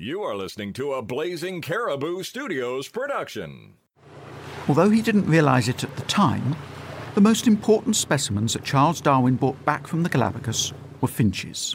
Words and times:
You 0.00 0.22
are 0.22 0.36
listening 0.36 0.74
to 0.74 0.92
a 0.92 1.02
Blazing 1.02 1.60
Caribou 1.60 2.22
Studios 2.22 2.86
production. 2.86 3.72
Although 4.68 4.90
he 4.90 5.02
didn't 5.02 5.26
realise 5.26 5.66
it 5.66 5.82
at 5.82 5.96
the 5.96 6.02
time, 6.02 6.54
the 7.16 7.20
most 7.20 7.48
important 7.48 7.96
specimens 7.96 8.52
that 8.52 8.62
Charles 8.62 9.00
Darwin 9.00 9.34
brought 9.34 9.64
back 9.64 9.88
from 9.88 10.04
the 10.04 10.08
Galapagos 10.08 10.72
were 11.00 11.08
finches. 11.08 11.74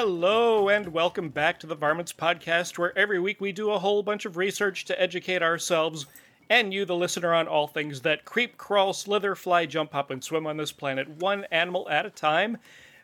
Hello, 0.00 0.68
and 0.68 0.92
welcome 0.92 1.28
back 1.28 1.58
to 1.58 1.66
the 1.66 1.74
Varmints 1.74 2.12
Podcast, 2.12 2.78
where 2.78 2.96
every 2.96 3.18
week 3.18 3.40
we 3.40 3.50
do 3.50 3.72
a 3.72 3.80
whole 3.80 4.04
bunch 4.04 4.24
of 4.26 4.36
research 4.36 4.84
to 4.84 5.02
educate 5.02 5.42
ourselves 5.42 6.06
and 6.48 6.72
you, 6.72 6.84
the 6.84 6.94
listener, 6.94 7.34
on 7.34 7.48
all 7.48 7.66
things 7.66 8.02
that 8.02 8.24
creep, 8.24 8.56
crawl, 8.56 8.92
slither, 8.92 9.34
fly, 9.34 9.66
jump, 9.66 9.90
hop, 9.90 10.12
and 10.12 10.22
swim 10.22 10.46
on 10.46 10.56
this 10.56 10.70
planet, 10.70 11.08
one 11.08 11.46
animal 11.50 11.88
at 11.90 12.06
a 12.06 12.10
time. 12.10 12.58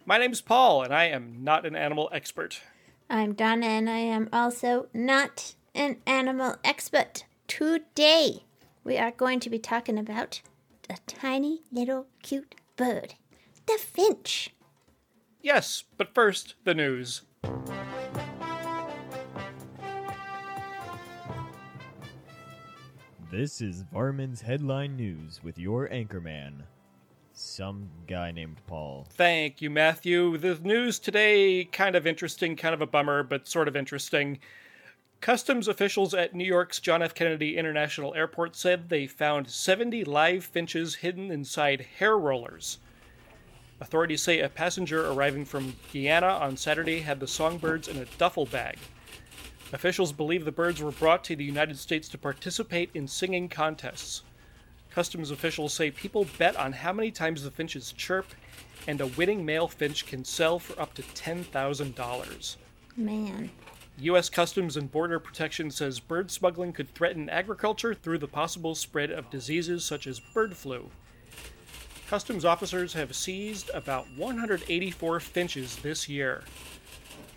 My 0.06 0.18
name's 0.18 0.40
Paul, 0.40 0.84
and 0.84 0.94
I 0.94 1.06
am 1.06 1.42
not 1.42 1.66
an 1.66 1.74
animal 1.74 2.08
expert. 2.12 2.60
I'm 3.10 3.32
Donna, 3.32 3.66
and 3.66 3.90
I 3.90 3.98
am 3.98 4.28
also 4.32 4.86
not 4.94 5.56
an 5.74 5.96
animal 6.06 6.58
expert. 6.62 7.24
Today, 7.48 8.44
we 8.84 8.98
are 8.98 9.10
going 9.10 9.40
to 9.40 9.50
be 9.50 9.58
talking 9.58 9.98
about 9.98 10.42
a 10.88 10.98
tiny 11.08 11.62
little 11.72 12.06
cute 12.22 12.54
bird, 12.76 13.14
the 13.66 13.78
finch. 13.80 14.53
Yes, 15.44 15.84
but 15.98 16.14
first, 16.14 16.54
the 16.64 16.72
news. 16.72 17.20
This 23.30 23.60
is 23.60 23.84
Varmints 23.92 24.40
Headline 24.40 24.96
News 24.96 25.40
with 25.44 25.58
your 25.58 25.86
anchorman, 25.90 26.62
some 27.34 27.90
guy 28.06 28.32
named 28.32 28.56
Paul. 28.66 29.06
Thank 29.10 29.60
you, 29.60 29.68
Matthew. 29.68 30.38
The 30.38 30.58
news 30.62 30.98
today, 30.98 31.64
kind 31.66 31.94
of 31.94 32.06
interesting, 32.06 32.56
kind 32.56 32.72
of 32.72 32.80
a 32.80 32.86
bummer, 32.86 33.22
but 33.22 33.46
sort 33.46 33.68
of 33.68 33.76
interesting. 33.76 34.38
Customs 35.20 35.68
officials 35.68 36.14
at 36.14 36.34
New 36.34 36.46
York's 36.46 36.80
John 36.80 37.02
F. 37.02 37.14
Kennedy 37.14 37.58
International 37.58 38.14
Airport 38.14 38.56
said 38.56 38.88
they 38.88 39.06
found 39.06 39.50
70 39.50 40.04
live 40.04 40.42
finches 40.42 40.94
hidden 40.94 41.30
inside 41.30 41.86
hair 41.98 42.16
rollers. 42.16 42.78
Authorities 43.84 44.22
say 44.22 44.40
a 44.40 44.48
passenger 44.48 45.10
arriving 45.10 45.44
from 45.44 45.76
Guyana 45.92 46.28
on 46.28 46.56
Saturday 46.56 47.00
had 47.00 47.20
the 47.20 47.28
songbirds 47.28 47.86
in 47.86 47.98
a 47.98 48.06
duffel 48.16 48.46
bag. 48.46 48.78
Officials 49.74 50.10
believe 50.10 50.46
the 50.46 50.50
birds 50.50 50.80
were 50.80 50.90
brought 50.90 51.22
to 51.24 51.36
the 51.36 51.44
United 51.44 51.78
States 51.78 52.08
to 52.08 52.16
participate 52.16 52.88
in 52.94 53.06
singing 53.06 53.46
contests. 53.46 54.22
Customs 54.90 55.30
officials 55.30 55.74
say 55.74 55.90
people 55.90 56.26
bet 56.38 56.56
on 56.56 56.72
how 56.72 56.94
many 56.94 57.10
times 57.10 57.42
the 57.42 57.50
finches 57.50 57.92
chirp, 57.92 58.24
and 58.88 59.02
a 59.02 59.06
winning 59.06 59.44
male 59.44 59.68
finch 59.68 60.06
can 60.06 60.24
sell 60.24 60.58
for 60.58 60.80
up 60.80 60.94
to 60.94 61.02
$10,000. 61.02 62.56
Man. 62.96 63.50
U.S. 63.98 64.30
Customs 64.30 64.78
and 64.78 64.90
Border 64.90 65.18
Protection 65.18 65.70
says 65.70 66.00
bird 66.00 66.30
smuggling 66.30 66.72
could 66.72 66.88
threaten 66.94 67.28
agriculture 67.28 67.92
through 67.92 68.18
the 68.18 68.28
possible 68.28 68.74
spread 68.74 69.10
of 69.10 69.28
diseases 69.28 69.84
such 69.84 70.06
as 70.06 70.20
bird 70.20 70.56
flu. 70.56 70.88
Customs 72.08 72.44
officers 72.44 72.92
have 72.92 73.16
seized 73.16 73.70
about 73.72 74.06
184 74.16 75.20
finches 75.20 75.76
this 75.76 76.06
year. 76.06 76.44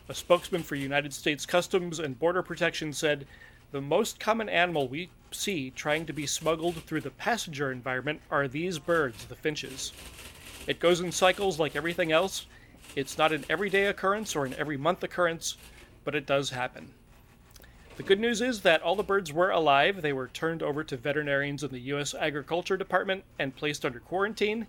A 0.10 0.14
spokesman 0.14 0.62
for 0.62 0.76
United 0.76 1.14
States 1.14 1.46
Customs 1.46 2.00
and 2.00 2.20
Border 2.20 2.44
Protection 2.44 2.92
said 2.92 3.26
the 3.72 3.82
most 3.82 4.20
common 4.20 4.50
animal 4.50 4.90
we 4.90 5.10
see 5.32 5.72
trying 5.72 6.06
to 6.06 6.14
be 6.14 6.28
smuggled 6.28 6.76
through 6.84 7.02
the 7.02 7.12
passenger 7.12 7.72
environment 7.72 8.22
are 8.30 8.48
these 8.48 8.78
birds, 8.78 9.26
the 9.26 9.36
finches. 9.36 9.94
It 10.68 10.82
goes 10.82 11.00
in 11.00 11.14
cycles 11.14 11.60
like 11.60 11.78
everything 11.78 12.12
else. 12.12 12.46
It's 12.94 13.18
not 13.18 13.32
an 13.32 13.46
everyday 13.50 13.86
occurrence 13.86 14.36
or 14.36 14.46
an 14.46 14.54
every 14.56 14.78
month 14.78 15.02
occurrence, 15.02 15.56
but 16.04 16.14
it 16.14 16.26
does 16.26 16.50
happen. 16.50 16.94
The 17.98 18.04
good 18.04 18.20
news 18.20 18.42
is 18.42 18.62
that 18.62 18.84
all 18.84 18.96
the 18.96 19.02
birds 19.02 19.34
were 19.34 19.50
alive. 19.50 20.04
They 20.04 20.14
were 20.14 20.28
turned 20.28 20.62
over 20.62 20.84
to 20.84 20.96
veterinarians 20.96 21.64
in 21.64 21.72
the 21.72 21.80
U.S. 21.80 22.14
Agriculture 22.14 22.78
Department 22.78 23.24
and 23.40 23.56
placed 23.56 23.84
under 23.84 24.00
quarantine. 24.00 24.68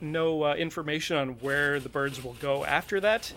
No 0.00 0.42
uh, 0.42 0.54
information 0.54 1.16
on 1.16 1.28
where 1.34 1.78
the 1.78 1.88
birds 1.88 2.22
will 2.22 2.34
go 2.34 2.64
after 2.64 2.98
that, 3.00 3.32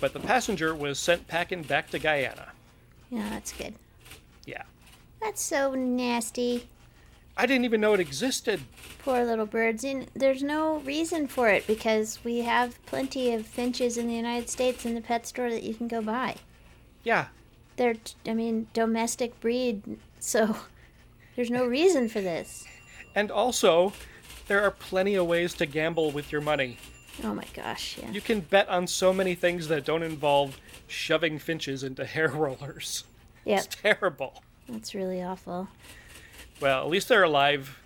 but 0.00 0.12
the 0.12 0.20
passenger 0.20 0.72
was 0.72 1.00
sent 1.00 1.26
packing 1.26 1.62
back 1.62 1.90
to 1.90 1.98
Guyana. 1.98 2.52
Yeah, 3.10 3.28
that's 3.28 3.52
good. 3.52 3.74
Yeah. 4.46 4.62
That's 5.20 5.42
so 5.42 5.74
nasty. 5.74 6.68
I 7.36 7.46
didn't 7.46 7.64
even 7.64 7.80
know 7.80 7.94
it 7.94 8.00
existed. 8.00 8.60
Poor 9.00 9.24
little 9.24 9.46
birds. 9.46 9.82
And 9.82 10.06
there's 10.14 10.44
no 10.44 10.78
reason 10.78 11.26
for 11.26 11.48
it 11.48 11.66
because 11.66 12.20
we 12.22 12.38
have 12.42 12.84
plenty 12.86 13.34
of 13.34 13.46
finches 13.46 13.98
in 13.98 14.06
the 14.06 14.14
United 14.14 14.48
States 14.48 14.86
in 14.86 14.94
the 14.94 15.00
pet 15.00 15.26
store 15.26 15.50
that 15.50 15.64
you 15.64 15.74
can 15.74 15.88
go 15.88 16.00
buy. 16.00 16.36
Yeah. 17.02 17.26
They're, 17.80 17.94
I 18.26 18.34
mean, 18.34 18.66
domestic 18.74 19.40
breed, 19.40 19.82
so 20.18 20.54
there's 21.34 21.50
no 21.50 21.64
reason 21.64 22.10
for 22.10 22.20
this. 22.20 22.66
And 23.14 23.30
also, 23.30 23.94
there 24.48 24.62
are 24.62 24.70
plenty 24.70 25.14
of 25.14 25.26
ways 25.26 25.54
to 25.54 25.64
gamble 25.64 26.10
with 26.10 26.30
your 26.30 26.42
money. 26.42 26.76
Oh 27.24 27.32
my 27.32 27.46
gosh, 27.54 27.96
yeah. 27.96 28.10
You 28.10 28.20
can 28.20 28.40
bet 28.40 28.68
on 28.68 28.86
so 28.86 29.14
many 29.14 29.34
things 29.34 29.66
that 29.68 29.86
don't 29.86 30.02
involve 30.02 30.60
shoving 30.88 31.38
finches 31.38 31.82
into 31.82 32.04
hair 32.04 32.28
rollers. 32.28 33.04
Yep, 33.46 33.64
It's 33.64 33.76
terrible. 33.76 34.42
that's 34.68 34.94
really 34.94 35.22
awful. 35.22 35.66
Well, 36.60 36.84
at 36.84 36.90
least 36.90 37.08
they're 37.08 37.22
alive. 37.22 37.78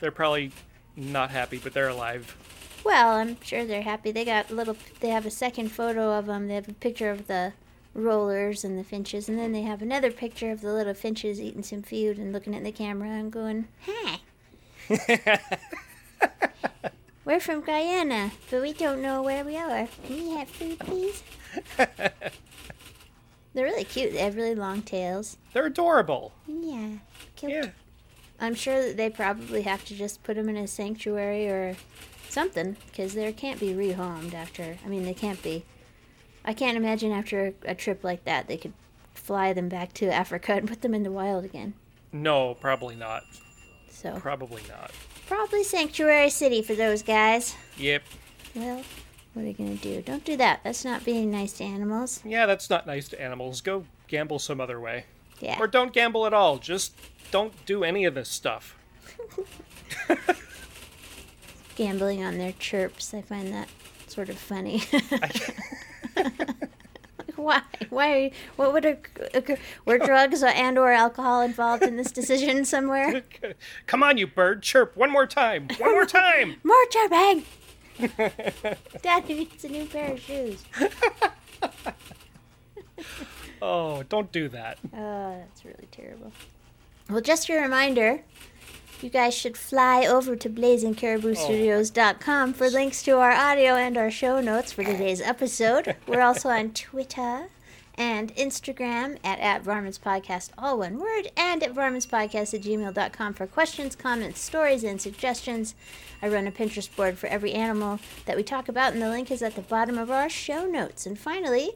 They're 0.00 0.10
probably 0.10 0.52
not 0.96 1.30
happy, 1.30 1.56
but 1.56 1.72
they're 1.72 1.88
alive. 1.88 2.36
Well, 2.84 3.12
I'm 3.16 3.40
sure 3.40 3.64
they're 3.64 3.80
happy. 3.80 4.12
They 4.12 4.26
got 4.26 4.50
a 4.50 4.54
little. 4.54 4.76
They 5.00 5.08
have 5.08 5.24
a 5.24 5.30
second 5.30 5.70
photo 5.70 6.12
of 6.12 6.26
them. 6.26 6.46
They 6.48 6.56
have 6.56 6.68
a 6.68 6.74
picture 6.74 7.10
of 7.10 7.26
the 7.26 7.54
rollers 7.94 8.64
and 8.64 8.78
the 8.78 8.84
finches, 8.84 9.28
and 9.28 9.38
then 9.38 9.52
they 9.52 9.62
have 9.62 9.80
another 9.80 10.10
picture 10.10 10.50
of 10.50 10.60
the 10.60 10.72
little 10.72 10.94
finches 10.94 11.40
eating 11.40 11.62
some 11.62 11.82
food 11.82 12.18
and 12.18 12.32
looking 12.32 12.54
at 12.54 12.64
the 12.64 12.72
camera 12.72 13.08
and 13.08 13.32
going, 13.32 13.68
"Hi." 13.86 14.20
We're 17.24 17.40
from 17.40 17.62
Guyana, 17.62 18.32
but 18.50 18.60
we 18.60 18.74
don't 18.74 19.00
know 19.00 19.22
where 19.22 19.44
we 19.44 19.56
are. 19.56 19.88
Can 20.06 20.16
we 20.16 20.30
have 20.32 20.48
food, 20.48 20.78
please? 20.78 21.22
They're 21.78 23.64
really 23.64 23.84
cute. 23.84 24.12
They 24.12 24.18
have 24.18 24.36
really 24.36 24.54
long 24.54 24.82
tails. 24.82 25.38
They're 25.52 25.66
adorable. 25.66 26.32
Yeah, 26.46 26.88
cute. 27.36 27.52
Yeah. 27.52 27.70
I'm 28.40 28.54
sure 28.54 28.82
that 28.82 28.96
they 28.96 29.08
probably 29.08 29.62
have 29.62 29.84
to 29.86 29.94
just 29.94 30.22
put 30.22 30.36
them 30.36 30.48
in 30.48 30.56
a 30.56 30.66
sanctuary 30.66 31.48
or 31.48 31.76
something 32.28 32.76
because 32.90 33.14
they 33.14 33.32
can't 33.32 33.60
be 33.60 33.68
rehomed 33.68 34.34
after. 34.34 34.76
I 34.84 34.88
mean, 34.88 35.04
they 35.04 35.14
can't 35.14 35.42
be. 35.42 35.64
I 36.44 36.52
can't 36.54 36.76
imagine 36.76 37.12
after 37.12 37.46
a, 37.64 37.70
a 37.70 37.74
trip 37.74 38.04
like 38.04 38.24
that 38.24 38.48
they 38.48 38.56
could 38.56 38.72
fly 39.14 39.52
them 39.52 39.68
back 39.68 39.92
to 39.94 40.12
Africa 40.12 40.52
and 40.54 40.68
put 40.68 40.82
them 40.82 40.94
in 40.94 41.02
the 41.02 41.10
wild 41.12 41.44
again. 41.44 41.74
No, 42.12 42.54
probably 42.54 42.94
not. 42.96 43.22
So 43.90 44.18
Probably 44.20 44.62
not. 44.68 44.90
probably 45.26 45.64
sanctuary 45.64 46.28
city 46.30 46.60
for 46.62 46.74
those 46.74 47.02
guys. 47.02 47.54
Yep. 47.78 48.02
Well, 48.54 48.82
what 49.32 49.42
are 49.44 49.48
you 49.48 49.54
gonna 49.54 49.76
do? 49.76 50.02
Don't 50.02 50.24
do 50.24 50.36
that. 50.36 50.60
That's 50.62 50.84
not 50.84 51.04
being 51.04 51.30
nice 51.30 51.52
to 51.54 51.64
animals. 51.64 52.20
Yeah, 52.24 52.44
that's 52.46 52.68
not 52.68 52.86
nice 52.86 53.08
to 53.08 53.20
animals. 53.20 53.60
Go 53.62 53.84
gamble 54.08 54.38
some 54.38 54.60
other 54.60 54.78
way. 54.78 55.06
Yeah. 55.40 55.56
Or 55.58 55.66
don't 55.66 55.92
gamble 55.92 56.26
at 56.26 56.34
all. 56.34 56.58
Just 56.58 56.92
don't 57.30 57.52
do 57.66 57.82
any 57.82 58.04
of 58.04 58.14
this 58.14 58.28
stuff. 58.28 58.76
Gambling 61.76 62.22
on 62.24 62.38
their 62.38 62.52
chirps. 62.52 63.12
I 63.14 63.22
find 63.22 63.52
that 63.52 63.68
sort 64.06 64.28
of 64.28 64.38
funny. 64.38 64.82
Why? 67.36 67.62
Why? 67.90 68.30
What 68.56 68.72
would 68.72 68.84
occur? 68.84 69.58
Were 69.84 69.98
drugs 69.98 70.42
and 70.42 70.78
or 70.78 70.92
alcohol 70.92 71.42
involved 71.42 71.82
in 71.82 71.96
this 71.96 72.12
decision 72.12 72.64
somewhere? 72.64 73.22
Come 73.86 74.02
on, 74.02 74.18
you 74.18 74.26
bird. 74.26 74.62
Chirp 74.62 74.96
one 74.96 75.10
more 75.10 75.26
time. 75.26 75.68
One 75.78 75.92
more 75.92 76.06
time. 76.06 76.56
More 76.64 76.86
chirping! 76.90 77.44
Daddy 79.02 79.34
needs 79.34 79.64
a 79.64 79.68
new 79.68 79.86
pair 79.86 80.12
of 80.12 80.20
shoes. 80.20 80.64
Oh, 83.62 84.02
don't 84.04 84.30
do 84.30 84.48
that. 84.50 84.78
Oh, 84.92 85.36
that's 85.38 85.64
really 85.64 85.88
terrible. 85.90 86.32
Well, 87.08 87.20
just 87.20 87.48
a 87.48 87.54
reminder 87.54 88.22
you 89.04 89.10
guys 89.10 89.34
should 89.34 89.56
fly 89.56 90.06
over 90.06 90.34
to 90.34 90.48
blazingcariboustudios.com 90.48 92.54
for 92.54 92.70
links 92.70 93.02
to 93.02 93.18
our 93.18 93.32
audio 93.32 93.74
and 93.74 93.98
our 93.98 94.10
show 94.10 94.40
notes 94.40 94.72
for 94.72 94.82
today's 94.82 95.20
episode. 95.20 95.94
We're 96.06 96.22
also 96.22 96.48
on 96.48 96.70
Twitter 96.70 97.48
and 97.96 98.34
Instagram 98.34 99.18
at, 99.22 99.38
at 99.40 99.62
Varmints 99.62 99.98
Podcast, 99.98 100.50
all 100.56 100.78
one 100.78 100.98
word, 100.98 101.30
and 101.36 101.62
at 101.62 101.74
varmintspodcast 101.74 102.54
at 102.54 102.62
gmail.com 102.62 103.34
for 103.34 103.46
questions, 103.46 103.94
comments, 103.94 104.40
stories, 104.40 104.82
and 104.82 104.98
suggestions. 105.00 105.74
I 106.22 106.28
run 106.28 106.46
a 106.46 106.50
Pinterest 106.50 106.96
board 106.96 107.18
for 107.18 107.26
every 107.26 107.52
animal 107.52 108.00
that 108.24 108.38
we 108.38 108.42
talk 108.42 108.70
about, 108.70 108.94
and 108.94 109.02
the 109.02 109.10
link 109.10 109.30
is 109.30 109.42
at 109.42 109.54
the 109.54 109.60
bottom 109.60 109.98
of 109.98 110.10
our 110.10 110.30
show 110.30 110.64
notes. 110.64 111.04
And 111.04 111.18
finally, 111.18 111.72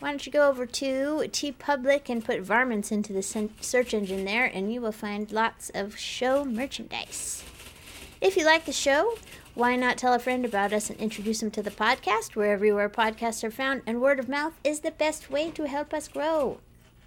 why 0.00 0.10
don't 0.10 0.24
you 0.24 0.32
go 0.32 0.48
over 0.48 0.64
to 0.64 0.84
TeePublic 0.86 2.08
and 2.08 2.24
put 2.24 2.40
varmints 2.40 2.92
into 2.92 3.12
the 3.12 3.22
search 3.22 3.94
engine 3.94 4.24
there, 4.24 4.44
and 4.44 4.72
you 4.72 4.80
will 4.80 4.92
find 4.92 5.32
lots 5.32 5.70
of 5.74 5.98
show 5.98 6.44
merchandise. 6.44 7.42
If 8.20 8.36
you 8.36 8.44
like 8.44 8.64
the 8.64 8.72
show, 8.72 9.16
why 9.54 9.76
not 9.76 9.98
tell 9.98 10.14
a 10.14 10.18
friend 10.18 10.44
about 10.44 10.72
us 10.72 10.88
and 10.90 11.00
introduce 11.00 11.40
them 11.40 11.50
to 11.52 11.62
the 11.62 11.70
podcast 11.70 12.36
wherever 12.36 12.64
your 12.64 12.88
podcasts 12.88 13.42
are 13.42 13.50
found? 13.50 13.82
And 13.86 14.00
word 14.00 14.18
of 14.18 14.28
mouth 14.28 14.54
is 14.62 14.80
the 14.80 14.90
best 14.92 15.30
way 15.30 15.50
to 15.52 15.66
help 15.66 15.92
us 15.92 16.08
grow. 16.08 16.58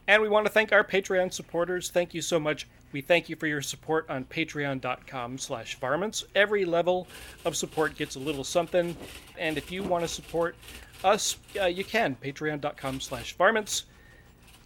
And 0.07 0.21
we 0.21 0.29
want 0.29 0.45
to 0.45 0.51
thank 0.51 0.71
our 0.71 0.83
Patreon 0.83 1.31
supporters. 1.31 1.89
Thank 1.89 2.13
you 2.13 2.21
so 2.21 2.39
much. 2.39 2.67
We 2.91 3.01
thank 3.01 3.29
you 3.29 3.35
for 3.35 3.47
your 3.47 3.61
support 3.61 4.09
on 4.09 4.25
patreon.com 4.25 5.37
slash 5.37 5.79
varmints. 5.79 6.25
Every 6.35 6.65
level 6.65 7.07
of 7.45 7.55
support 7.55 7.95
gets 7.95 8.15
a 8.15 8.19
little 8.19 8.43
something. 8.43 8.95
And 9.37 9.57
if 9.57 9.71
you 9.71 9.83
want 9.83 10.03
to 10.03 10.07
support 10.07 10.55
us, 11.03 11.37
uh, 11.59 11.65
you 11.65 11.83
can. 11.85 12.15
Patreon.com 12.15 12.99
slash 12.99 13.33
varmints. 13.37 13.85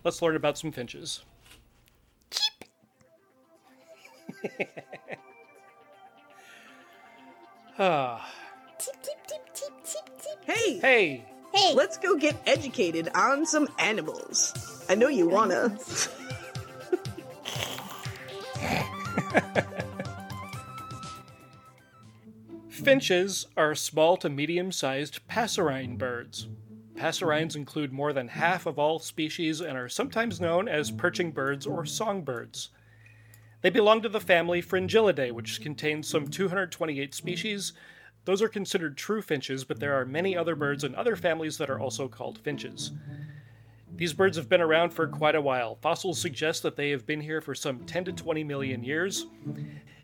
Let's 0.04 0.22
learn 0.22 0.36
about 0.36 0.58
some 0.58 0.72
finches. 0.72 1.24
ah, 7.80 8.32
Tip, 8.78 9.02
tip, 9.04 9.28
tip, 9.28 9.54
tip, 9.54 9.74
tip, 9.84 10.22
tip. 10.22 10.56
Hey, 10.56 10.80
hey, 10.80 11.26
Hey, 11.54 11.74
let's 11.74 11.98
go 11.98 12.18
get 12.18 12.36
educated 12.46 13.10
on 13.16 13.46
some 13.46 13.70
animals. 13.80 14.54
I 14.88 14.96
know 14.96 15.08
you 15.08 15.28
wanna. 15.28 15.78
Finches 22.70 23.48
are 23.58 23.74
small 23.74 24.16
to 24.18 24.30
medium 24.30 24.72
sized 24.72 25.28
passerine 25.28 25.98
birds. 25.98 26.48
Passerines 26.96 27.56
include 27.56 27.92
more 27.92 28.14
than 28.14 28.28
half 28.28 28.68
of 28.68 28.78
all 28.78 29.00
species 29.00 29.60
and 29.60 29.78
are 29.78 29.90
sometimes 29.90 30.40
known 30.40 30.68
as 30.68 30.92
perching 30.92 31.32
birds 31.32 31.66
or 31.66 31.86
songbirds. 31.86 32.70
They 33.62 33.72
belong 33.72 34.04
to 34.04 34.10
the 34.10 34.20
family 34.20 34.62
Fringillidae, 34.62 35.32
which 35.32 35.62
contains 35.62 36.08
some 36.08 36.28
228 36.28 37.16
species. 37.16 37.74
Those 38.26 38.42
are 38.44 38.48
considered 38.48 38.98
true 38.98 39.24
finches, 39.24 39.64
but 39.64 39.80
there 39.80 39.96
are 40.00 40.06
many 40.06 40.38
other 40.38 40.56
birds 40.56 40.84
in 40.84 40.94
other 40.94 41.16
families 41.16 41.58
that 41.58 41.72
are 41.72 41.80
also 41.80 42.08
called 42.08 42.38
finches. 42.38 42.92
These 43.98 44.14
birds 44.14 44.36
have 44.38 44.50
been 44.50 44.62
around 44.62 44.92
for 44.92 45.08
quite 45.08 45.36
a 45.36 45.42
while. 45.42 45.76
Fossils 45.82 46.20
suggest 46.20 46.64
that 46.64 46.76
they 46.76 46.90
have 46.90 47.06
been 47.06 47.22
here 47.22 47.42
for 47.42 47.56
some 47.56 47.80
10 47.86 48.06
to 48.06 48.12
20 48.12 48.44
million 48.44 48.84
years. 48.84 49.28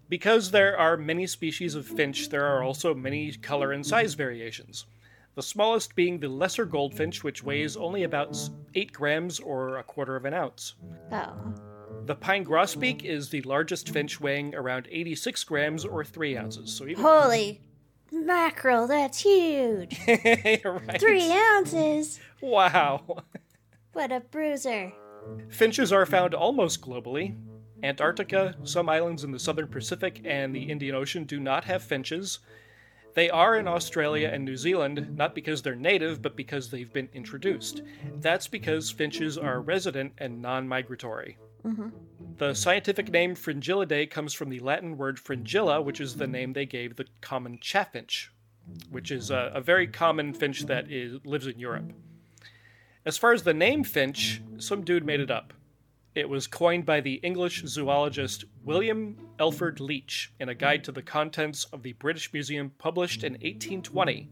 Because 0.07 0.51
there 0.51 0.77
are 0.77 0.97
many 0.97 1.27
species 1.27 1.75
of 1.75 1.85
finch, 1.85 2.29
there 2.29 2.45
are 2.45 2.63
also 2.63 2.93
many 2.93 3.31
color 3.33 3.71
and 3.71 3.85
size 3.85 4.13
variations. 4.13 4.85
The 5.35 5.41
smallest 5.41 5.95
being 5.95 6.19
the 6.19 6.27
lesser 6.27 6.65
goldfinch, 6.65 7.23
which 7.23 7.43
weighs 7.43 7.77
only 7.77 8.03
about 8.03 8.38
8 8.75 8.91
grams 8.91 9.39
or 9.39 9.77
a 9.77 9.83
quarter 9.83 10.15
of 10.17 10.25
an 10.25 10.33
ounce. 10.33 10.75
oh, 11.11 11.33
The 12.05 12.15
pine 12.15 12.45
grosbeak 12.45 13.03
is 13.05 13.29
the 13.29 13.41
largest 13.43 13.89
finch, 13.89 14.19
weighing 14.19 14.53
around 14.55 14.88
86 14.91 15.43
grams 15.45 15.85
or 15.85 16.03
3 16.03 16.38
ounces. 16.38 16.73
So 16.73 16.85
even 16.85 17.01
holy 17.01 17.61
mackerel, 18.11 18.88
that's 18.88 19.19
huge. 19.21 19.97
right. 20.07 20.99
Three 20.99 21.31
ounces. 21.31 22.19
Wow. 22.41 23.23
What 23.93 24.11
a 24.11 24.21
bruiser. 24.21 24.93
Finches 25.49 25.91
are 25.91 26.05
found 26.05 26.33
almost 26.33 26.81
globally. 26.81 27.38
Antarctica, 27.83 28.55
some 28.63 28.89
islands 28.89 29.23
in 29.23 29.31
the 29.31 29.39
southern 29.39 29.67
Pacific, 29.67 30.21
and 30.23 30.55
the 30.55 30.63
Indian 30.63 30.95
Ocean 30.95 31.25
do 31.25 31.39
not 31.39 31.63
have 31.65 31.83
finches. 31.83 32.39
They 33.13 33.29
are 33.29 33.57
in 33.57 33.67
Australia 33.67 34.29
and 34.31 34.45
New 34.45 34.55
Zealand, 34.55 35.17
not 35.17 35.35
because 35.35 35.61
they're 35.61 35.75
native, 35.75 36.21
but 36.21 36.38
because 36.38 36.69
they've 36.69 36.91
been 36.93 37.09
introduced. 37.13 37.81
That's 38.19 38.47
because 38.47 38.89
finches 38.89 39.38
are 39.38 39.61
resident 39.61 40.13
and 40.19 40.41
non 40.41 40.67
migratory. 40.67 41.38
Mm-hmm. 41.65 41.89
The 42.38 42.53
scientific 42.53 43.11
name 43.11 43.35
Fringillidae 43.35 44.09
comes 44.09 44.33
from 44.33 44.49
the 44.49 44.59
Latin 44.59 44.97
word 44.97 45.19
fringilla, 45.19 45.81
which 45.81 45.99
is 45.99 46.15
the 46.15 46.27
name 46.27 46.53
they 46.53 46.65
gave 46.65 46.95
the 46.95 47.05
common 47.19 47.59
chaffinch, 47.59 48.29
which 48.89 49.11
is 49.11 49.29
a, 49.29 49.51
a 49.53 49.61
very 49.61 49.88
common 49.88 50.33
finch 50.33 50.61
that 50.67 50.89
is, 50.89 51.19
lives 51.25 51.47
in 51.47 51.59
Europe. 51.59 51.91
As 53.06 53.18
far 53.18 53.33
as 53.33 53.44
the 53.44 53.53
name 53.53 53.83
finch, 53.83 54.42
some 54.57 54.83
dude 54.83 55.06
made 55.06 55.19
it 55.19 55.31
up. 55.31 55.53
It 56.13 56.30
was 56.30 56.45
coined 56.45 56.86
by 56.86 57.01
the 57.01 57.15
English 57.15 57.63
zoologist 57.65 58.44
William 58.63 59.18
Elford 59.39 59.80
Leach 59.80 60.31
in 60.39 60.50
a 60.50 60.56
guide 60.56 60.83
to 60.83 60.92
the 60.92 61.01
contents 61.01 61.63
of 61.65 61.83
the 61.83 61.94
British 61.94 62.31
Museum 62.33 62.71
published 62.77 63.24
in 63.24 63.33
1820. 63.33 64.30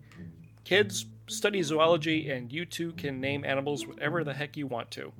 Kids, 0.66 1.06
study 1.28 1.64
zoology, 1.64 2.30
and 2.30 2.52
you 2.52 2.66
too 2.66 2.92
can 2.94 3.20
name 3.20 3.46
animals 3.46 3.88
whatever 3.88 4.24
the 4.24 4.34
heck 4.34 4.58
you 4.58 4.68
want 4.68 4.92
to. 4.92 5.12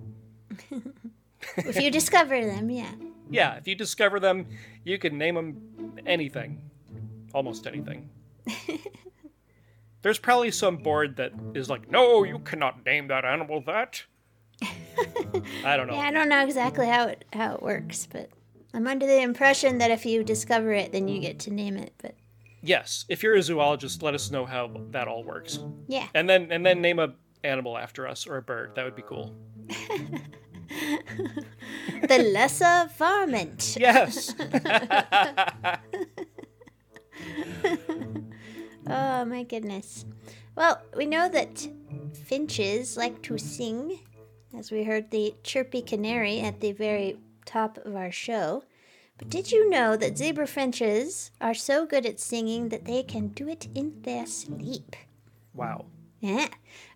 If 1.58 1.82
you 1.82 1.90
discover 1.90 2.46
them, 2.46 2.70
yeah. 2.70 2.92
Yeah, 3.32 3.58
if 3.58 3.68
you 3.68 3.76
discover 3.76 4.20
them, 4.20 4.48
you 4.84 4.98
can 4.98 5.16
name 5.16 5.36
them 5.36 6.00
anything. 6.08 6.64
Almost 7.32 7.68
anything. 7.68 8.10
There's 10.02 10.20
probably 10.20 10.52
some 10.52 10.78
board 10.78 11.18
that 11.18 11.34
is 11.54 11.70
like, 11.70 11.90
no, 11.92 12.24
you 12.24 12.40
cannot 12.40 12.86
name 12.86 13.08
that 13.10 13.26
animal 13.26 13.62
that. 13.68 14.04
I 15.66 15.76
don't 15.78 15.88
know. 15.88 15.94
Yeah, 15.96 16.02
I 16.08 16.12
don't 16.12 16.30
know 16.30 16.44
exactly 16.44 16.88
how 16.88 17.08
it 17.08 17.26
how 17.34 17.56
it 17.56 17.62
works, 17.62 18.08
but 18.12 18.30
I'm 18.74 18.88
under 18.88 19.06
the 19.06 19.22
impression 19.22 19.78
that 19.80 19.92
if 19.92 20.06
you 20.06 20.24
discover 20.24 20.72
it, 20.74 20.92
then 20.92 21.08
you 21.08 21.20
get 21.20 21.40
to 21.40 21.52
name 21.52 21.78
it. 21.78 21.94
But 22.02 22.16
Yes, 22.62 23.06
if 23.08 23.24
you're 23.24 23.36
a 23.36 23.42
zoologist, 23.42 24.04
let 24.04 24.14
us 24.14 24.32
know 24.32 24.46
how 24.46 24.70
that 24.92 25.08
all 25.08 25.24
works. 25.24 25.60
yeah, 25.88 26.08
And 26.14 26.30
then 26.30 26.52
and 26.52 26.66
then 26.66 26.82
name 26.82 27.00
a 27.00 27.14
animal 27.44 27.78
after 27.78 28.06
us 28.08 28.28
or 28.28 28.36
a 28.38 28.42
bird. 28.42 28.72
That 28.76 28.84
would 28.86 28.96
be 28.98 29.02
cool. 29.02 29.34
the 32.08 32.20
lesser 32.34 32.90
varmint. 32.98 33.78
Yes. 33.80 34.34
Oh 38.90 39.26
my 39.26 39.44
goodness. 39.44 40.06
Well, 40.56 40.82
we 40.96 41.06
know 41.06 41.30
that 41.30 41.68
finches 42.14 42.98
like 42.98 43.22
to 43.24 43.38
sing, 43.38 44.00
as 44.58 44.72
we 44.72 44.84
heard 44.84 45.12
the 45.12 45.36
chirpy 45.44 45.82
canary 45.82 46.40
at 46.42 46.60
the 46.60 46.72
very 46.72 47.18
top 47.46 47.78
of 47.86 47.96
our 47.96 48.12
show. 48.12 48.64
But 49.18 49.30
did 49.30 49.52
you 49.52 49.70
know 49.70 49.96
that 49.98 50.18
zebra 50.18 50.48
finches 50.48 51.32
are 51.42 51.54
so 51.54 51.86
good 51.86 52.06
at 52.06 52.20
singing 52.20 52.70
that 52.70 52.86
they 52.86 53.04
can 53.04 53.28
do 53.28 53.48
it 53.48 53.68
in 53.76 54.02
their 54.04 54.26
sleep? 54.26 54.96
wow. 55.54 55.86
Yeah. 56.20 56.48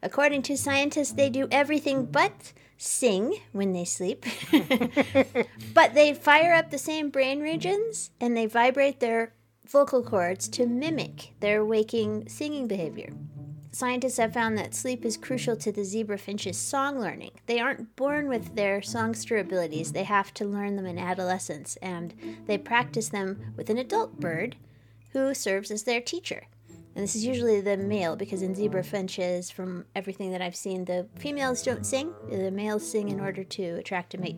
According 0.02 0.42
to 0.44 0.58
scientists, 0.58 1.14
they 1.14 1.30
do 1.30 1.48
everything 1.50 2.06
but 2.06 2.52
sing 2.78 3.36
when 3.54 3.72
they 3.72 3.86
sleep. 3.86 4.26
but 5.74 5.94
they 5.94 6.14
fire 6.14 6.54
up 6.54 6.72
the 6.72 6.78
same 6.78 7.10
brain 7.10 7.40
regions 7.40 8.12
and 8.20 8.36
they 8.36 8.46
vibrate 8.46 9.00
their 9.00 9.34
vocal 9.68 10.04
cords 10.04 10.48
to 10.50 10.66
mimic 10.66 11.34
their 11.40 11.66
waking 11.66 12.28
singing 12.28 12.68
behavior. 12.68 13.10
Scientists 13.72 14.18
have 14.18 14.34
found 14.34 14.56
that 14.56 14.76
sleep 14.76 15.04
is 15.04 15.18
crucial 15.18 15.56
to 15.56 15.72
the 15.72 15.84
zebra 15.84 16.18
finch's 16.18 16.58
song 16.58 17.00
learning. 17.00 17.32
They 17.48 17.60
aren't 17.60 17.96
born 17.96 18.28
with 18.28 18.56
their 18.56 18.84
songster 18.84 19.38
abilities, 19.38 19.94
they 19.94 20.04
have 20.04 20.32
to 20.36 20.46
learn 20.46 20.76
them 20.76 20.86
in 20.86 21.00
adolescence, 21.00 21.76
and 21.78 22.14
they 22.46 22.60
practice 22.60 23.10
them 23.10 23.54
with 23.58 23.72
an 23.72 23.80
adult 23.80 24.20
bird 24.20 24.58
who 25.14 25.34
serves 25.34 25.72
as 25.72 25.84
their 25.84 26.02
teacher. 26.02 26.44
And 26.96 27.04
this 27.04 27.16
is 27.16 27.26
usually 27.26 27.62
the 27.62 27.78
male 27.78 28.16
because 28.16 28.44
in 28.44 28.54
zebra 28.54 28.84
finches, 28.84 29.50
from 29.50 29.86
everything 29.96 30.32
that 30.32 30.42
I've 30.44 30.56
seen, 30.56 30.86
the 30.86 31.08
females 31.18 31.64
don't 31.64 31.86
sing. 31.86 32.14
The 32.30 32.52
males 32.52 32.88
sing 32.88 33.10
in 33.10 33.20
order 33.20 33.44
to 33.44 33.64
attract 33.78 34.14
a 34.14 34.20
mate. 34.20 34.38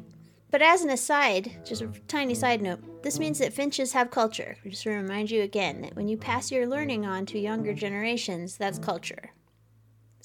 But 0.55 0.61
as 0.61 0.83
an 0.83 0.89
aside, 0.89 1.51
just 1.65 1.81
a 1.81 1.87
tiny 2.07 2.33
side 2.33 2.61
note, 2.61 3.03
this 3.03 3.19
means 3.19 3.39
that 3.39 3.51
finches 3.51 3.91
have 3.91 4.09
culture. 4.09 4.55
Just 4.65 4.83
to 4.83 4.91
remind 4.91 5.29
you 5.29 5.41
again 5.41 5.81
that 5.81 5.97
when 5.97 6.07
you 6.07 6.15
pass 6.15 6.49
your 6.49 6.65
learning 6.65 7.05
on 7.05 7.25
to 7.25 7.37
younger 7.37 7.73
generations, 7.73 8.55
that's 8.55 8.79
culture. 8.79 9.33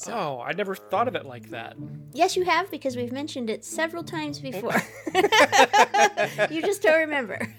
Oh, 0.07 0.39
I 0.41 0.53
never 0.53 0.77
thought 0.77 1.09
of 1.09 1.17
it 1.17 1.27
like 1.27 1.51
that. 1.51 1.75
Yes, 2.13 2.37
you 2.37 2.45
have 2.45 2.71
because 2.71 2.97
we've 2.97 3.11
mentioned 3.11 3.51
it 3.51 3.65
several 3.65 4.05
times 4.05 4.39
before. 4.39 4.71
you 6.49 6.63
just 6.63 6.83
don't 6.83 7.01
remember. 7.01 7.41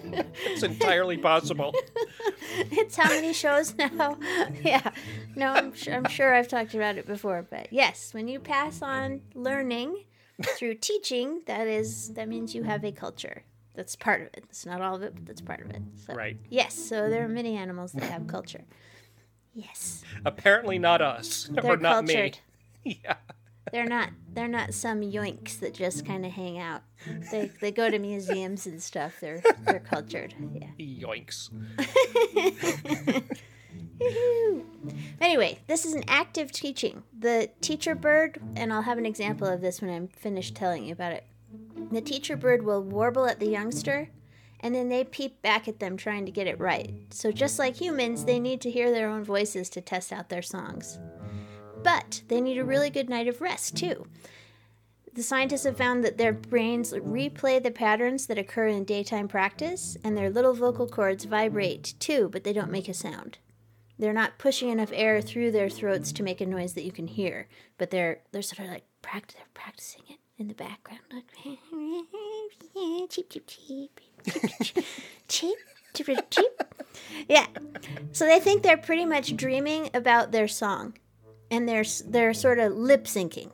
It's 0.00 0.62
entirely 0.64 1.18
possible. 1.18 1.72
it's 2.72 2.96
how 2.96 3.08
many 3.10 3.32
shows 3.32 3.76
now? 3.76 4.18
yeah. 4.64 4.90
No, 5.36 5.52
I'm 5.52 5.72
sure, 5.72 5.94
I'm 5.94 6.08
sure 6.08 6.34
I've 6.34 6.48
talked 6.48 6.74
about 6.74 6.96
it 6.96 7.06
before, 7.06 7.46
but 7.48 7.72
yes, 7.72 8.12
when 8.12 8.26
you 8.26 8.40
pass 8.40 8.82
on 8.82 9.20
learning 9.34 9.98
through 10.42 10.74
teaching, 10.74 11.42
that 11.46 11.66
is 11.66 12.12
that 12.14 12.28
means 12.28 12.54
you 12.54 12.62
have 12.64 12.84
a 12.84 12.92
culture. 12.92 13.42
That's 13.74 13.94
part 13.96 14.22
of 14.22 14.26
it. 14.28 14.44
It's 14.48 14.64
not 14.64 14.80
all 14.80 14.94
of 14.96 15.02
it, 15.02 15.14
but 15.14 15.26
that's 15.26 15.40
part 15.42 15.60
of 15.60 15.70
it. 15.70 15.82
So, 16.06 16.14
Right. 16.14 16.38
Yes. 16.48 16.74
So 16.74 17.10
there 17.10 17.24
are 17.24 17.28
many 17.28 17.56
animals 17.56 17.92
that 17.92 18.04
have 18.04 18.26
culture. 18.26 18.64
Yes. 19.54 20.02
Apparently 20.24 20.78
not 20.78 21.02
us. 21.02 21.48
They're 21.52 21.64
or 21.72 21.76
not 21.76 22.06
cultured. 22.06 22.38
me. 22.84 22.98
Yeah. 23.04 23.16
They're 23.72 23.86
not. 23.86 24.10
They're 24.32 24.46
not 24.46 24.72
some 24.74 25.00
yoinks 25.00 25.58
that 25.58 25.74
just 25.74 26.06
kind 26.06 26.24
of 26.24 26.30
hang 26.30 26.56
out. 26.58 26.82
They 27.32 27.50
they 27.60 27.72
go 27.72 27.90
to 27.90 27.98
museums 27.98 28.66
and 28.66 28.80
stuff. 28.80 29.14
They're 29.20 29.42
they're 29.64 29.80
cultured. 29.80 30.34
Yeah. 30.54 30.68
Yoinks. 30.78 31.50
Anyway, 35.20 35.58
this 35.66 35.84
is 35.84 35.94
an 35.94 36.04
active 36.06 36.52
teaching. 36.52 37.02
The 37.18 37.50
teacher 37.60 37.94
bird, 37.94 38.40
and 38.54 38.72
I'll 38.72 38.82
have 38.82 38.98
an 38.98 39.06
example 39.06 39.46
of 39.46 39.60
this 39.60 39.80
when 39.80 39.90
I'm 39.90 40.08
finished 40.08 40.54
telling 40.54 40.84
you 40.84 40.92
about 40.92 41.12
it. 41.12 41.24
The 41.90 42.00
teacher 42.00 42.36
bird 42.36 42.64
will 42.64 42.82
warble 42.82 43.26
at 43.26 43.40
the 43.40 43.48
youngster, 43.48 44.08
and 44.60 44.74
then 44.74 44.88
they 44.88 45.04
peep 45.04 45.42
back 45.42 45.68
at 45.68 45.80
them 45.80 45.96
trying 45.96 46.26
to 46.26 46.32
get 46.32 46.46
it 46.46 46.60
right. 46.60 46.92
So, 47.10 47.32
just 47.32 47.58
like 47.58 47.76
humans, 47.76 48.24
they 48.24 48.38
need 48.38 48.60
to 48.62 48.70
hear 48.70 48.90
their 48.90 49.08
own 49.08 49.24
voices 49.24 49.68
to 49.70 49.80
test 49.80 50.12
out 50.12 50.28
their 50.28 50.42
songs. 50.42 50.98
But 51.82 52.22
they 52.28 52.40
need 52.40 52.58
a 52.58 52.64
really 52.64 52.90
good 52.90 53.08
night 53.08 53.28
of 53.28 53.40
rest, 53.40 53.76
too. 53.76 54.06
The 55.12 55.22
scientists 55.22 55.64
have 55.64 55.78
found 55.78 56.04
that 56.04 56.18
their 56.18 56.32
brains 56.34 56.92
replay 56.92 57.62
the 57.62 57.70
patterns 57.70 58.26
that 58.26 58.38
occur 58.38 58.66
in 58.66 58.84
daytime 58.84 59.28
practice, 59.28 59.96
and 60.04 60.16
their 60.16 60.28
little 60.28 60.52
vocal 60.52 60.86
cords 60.86 61.24
vibrate 61.24 61.94
too, 61.98 62.28
but 62.30 62.44
they 62.44 62.52
don't 62.52 62.70
make 62.70 62.88
a 62.88 62.94
sound. 62.94 63.38
They're 63.98 64.12
not 64.12 64.38
pushing 64.38 64.68
enough 64.68 64.90
air 64.92 65.20
through 65.22 65.52
their 65.52 65.68
throats 65.68 66.12
to 66.12 66.22
make 66.22 66.40
a 66.40 66.46
noise 66.46 66.74
that 66.74 66.84
you 66.84 66.92
can 66.92 67.06
hear, 67.06 67.48
but 67.78 67.90
they're 67.90 68.20
they're 68.32 68.42
sort 68.42 68.66
of 68.66 68.72
like 68.72 68.84
practice, 69.02 69.36
they're 69.36 69.46
practicing 69.54 70.02
it 70.08 70.18
in 70.38 70.48
the 70.48 70.54
background, 70.54 71.00
like 71.12 71.24
cheep 73.10 73.30
cheep 73.30 73.46
cheep 73.46 74.00
cheep 74.26 74.84
cheep 75.28 75.56
cheep 75.94 76.30
cheep. 76.30 76.62
Yeah, 77.28 77.46
so 78.12 78.26
they 78.26 78.40
think 78.40 78.62
they're 78.62 78.76
pretty 78.76 79.06
much 79.06 79.36
dreaming 79.36 79.90
about 79.94 80.32
their 80.32 80.48
song, 80.48 80.98
and 81.50 81.68
they're 81.68 81.84
they're 82.06 82.34
sort 82.34 82.58
of 82.58 82.72
lip 82.72 83.04
syncing 83.04 83.52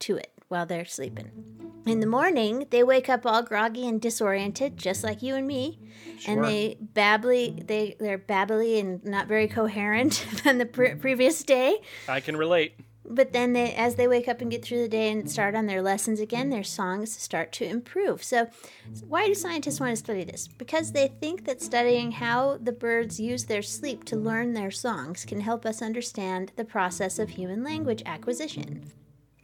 to 0.00 0.16
it 0.16 0.32
while 0.48 0.64
they're 0.66 0.86
sleeping. 0.86 1.63
In 1.86 2.00
the 2.00 2.06
morning, 2.06 2.66
they 2.70 2.82
wake 2.82 3.10
up 3.10 3.26
all 3.26 3.42
groggy 3.42 3.86
and 3.86 4.00
disoriented, 4.00 4.78
just 4.78 5.04
like 5.04 5.22
you 5.22 5.34
and 5.34 5.46
me, 5.46 5.78
sure. 6.18 6.34
and 6.34 6.44
they 6.44 6.78
babbly. 6.94 7.66
They 7.66 7.96
they're 8.00 8.18
babbly 8.18 8.80
and 8.80 9.04
not 9.04 9.26
very 9.26 9.48
coherent 9.48 10.26
than 10.44 10.58
the 10.58 10.66
pre- 10.66 10.94
previous 10.94 11.42
day. 11.42 11.80
I 12.08 12.20
can 12.20 12.36
relate. 12.36 12.74
But 13.06 13.34
then, 13.34 13.52
they, 13.52 13.74
as 13.74 13.96
they 13.96 14.08
wake 14.08 14.28
up 14.28 14.40
and 14.40 14.50
get 14.50 14.64
through 14.64 14.80
the 14.80 14.88
day 14.88 15.12
and 15.12 15.30
start 15.30 15.54
on 15.54 15.66
their 15.66 15.82
lessons 15.82 16.20
again, 16.20 16.48
their 16.48 16.64
songs 16.64 17.14
start 17.14 17.52
to 17.52 17.66
improve. 17.66 18.24
So, 18.24 18.48
why 19.06 19.26
do 19.26 19.34
scientists 19.34 19.78
want 19.78 19.92
to 19.92 19.96
study 19.96 20.24
this? 20.24 20.48
Because 20.48 20.92
they 20.92 21.08
think 21.08 21.44
that 21.44 21.60
studying 21.60 22.12
how 22.12 22.56
the 22.56 22.72
birds 22.72 23.20
use 23.20 23.44
their 23.44 23.60
sleep 23.60 24.04
to 24.04 24.16
learn 24.16 24.54
their 24.54 24.70
songs 24.70 25.26
can 25.26 25.40
help 25.40 25.66
us 25.66 25.82
understand 25.82 26.52
the 26.56 26.64
process 26.64 27.18
of 27.18 27.28
human 27.28 27.62
language 27.62 28.02
acquisition. 28.06 28.90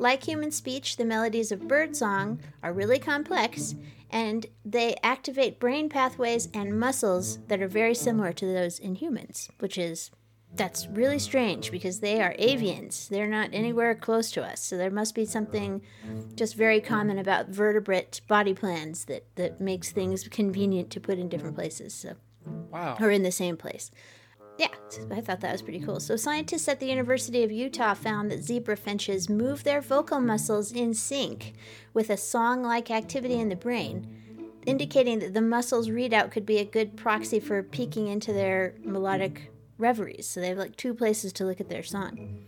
Like 0.01 0.25
human 0.25 0.51
speech, 0.51 0.97
the 0.97 1.05
melodies 1.05 1.53
of 1.53 1.69
birdsong 1.69 2.41
are 2.63 2.73
really 2.73 2.99
complex 2.99 3.75
and 4.09 4.47
they 4.65 4.97
activate 5.03 5.61
brain 5.61 5.91
pathways 5.91 6.49
and 6.55 6.81
muscles 6.81 7.39
that 7.49 7.61
are 7.61 7.69
very 7.69 7.95
similar 7.95 8.33
to 8.33 8.47
those 8.47 8.79
in 8.79 8.95
humans, 8.95 9.51
which 9.59 9.77
is 9.77 10.11
that's 10.57 10.89
really 10.89 11.19
strange 11.19 11.71
because 11.71 12.01
they 12.01 12.23
are 12.23 12.35
avians. 12.39 13.11
They're 13.11 13.27
not 13.27 13.51
anywhere 13.53 13.95
close 13.95 14.31
to 14.33 14.43
us. 14.43 14.63
So 14.63 14.79
there 14.79 14.91
must 14.91 15.15
be 15.15 15.27
something 15.27 15.83
just 16.35 16.55
very 16.57 16.81
common 16.81 17.19
about 17.19 17.51
vertebrate 17.51 18.23
body 18.27 18.55
plans 18.55 19.05
that, 19.05 19.27
that 19.37 19.61
makes 19.61 19.93
things 19.93 20.27
convenient 20.27 20.89
to 20.93 21.01
put 21.01 21.19
in 21.19 21.29
different 21.29 21.57
places. 21.57 21.93
So 21.93 22.15
Wow. 22.71 22.97
or 22.99 23.11
in 23.11 23.23
the 23.23 23.33
same 23.33 23.59
place. 23.59 23.91
Yeah, 24.61 24.69
I 25.11 25.23
thought 25.23 25.41
that 25.41 25.53
was 25.53 25.63
pretty 25.63 25.81
cool. 25.81 26.01
So, 26.01 26.17
scientists 26.17 26.69
at 26.69 26.81
the 26.81 26.87
University 26.87 27.43
of 27.43 27.51
Utah 27.51 27.95
found 27.95 28.31
that 28.31 28.45
zebra 28.45 28.77
finches 28.77 29.31
move 29.31 29.65
their 29.65 29.81
vocal 29.81 30.21
muscles 30.21 30.71
in 30.71 30.93
sync 30.93 31.55
with 31.95 32.11
a 32.11 32.19
song 32.19 32.63
like 32.63 32.91
activity 32.91 33.41
in 33.41 33.49
the 33.49 33.57
brain, 33.57 34.07
indicating 34.67 35.21
that 35.21 35.33
the 35.33 35.41
muscles 35.41 35.89
readout 35.89 36.31
could 36.31 36.45
be 36.45 36.59
a 36.59 36.67
good 36.67 36.95
proxy 36.95 37.41
for 37.41 37.63
peeking 37.63 38.09
into 38.09 38.35
their 38.35 38.75
melodic 38.85 39.51
reveries. 39.79 40.29
So, 40.29 40.41
they 40.41 40.49
have 40.49 40.59
like 40.59 40.77
two 40.77 40.93
places 40.93 41.33
to 41.35 41.47
look 41.47 41.63
at 41.63 41.71
their 41.71 41.83
song. 41.83 42.45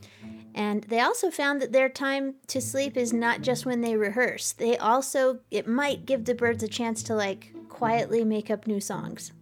And 0.55 0.85
they 0.85 1.01
also 1.01 1.31
found 1.31 1.63
that 1.63 1.73
their 1.73 1.89
time 1.89 2.35
to 2.49 2.61
sleep 2.61 2.95
is 2.95 3.15
not 3.15 3.41
just 3.41 3.65
when 3.65 3.81
they 3.81 3.97
rehearse. 3.97 4.53
They 4.53 4.77
also, 4.77 5.39
it 5.51 5.67
might 5.67 6.05
give 6.05 6.27
the 6.27 6.35
birds 6.35 6.63
a 6.63 6.69
chance 6.69 7.03
to 7.05 7.15
like 7.15 7.55
quietly 7.71 8.23
make 8.23 8.51
up 8.51 8.67
new 8.67 8.81
songs. 8.81 9.33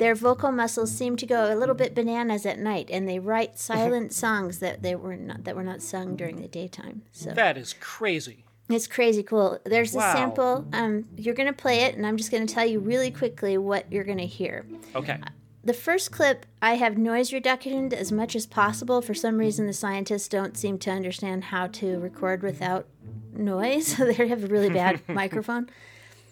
Their 0.00 0.14
vocal 0.14 0.50
muscles 0.50 0.90
seem 0.90 1.16
to 1.16 1.26
go 1.26 1.52
a 1.52 1.54
little 1.54 1.74
bit 1.74 1.94
bananas 1.94 2.46
at 2.46 2.58
night, 2.58 2.88
and 2.90 3.06
they 3.06 3.18
write 3.18 3.58
silent 3.70 4.14
songs 4.14 4.58
that 4.60 4.82
they 4.82 4.94
were 4.94 5.14
not 5.14 5.44
that 5.44 5.54
were 5.54 5.62
not 5.62 5.82
sung 5.82 6.16
during 6.16 6.40
the 6.40 6.48
daytime. 6.48 7.02
So 7.12 7.32
That 7.32 7.58
is 7.58 7.74
crazy. 7.80 8.46
it's 8.70 8.86
crazy 8.86 9.22
cool. 9.22 9.58
There's 9.66 9.94
a 9.94 10.00
sample. 10.00 10.66
Um, 10.72 11.04
you're 11.18 11.34
gonna 11.34 11.52
play 11.52 11.80
it, 11.82 11.96
and 11.96 12.06
I'm 12.06 12.16
just 12.16 12.30
gonna 12.30 12.46
tell 12.46 12.64
you 12.64 12.80
really 12.80 13.10
quickly 13.10 13.58
what 13.58 13.92
you're 13.92 14.04
gonna 14.04 14.22
hear. 14.22 14.64
Okay. 14.94 15.18
The 15.62 15.74
first 15.74 16.10
clip, 16.12 16.46
I 16.62 16.76
have 16.76 16.96
noise 16.96 17.34
reduction 17.34 17.92
as 17.92 18.10
much 18.10 18.34
as 18.34 18.46
possible. 18.46 19.02
For 19.02 19.12
some 19.12 19.36
reason, 19.36 19.66
the 19.66 19.74
scientists 19.74 20.28
don't 20.28 20.56
seem 20.56 20.78
to 20.78 20.90
understand 20.90 21.44
how 21.44 21.66
to 21.66 21.98
record 21.98 22.42
without 22.42 22.86
noise. 23.34 23.96
they 23.98 24.14
have 24.28 24.44
a 24.44 24.46
really 24.46 24.70
bad 24.70 25.02
microphone. 25.08 25.68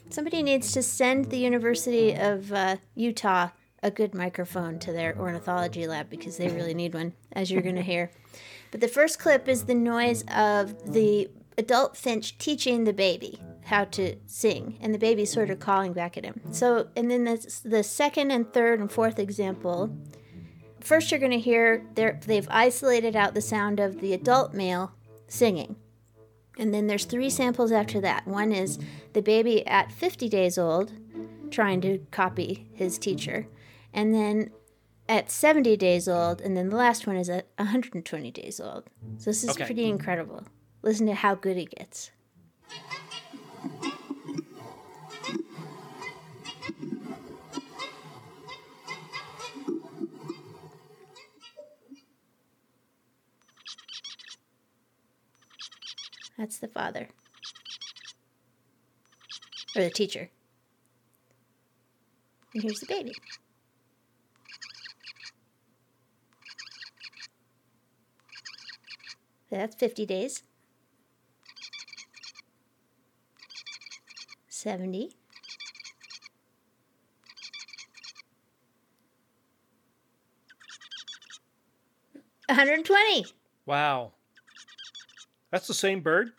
Somebody 0.09 0.43
needs 0.43 0.73
to 0.73 0.83
send 0.83 1.27
the 1.27 1.37
University 1.37 2.15
of 2.15 2.51
uh, 2.51 2.77
Utah 2.95 3.49
a 3.83 3.91
good 3.91 4.15
microphone 4.15 4.79
to 4.81 4.93
their 4.93 5.17
ornithology 5.19 5.87
lab 5.87 6.11
because 6.11 6.37
they 6.37 6.49
really 6.49 6.75
need 6.75 6.95
one, 6.95 7.13
as 7.33 7.51
you're 7.51 7.63
going 7.63 7.77
to 7.77 7.83
hear. 7.83 8.11
But 8.71 8.81
the 8.81 8.89
first 8.89 9.19
clip 9.19 9.49
is 9.49 9.65
the 9.65 9.75
noise 9.75 10.25
of 10.35 10.93
the 10.93 11.31
adult 11.57 11.97
finch 11.97 12.39
teaching 12.39 12.85
the 12.85 12.93
baby 12.93 13.41
how 13.65 13.85
to 13.85 14.17
sing, 14.27 14.79
and 14.81 14.95
the 14.95 14.99
baby 14.99 15.27
sort 15.27 15.51
of 15.51 15.61
calling 15.61 15.93
back 15.93 16.17
at 16.17 16.25
him. 16.25 16.41
So, 16.53 16.89
and 16.97 17.11
then 17.11 17.25
the, 17.25 17.61
the 17.65 17.83
second 17.83 18.31
and 18.31 18.51
third 18.53 18.81
and 18.81 18.91
fourth 18.91 19.19
example. 19.19 19.95
First, 20.81 21.11
you're 21.11 21.21
going 21.21 21.33
to 21.33 21.39
hear 21.39 21.85
they've 21.95 22.49
isolated 22.51 23.15
out 23.15 23.35
the 23.35 23.43
sound 23.43 23.79
of 23.79 24.01
the 24.01 24.15
adult 24.15 24.55
male 24.55 24.93
singing. 25.27 25.77
And 26.59 26.73
then 26.73 26.87
there's 26.87 27.05
three 27.05 27.29
samples 27.31 27.71
after 27.71 28.01
that. 28.01 28.27
One 28.27 28.53
is 28.53 28.79
the 29.13 29.23
baby 29.23 29.67
at 29.67 29.93
50 29.93 30.29
days 30.29 30.57
old 30.57 30.93
trying 31.51 31.81
to 31.83 31.99
copy 32.11 32.69
his 32.73 32.99
teacher. 32.99 33.49
And 33.93 34.15
then 34.15 34.51
at 35.09 35.31
70 35.31 35.77
days 35.77 36.09
old. 36.09 36.41
And 36.41 36.57
then 36.57 36.69
the 36.69 36.77
last 36.77 37.07
one 37.07 37.17
is 37.17 37.29
at 37.31 37.47
120 37.57 38.31
days 38.31 38.61
old. 38.61 38.85
So 39.19 39.31
this 39.31 39.43
is 39.43 39.51
Okay. 39.51 39.65
pretty 39.65 39.89
incredible. 39.89 40.45
Listen 40.83 41.07
to 41.07 41.15
how 41.15 41.35
good 41.35 41.57
it 41.57 41.71
gets. 41.71 42.11
That's 56.37 56.59
the 56.59 56.69
father. 56.69 57.09
Or 59.77 59.83
the 59.83 59.91
teacher. 59.91 60.31
And 62.55 62.63
here's 62.63 62.81
the 62.81 62.87
baby. 62.87 63.13
That's 69.51 69.75
50 69.77 70.07
days. 70.07 70.43
70. 74.49 75.13
120. 82.49 83.27
Wow. 83.67 84.13
That's 85.51 85.67
the 85.67 85.75
same 85.75 86.01
bird? 86.01 86.33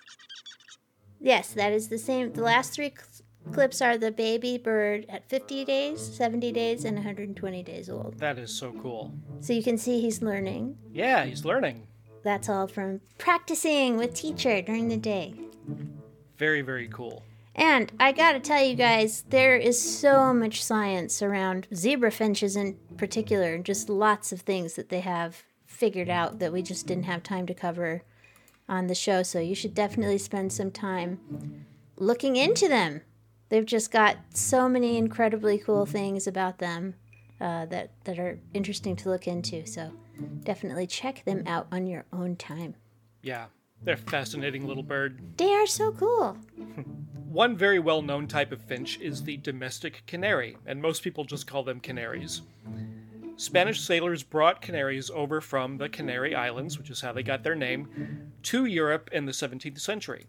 Yes, 1.19 1.53
that 1.53 1.71
is 1.71 1.89
the 1.89 1.97
same. 1.97 2.33
The 2.33 2.41
last 2.41 2.73
three 2.73 2.89
cl- 2.95 3.53
clips 3.53 3.81
are 3.81 3.97
the 3.97 4.11
baby 4.11 4.57
bird 4.57 5.05
at 5.09 5.29
50 5.29 5.65
days, 5.65 6.01
70 6.01 6.51
days, 6.51 6.85
and 6.85 6.95
120 6.95 7.63
days 7.63 7.89
old. 7.89 8.17
That 8.19 8.39
is 8.39 8.51
so 8.51 8.73
cool. 8.81 9.13
So 9.41 9.53
you 9.53 9.63
can 9.63 9.77
see 9.77 9.99
he's 10.01 10.21
learning. 10.21 10.77
Yeah, 10.91 11.25
he's 11.25 11.45
learning. 11.45 11.87
That's 12.23 12.49
all 12.49 12.67
from 12.67 13.01
practicing 13.17 13.97
with 13.97 14.13
teacher 14.13 14.61
during 14.61 14.87
the 14.87 14.97
day. 14.97 15.33
Very, 16.37 16.61
very 16.61 16.87
cool. 16.87 17.23
And 17.55 17.91
I 17.99 18.13
gotta 18.13 18.39
tell 18.39 18.63
you 18.63 18.75
guys, 18.75 19.23
there 19.29 19.57
is 19.57 19.81
so 19.81 20.33
much 20.33 20.63
science 20.63 21.21
around 21.21 21.67
zebra 21.75 22.11
finches 22.11 22.55
in 22.55 22.77
particular, 22.95 23.53
and 23.53 23.65
just 23.65 23.89
lots 23.89 24.31
of 24.31 24.41
things 24.41 24.75
that 24.75 24.89
they 24.89 25.01
have 25.01 25.43
figured 25.65 26.09
out 26.09 26.39
that 26.39 26.53
we 26.53 26.61
just 26.61 26.87
didn't 26.87 27.03
have 27.03 27.21
time 27.21 27.45
to 27.47 27.53
cover 27.53 28.03
on 28.69 28.87
the 28.87 28.95
show. 28.95 29.23
So 29.23 29.39
you 29.39 29.55
should 29.55 29.73
definitely 29.73 30.17
spend 30.19 30.53
some 30.53 30.71
time 30.71 31.65
looking 31.97 32.35
into 32.35 32.67
them. 32.67 33.01
They've 33.49 33.65
just 33.65 33.91
got 33.91 34.17
so 34.33 34.69
many 34.69 34.97
incredibly 34.97 35.57
cool 35.57 35.85
things 35.85 36.27
about 36.27 36.59
them 36.59 36.93
uh, 37.41 37.65
that 37.65 37.91
that 38.05 38.19
are 38.19 38.39
interesting 38.53 38.95
to 38.97 39.09
look 39.09 39.27
into. 39.27 39.65
So 39.65 39.91
definitely 40.43 40.87
check 40.87 41.23
them 41.25 41.43
out 41.45 41.67
on 41.71 41.87
your 41.87 42.05
own 42.11 42.35
time. 42.35 42.75
Yeah, 43.21 43.45
they're 43.83 43.95
a 43.95 43.97
fascinating 43.97 44.67
little 44.67 44.83
bird. 44.83 45.19
They 45.37 45.53
are 45.53 45.67
so 45.67 45.91
cool. 45.91 46.37
One 47.29 47.55
very 47.55 47.79
well 47.79 48.01
known 48.01 48.27
type 48.27 48.51
of 48.51 48.61
finch 48.61 48.99
is 48.99 49.23
the 49.23 49.37
domestic 49.37 50.03
canary, 50.07 50.57
and 50.65 50.81
most 50.81 51.03
people 51.03 51.23
just 51.23 51.47
call 51.47 51.63
them 51.63 51.79
canaries. 51.79 52.41
Spanish 53.35 53.79
sailors 53.79 54.21
brought 54.21 54.61
canaries 54.61 55.09
over 55.11 55.39
from 55.39 55.77
the 55.77 55.87
Canary 55.87 56.35
Islands, 56.35 56.77
which 56.77 56.89
is 56.89 56.99
how 56.99 57.13
they 57.13 57.23
got 57.23 57.41
their 57.41 57.55
name, 57.55 58.31
to 58.43 58.65
Europe 58.65 59.09
in 59.13 59.25
the 59.25 59.31
17th 59.31 59.79
century. 59.79 60.27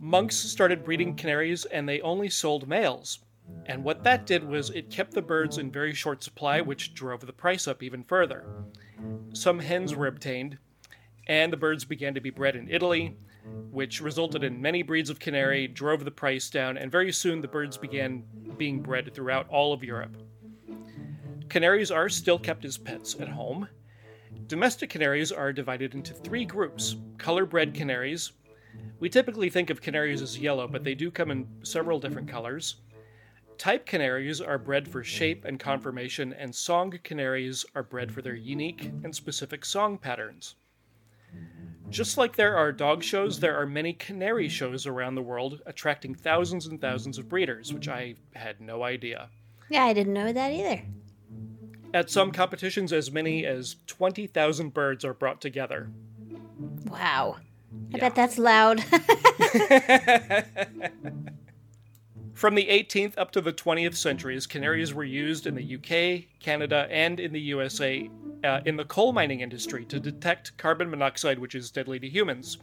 Monks 0.00 0.34
started 0.34 0.84
breeding 0.84 1.14
canaries 1.14 1.64
and 1.66 1.88
they 1.88 2.00
only 2.00 2.28
sold 2.28 2.66
males. 2.66 3.20
And 3.66 3.82
what 3.82 4.04
that 4.04 4.26
did 4.26 4.44
was 4.44 4.70
it 4.70 4.90
kept 4.90 5.12
the 5.12 5.22
birds 5.22 5.58
in 5.58 5.70
very 5.70 5.94
short 5.94 6.22
supply, 6.22 6.60
which 6.60 6.94
drove 6.94 7.24
the 7.24 7.32
price 7.32 7.66
up 7.66 7.82
even 7.82 8.02
further. 8.02 8.44
Some 9.32 9.58
hens 9.58 9.94
were 9.94 10.06
obtained, 10.06 10.58
and 11.26 11.52
the 11.52 11.56
birds 11.56 11.84
began 11.84 12.14
to 12.14 12.20
be 12.20 12.30
bred 12.30 12.56
in 12.56 12.68
Italy, 12.70 13.16
which 13.70 14.00
resulted 14.00 14.44
in 14.44 14.60
many 14.60 14.82
breeds 14.82 15.10
of 15.10 15.18
canary, 15.18 15.66
drove 15.66 16.04
the 16.04 16.10
price 16.10 16.50
down, 16.50 16.76
and 16.76 16.90
very 16.90 17.12
soon 17.12 17.40
the 17.40 17.48
birds 17.48 17.76
began 17.76 18.24
being 18.56 18.80
bred 18.80 19.12
throughout 19.14 19.48
all 19.48 19.72
of 19.72 19.84
Europe. 19.84 20.16
Canaries 21.48 21.90
are 21.90 22.08
still 22.08 22.38
kept 22.38 22.64
as 22.64 22.78
pets 22.78 23.16
at 23.20 23.28
home. 23.28 23.68
Domestic 24.46 24.90
canaries 24.90 25.32
are 25.32 25.52
divided 25.52 25.94
into 25.94 26.12
three 26.12 26.44
groups 26.44 26.96
color 27.18 27.46
bred 27.46 27.74
canaries. 27.74 28.32
We 28.98 29.08
typically 29.08 29.50
think 29.50 29.70
of 29.70 29.80
canaries 29.80 30.22
as 30.22 30.38
yellow, 30.38 30.66
but 30.66 30.84
they 30.84 30.94
do 30.94 31.10
come 31.10 31.30
in 31.30 31.46
several 31.62 31.98
different 31.98 32.28
colors. 32.28 32.76
Type 33.58 33.86
canaries 33.86 34.40
are 34.40 34.58
bred 34.58 34.88
for 34.88 35.04
shape 35.04 35.44
and 35.44 35.60
conformation, 35.60 36.32
and 36.32 36.54
song 36.54 36.98
canaries 37.02 37.64
are 37.74 37.82
bred 37.82 38.12
for 38.12 38.20
their 38.20 38.34
unique 38.34 38.90
and 39.02 39.14
specific 39.14 39.64
song 39.64 39.96
patterns. 39.96 40.56
Just 41.90 42.18
like 42.18 42.34
there 42.34 42.56
are 42.56 42.72
dog 42.72 43.02
shows, 43.02 43.38
there 43.38 43.60
are 43.60 43.66
many 43.66 43.92
canary 43.92 44.48
shows 44.48 44.86
around 44.86 45.14
the 45.14 45.22
world, 45.22 45.60
attracting 45.66 46.14
thousands 46.14 46.66
and 46.66 46.80
thousands 46.80 47.18
of 47.18 47.28
breeders, 47.28 47.72
which 47.72 47.88
I 47.88 48.16
had 48.34 48.60
no 48.60 48.82
idea. 48.82 49.28
Yeah, 49.68 49.84
I 49.84 49.92
didn't 49.92 50.14
know 50.14 50.32
that 50.32 50.50
either. 50.50 50.82
At 51.92 52.10
some 52.10 52.32
competitions, 52.32 52.92
as 52.92 53.12
many 53.12 53.46
as 53.46 53.76
20,000 53.86 54.74
birds 54.74 55.04
are 55.04 55.14
brought 55.14 55.40
together. 55.40 55.90
Wow. 56.86 57.36
I 57.94 57.98
bet 57.98 58.16
that's 58.16 58.38
loud. 58.38 58.84
From 62.44 62.56
the 62.56 62.66
18th 62.66 63.14
up 63.16 63.30
to 63.30 63.40
the 63.40 63.54
20th 63.54 63.96
centuries, 63.96 64.46
canaries 64.46 64.92
were 64.92 65.02
used 65.02 65.46
in 65.46 65.54
the 65.54 65.76
UK, 65.76 66.28
Canada, 66.40 66.86
and 66.90 67.18
in 67.18 67.32
the 67.32 67.40
USA 67.40 68.10
uh, 68.44 68.60
in 68.66 68.76
the 68.76 68.84
coal 68.84 69.14
mining 69.14 69.40
industry 69.40 69.86
to 69.86 69.98
detect 69.98 70.54
carbon 70.58 70.90
monoxide, 70.90 71.38
which 71.38 71.54
is 71.54 71.70
deadly 71.70 71.98
to 72.00 72.06
humans. 72.06 72.58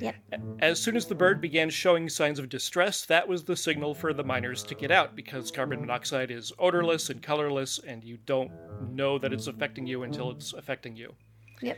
yep. 0.00 0.14
As 0.60 0.80
soon 0.80 0.96
as 0.96 1.04
the 1.04 1.14
bird 1.14 1.42
began 1.42 1.68
showing 1.68 2.08
signs 2.08 2.38
of 2.38 2.48
distress, 2.48 3.04
that 3.04 3.28
was 3.28 3.44
the 3.44 3.54
signal 3.54 3.94
for 3.94 4.14
the 4.14 4.24
miners 4.24 4.62
to 4.62 4.74
get 4.74 4.90
out 4.90 5.14
because 5.14 5.50
carbon 5.50 5.82
monoxide 5.82 6.30
is 6.30 6.50
odorless 6.58 7.10
and 7.10 7.22
colorless, 7.22 7.80
and 7.80 8.02
you 8.02 8.16
don't 8.24 8.50
know 8.90 9.18
that 9.18 9.34
it's 9.34 9.46
affecting 9.46 9.86
you 9.86 10.04
until 10.04 10.30
it's 10.30 10.54
affecting 10.54 10.96
you. 10.96 11.14
Yep. 11.60 11.76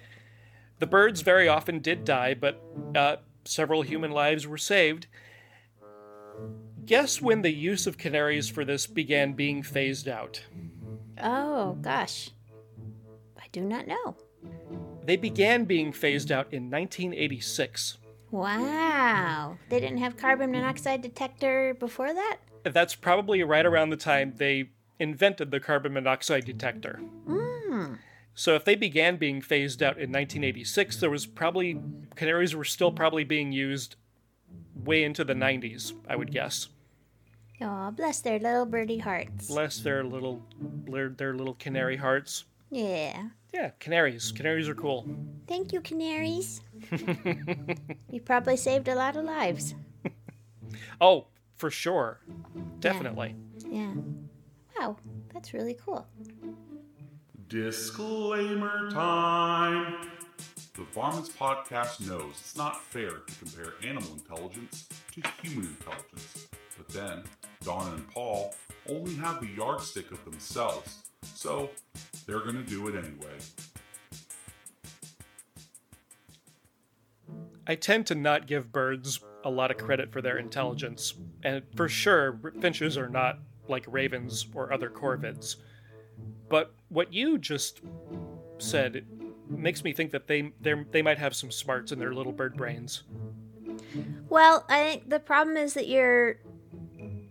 The 0.78 0.86
birds 0.86 1.22
very 1.22 1.48
often 1.48 1.80
did 1.80 2.04
die, 2.04 2.34
but 2.34 2.62
uh, 2.94 3.16
several 3.44 3.82
human 3.82 4.12
lives 4.12 4.46
were 4.46 4.56
saved. 4.56 5.08
Guess 6.86 7.20
when 7.20 7.42
the 7.42 7.52
use 7.52 7.86
of 7.86 7.98
canaries 7.98 8.48
for 8.48 8.64
this 8.64 8.86
began 8.86 9.32
being 9.32 9.62
phased 9.62 10.08
out? 10.08 10.42
Oh, 11.22 11.74
gosh. 11.80 12.30
I 13.38 13.44
do 13.52 13.60
not 13.60 13.86
know. 13.86 14.16
They 15.04 15.16
began 15.16 15.64
being 15.64 15.92
phased 15.92 16.30
out 16.32 16.52
in 16.52 16.70
1986. 16.70 17.98
Wow. 18.30 19.56
They 19.68 19.80
didn't 19.80 19.98
have 19.98 20.16
carbon 20.16 20.52
monoxide 20.52 21.02
detector 21.02 21.74
before 21.74 22.12
that? 22.12 22.38
That's 22.64 22.94
probably 22.94 23.42
right 23.42 23.66
around 23.66 23.90
the 23.90 23.96
time 23.96 24.34
they 24.36 24.70
invented 24.98 25.50
the 25.50 25.60
carbon 25.60 25.94
monoxide 25.94 26.44
detector. 26.44 27.00
Hmm. 27.26 27.94
So 28.34 28.54
if 28.54 28.64
they 28.64 28.74
began 28.74 29.16
being 29.16 29.40
phased 29.40 29.82
out 29.82 29.96
in 29.96 30.10
1986, 30.10 30.96
there 30.96 31.10
was 31.10 31.26
probably 31.26 31.80
canaries 32.14 32.54
were 32.54 32.64
still 32.64 32.92
probably 32.92 33.24
being 33.24 33.52
used 33.52 33.96
way 34.74 35.02
into 35.04 35.24
the 35.24 35.34
90s, 35.34 35.92
I 36.08 36.16
would 36.16 36.30
guess. 36.30 36.68
Oh, 37.62 37.90
bless 37.90 38.20
their 38.20 38.38
little 38.38 38.64
birdie 38.64 38.98
hearts. 38.98 39.46
Bless 39.48 39.80
their 39.80 40.02
little 40.02 40.42
their, 40.86 41.10
their 41.10 41.34
little 41.34 41.54
canary 41.54 41.96
hearts. 41.96 42.44
Yeah. 42.70 43.28
Yeah, 43.52 43.70
canaries. 43.78 44.32
Canaries 44.32 44.68
are 44.68 44.74
cool. 44.74 45.06
Thank 45.46 45.72
you, 45.72 45.80
canaries. 45.80 46.62
you 48.10 48.20
probably 48.24 48.56
saved 48.56 48.88
a 48.88 48.94
lot 48.94 49.16
of 49.16 49.24
lives. 49.24 49.74
Oh, 51.00 51.26
for 51.56 51.70
sure. 51.70 52.20
Definitely. 52.80 53.34
Yeah. 53.66 53.94
Yeah. 53.94 53.94
Wow, 54.78 54.96
that's 55.32 55.52
really 55.54 55.74
cool. 55.74 56.06
Disclaimer 57.48 58.88
time. 58.90 59.96
The 60.80 60.86
Varmints 60.98 61.28
podcast 61.28 62.08
knows 62.08 62.32
it's 62.40 62.56
not 62.56 62.82
fair 62.82 63.10
to 63.10 63.34
compare 63.38 63.74
animal 63.86 64.14
intelligence 64.14 64.88
to 65.12 65.22
human 65.42 65.66
intelligence. 65.66 66.48
But 66.74 66.88
then, 66.88 67.22
Donna 67.62 67.96
and 67.96 68.08
Paul 68.08 68.54
only 68.88 69.14
have 69.16 69.42
the 69.42 69.48
yardstick 69.48 70.10
of 70.10 70.24
themselves, 70.24 71.02
so 71.34 71.68
they're 72.24 72.40
gonna 72.40 72.62
do 72.62 72.88
it 72.88 72.94
anyway. 72.94 73.36
I 77.66 77.74
tend 77.74 78.06
to 78.06 78.14
not 78.14 78.46
give 78.46 78.72
birds 78.72 79.20
a 79.44 79.50
lot 79.50 79.70
of 79.70 79.76
credit 79.76 80.10
for 80.10 80.22
their 80.22 80.38
intelligence, 80.38 81.12
and 81.42 81.62
for 81.76 81.90
sure, 81.90 82.40
finches 82.58 82.96
are 82.96 83.10
not 83.10 83.38
like 83.68 83.84
ravens 83.86 84.46
or 84.54 84.72
other 84.72 84.88
corvids. 84.88 85.56
But 86.48 86.72
what 86.88 87.12
you 87.12 87.36
just 87.36 87.82
said 88.56 89.04
makes 89.50 89.84
me 89.84 89.92
think 89.92 90.12
that 90.12 90.26
they 90.26 90.52
they 90.60 90.74
they 90.90 91.02
might 91.02 91.18
have 91.18 91.34
some 91.34 91.50
smarts 91.50 91.92
in 91.92 91.98
their 91.98 92.14
little 92.14 92.32
bird 92.32 92.56
brains. 92.56 93.02
Well, 94.28 94.64
I 94.68 94.84
think 94.84 95.10
the 95.10 95.18
problem 95.18 95.56
is 95.56 95.74
that 95.74 95.88
you're 95.88 96.36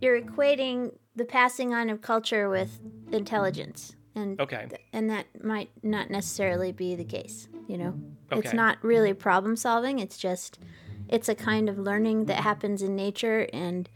you're 0.01 0.21
equating 0.21 0.95
the 1.15 1.25
passing 1.25 1.73
on 1.73 1.89
of 1.89 2.01
culture 2.01 2.49
with 2.49 2.79
intelligence. 3.12 3.93
And 4.15 4.39
Okay. 4.39 4.67
and 4.91 5.10
that 5.10 5.27
might 5.43 5.69
not 5.84 6.10
necessarily 6.10 6.71
be 6.71 6.95
the 6.95 7.05
case, 7.05 7.47
you 7.67 7.77
know. 7.77 7.95
It's 8.32 8.53
not 8.53 8.84
really 8.84 9.13
problem 9.13 9.55
solving, 9.55 9.99
it's 9.99 10.17
just 10.17 10.60
it's 11.08 11.29
a 11.29 11.36
kind 11.36 11.67
of 11.69 11.79
learning 11.79 12.25
that 12.25 12.43
happens 12.43 12.84
in 12.84 12.95
nature 12.95 13.47
and 13.51 13.89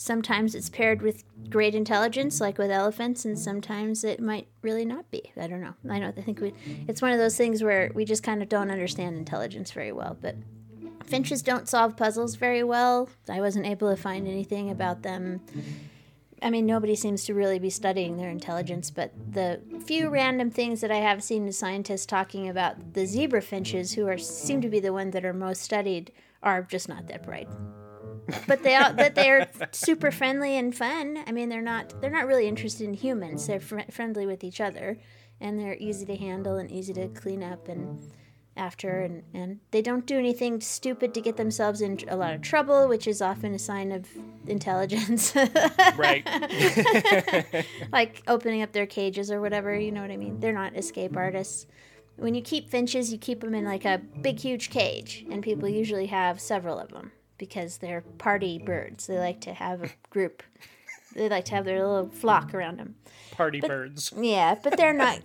sometimes 0.00 0.54
it's 0.54 0.70
paired 0.70 1.02
with 1.02 1.24
great 1.50 1.74
intelligence 1.74 2.40
like 2.40 2.56
with 2.56 2.70
elephants 2.70 3.26
and 3.26 3.38
sometimes 3.38 4.02
it 4.02 4.18
might 4.18 4.48
really 4.62 4.84
not 4.86 5.10
be. 5.10 5.30
I 5.36 5.46
don't 5.46 5.60
know. 5.60 5.74
I 5.90 5.98
don't 5.98 6.18
I 6.18 6.22
think 6.22 6.40
we 6.40 6.54
it's 6.88 7.02
one 7.02 7.12
of 7.12 7.18
those 7.18 7.36
things 7.36 7.62
where 7.62 7.90
we 7.94 8.06
just 8.06 8.22
kind 8.22 8.42
of 8.42 8.48
don't 8.48 8.70
understand 8.70 9.18
intelligence 9.18 9.72
very 9.72 9.92
well, 9.92 10.16
but 10.18 10.36
finches 11.04 11.42
don't 11.42 11.68
solve 11.68 11.98
puzzles 11.98 12.36
very 12.36 12.62
well. 12.62 13.10
I 13.28 13.42
wasn't 13.42 13.66
able 13.66 13.90
to 13.90 13.96
find 14.00 14.26
anything 14.26 14.70
about 14.70 15.02
them. 15.02 15.42
I 16.42 16.48
mean, 16.48 16.64
nobody 16.64 16.96
seems 16.96 17.26
to 17.26 17.34
really 17.34 17.58
be 17.58 17.68
studying 17.68 18.16
their 18.16 18.30
intelligence, 18.30 18.90
but 18.90 19.12
the 19.30 19.60
few 19.84 20.08
random 20.08 20.50
things 20.50 20.80
that 20.80 20.90
I 20.90 20.96
have 20.96 21.22
seen 21.22 21.44
the 21.44 21.52
scientists 21.52 22.06
talking 22.06 22.48
about 22.48 22.94
the 22.94 23.04
zebra 23.04 23.42
finches, 23.42 23.92
who 23.92 24.08
are 24.08 24.16
seem 24.16 24.62
to 24.62 24.70
be 24.70 24.80
the 24.80 24.94
ones 24.94 25.12
that 25.12 25.26
are 25.26 25.34
most 25.34 25.60
studied, 25.60 26.10
are 26.42 26.62
just 26.62 26.88
not 26.88 27.06
that 27.08 27.22
bright. 27.22 27.48
But 28.46 28.62
they 28.62 28.74
are 28.74 28.92
that 28.92 29.14
they're 29.14 29.48
super 29.72 30.10
friendly 30.10 30.56
and 30.56 30.74
fun. 30.74 31.22
I 31.26 31.32
mean, 31.32 31.48
they're 31.48 31.60
not 31.62 32.00
they're 32.00 32.10
not 32.10 32.26
really 32.26 32.46
interested 32.46 32.84
in 32.86 32.94
humans. 32.94 33.46
They're 33.46 33.60
fr- 33.60 33.90
friendly 33.90 34.26
with 34.26 34.44
each 34.44 34.60
other, 34.60 34.98
and 35.40 35.58
they're 35.58 35.76
easy 35.78 36.06
to 36.06 36.16
handle 36.16 36.56
and 36.56 36.70
easy 36.70 36.92
to 36.94 37.08
clean 37.08 37.42
up 37.42 37.68
and 37.68 38.00
after 38.56 39.00
and, 39.02 39.22
and 39.32 39.60
they 39.70 39.80
don't 39.80 40.04
do 40.06 40.18
anything 40.18 40.60
stupid 40.60 41.14
to 41.14 41.20
get 41.20 41.36
themselves 41.36 41.80
in 41.80 41.98
a 42.08 42.16
lot 42.16 42.34
of 42.34 42.42
trouble 42.42 42.88
which 42.88 43.06
is 43.06 43.22
often 43.22 43.54
a 43.54 43.58
sign 43.58 43.92
of 43.92 44.06
intelligence 44.48 45.32
Right. 45.96 46.26
like 47.92 48.22
opening 48.26 48.60
up 48.60 48.72
their 48.72 48.86
cages 48.86 49.30
or 49.30 49.40
whatever 49.40 49.78
you 49.78 49.92
know 49.92 50.02
what 50.02 50.10
i 50.10 50.16
mean 50.16 50.40
they're 50.40 50.52
not 50.52 50.76
escape 50.76 51.16
artists 51.16 51.66
when 52.16 52.34
you 52.34 52.42
keep 52.42 52.68
finches 52.68 53.12
you 53.12 53.18
keep 53.18 53.40
them 53.40 53.54
in 53.54 53.64
like 53.64 53.84
a 53.84 53.98
big 54.20 54.38
huge 54.40 54.68
cage 54.68 55.24
and 55.30 55.42
people 55.42 55.68
usually 55.68 56.06
have 56.06 56.40
several 56.40 56.78
of 56.78 56.88
them 56.90 57.12
because 57.40 57.78
they're 57.78 58.02
party 58.18 58.56
birds 58.58 59.08
they 59.08 59.18
like 59.18 59.40
to 59.40 59.52
have 59.52 59.82
a 59.82 59.88
group 60.10 60.44
they 61.16 61.28
like 61.28 61.44
to 61.46 61.54
have 61.56 61.64
their 61.64 61.84
little 61.84 62.08
flock 62.10 62.54
around 62.54 62.78
them 62.78 62.94
Party 63.32 63.60
birds. 63.60 64.12
yeah, 64.16 64.54
but 64.62 64.76
they're 64.76 64.92
not. 64.92 65.18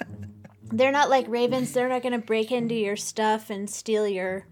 They're 0.71 0.91
not 0.91 1.09
like 1.11 1.25
ravens. 1.27 1.73
They're 1.73 1.89
not 1.89 2.01
going 2.01 2.13
to 2.19 2.25
break 2.25 2.51
into 2.51 2.73
your 2.73 2.95
stuff 2.95 3.49
and 3.51 3.69
steal 3.69 4.07
your 4.07 4.45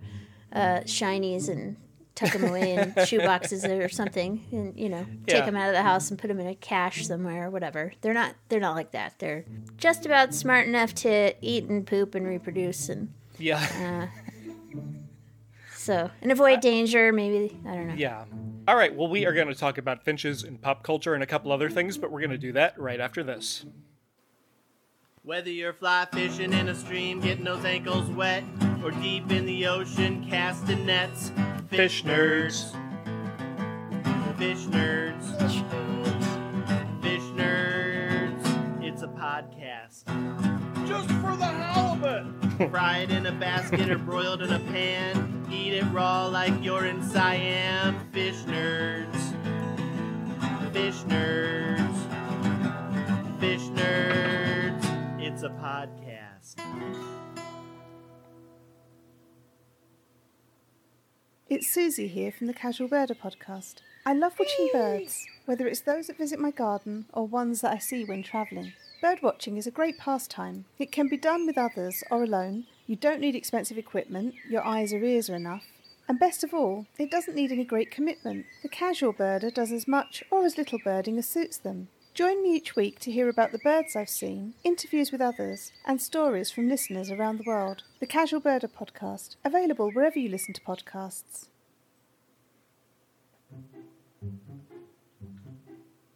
uh, 0.52 0.82
shinies 0.86 1.48
and 1.50 1.78
tuck 2.14 2.34
them 2.34 2.44
away 2.44 2.74
in 2.76 2.94
shoe 3.06 3.20
boxes 3.20 3.64
or 3.66 3.88
something, 3.90 4.44
and 4.52 4.78
you 4.78 4.90
know, 4.90 5.06
take 5.28 5.38
Yeah. 5.40 5.46
them 5.46 5.56
out 5.56 5.70
of 5.70 5.74
the 5.76 5.82
house 5.82 6.10
and 6.12 6.20
put 6.20 6.28
them 6.28 6.40
in 6.40 6.48
a 6.48 6.56
cache 6.56 7.08
somewhere 7.08 7.48
or 7.48 7.50
whatever. 7.50 7.94
They're 8.02 8.14
not. 8.14 8.36
They're 8.50 8.60
not 8.60 8.76
like 8.76 8.92
that. 8.92 9.18
They're 9.18 9.46
just 9.78 10.06
about 10.06 10.34
smart 10.36 10.68
enough 10.68 10.94
to 10.96 11.34
eat 11.42 11.64
and 11.66 11.88
poop 11.88 12.14
and 12.16 12.28
reproduce 12.28 12.90
and 12.90 13.14
Yeah. 13.40 14.10
So 15.84 16.10
and 16.22 16.32
avoid 16.32 16.58
uh, 16.58 16.62
danger. 16.62 17.12
Maybe 17.12 17.60
I 17.68 17.76
don't 17.76 17.88
know. 17.90 17.94
Yeah. 17.96 18.26
All 18.68 18.76
right. 18.76 18.96
Well, 18.96 19.10
we 19.10 19.26
are 19.26 19.34
going 19.34 19.48
to 19.48 19.56
talk 19.56 19.78
about 19.78 20.04
finches 20.04 20.44
and 20.44 20.62
pop 20.62 20.84
culture 20.84 21.14
and 21.14 21.22
a 21.22 21.28
couple 21.28 21.52
other 21.52 21.70
things, 21.70 21.98
but 21.98 22.12
we're 22.12 22.22
going 22.22 22.32
to 22.32 22.38
do 22.38 22.54
that 22.54 22.80
right 22.80 23.00
after 23.00 23.24
this. 23.24 23.66
Whether 25.24 25.52
you're 25.52 25.74
fly 25.74 26.06
fishing 26.12 26.54
in 26.54 26.68
a 26.70 26.76
stream, 26.76 27.20
getting 27.22 27.46
those 27.46 27.64
ankles 27.64 28.10
wet, 28.10 28.44
or 28.84 28.92
deep 28.92 29.32
in 29.32 29.46
the 29.46 29.68
ocean 29.68 30.26
casting 30.30 30.86
nets, 30.86 31.32
Fish 31.70 32.04
nerds. 32.04 32.72
Fish 34.38 34.66
nerds. 34.66 35.24
Fish 37.02 37.24
nerds. 37.36 38.84
It's 38.84 39.02
a 39.02 39.08
podcast. 39.08 40.06
Just 40.88 41.08
for 41.08 41.36
the 41.36 41.46
halibut. 41.46 42.70
Fry 42.70 43.00
it 43.00 43.12
in 43.12 43.26
a 43.26 43.32
basket 43.32 43.90
or 43.90 43.98
broiled 43.98 44.42
in 44.44 44.54
a 44.54 44.60
pan. 44.60 45.33
Eat 45.54 45.74
it 45.76 45.86
raw 45.92 46.26
like 46.26 46.64
you're 46.64 46.88
in 46.88 47.04
Siam. 47.04 48.10
Fish 48.12 48.42
nerds. 48.48 49.22
Fish 50.74 51.04
nerds. 51.04 52.00
Fish 53.40 53.62
nerds. 53.70 55.22
It's 55.22 55.44
a 55.44 55.50
podcast. 55.50 56.56
It's 61.48 61.72
Susie 61.72 62.08
here 62.08 62.32
from 62.32 62.48
the 62.48 62.54
Casual 62.54 62.90
Birder 62.90 63.16
podcast. 63.16 63.76
I 64.08 64.14
love 64.14 64.34
watching 64.40 64.70
birds, 64.74 65.24
whether 65.46 65.68
it's 65.68 65.82
those 65.82 66.08
that 66.08 66.18
visit 66.18 66.40
my 66.40 66.50
garden 66.50 67.06
or 67.14 67.28
ones 67.28 67.62
that 67.62 67.74
I 67.74 67.78
see 67.78 68.04
when 68.06 68.24
travelling. 68.24 68.74
Bird 69.04 69.20
watching 69.22 69.58
is 69.58 69.68
a 69.68 69.72
great 69.72 70.00
pastime. 70.00 70.66
It 70.80 70.92
can 70.92 71.10
be 71.10 71.18
done 71.18 71.46
with 71.46 71.60
others 71.60 72.04
or 72.10 72.24
alone. 72.24 72.66
You 72.86 72.98
don't 72.98 73.22
need 73.22 73.36
expensive 73.36 73.78
equipment, 73.78 74.36
your 74.50 74.66
eyes 74.66 74.92
or 74.92 75.04
ears 75.04 75.30
are 75.30 75.36
enough. 75.36 75.64
And 76.08 76.20
best 76.20 76.44
of 76.44 76.54
all, 76.54 76.86
it 76.98 77.10
doesn't 77.10 77.36
need 77.36 77.52
any 77.52 77.64
great 77.64 77.92
commitment. 77.92 78.46
The 78.62 78.68
casual 78.68 79.14
birder 79.14 79.54
does 79.54 79.72
as 79.72 79.88
much 79.88 80.22
or 80.30 80.46
as 80.46 80.58
little 80.58 80.80
birding 80.84 81.18
as 81.18 81.26
suits 81.26 81.58
them. 81.58 81.88
Join 82.14 82.44
me 82.44 82.56
each 82.56 82.76
week 82.76 83.00
to 83.00 83.12
hear 83.12 83.30
about 83.30 83.54
the 83.54 83.58
birds 83.58 83.96
I've 83.96 84.10
seen, 84.10 84.54
interviews 84.66 85.12
with 85.12 85.22
others, 85.22 85.72
and 85.86 86.02
stories 86.02 86.52
from 86.52 86.68
listeners 86.68 87.10
around 87.10 87.40
the 87.40 87.48
world. 87.48 87.84
The 88.02 88.06
Casual 88.06 88.42
Birder 88.42 88.70
Podcast, 88.70 89.38
available 89.46 89.90
wherever 89.90 90.20
you 90.20 90.30
listen 90.30 90.54
to 90.54 90.62
podcasts. 90.62 91.48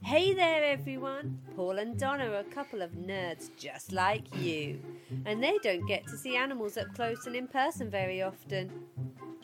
Hey 0.03 0.34
there, 0.34 0.63
everyone! 0.63 1.39
Paul 1.56 1.80
and 1.80 1.97
Donna 1.97 2.30
are 2.30 2.39
a 2.39 2.43
couple 2.43 2.82
of 2.82 2.91
nerds 2.91 3.49
just 3.58 3.91
like 3.91 4.23
you, 4.38 4.80
and 5.26 5.43
they 5.43 5.58
don't 5.63 5.86
get 5.88 6.06
to 6.08 6.17
see 6.17 6.36
animals 6.36 6.78
up 6.78 6.93
close 6.96 7.26
and 7.26 7.36
in 7.36 7.48
person 7.48 7.89
very 7.89 8.22
often. 8.22 8.72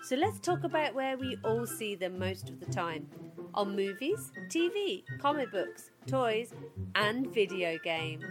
So 0.03 0.15
let's 0.15 0.39
talk 0.39 0.63
about 0.63 0.93
where 0.93 1.17
we 1.17 1.37
all 1.43 1.65
see 1.65 1.95
them 1.95 2.19
most 2.19 2.49
of 2.49 2.59
the 2.59 2.65
time 2.65 3.07
on 3.53 3.75
movies, 3.75 4.31
TV, 4.49 5.03
comic 5.19 5.51
books, 5.51 5.91
toys, 6.07 6.53
and 6.95 7.33
video 7.33 7.77
games. 7.83 8.25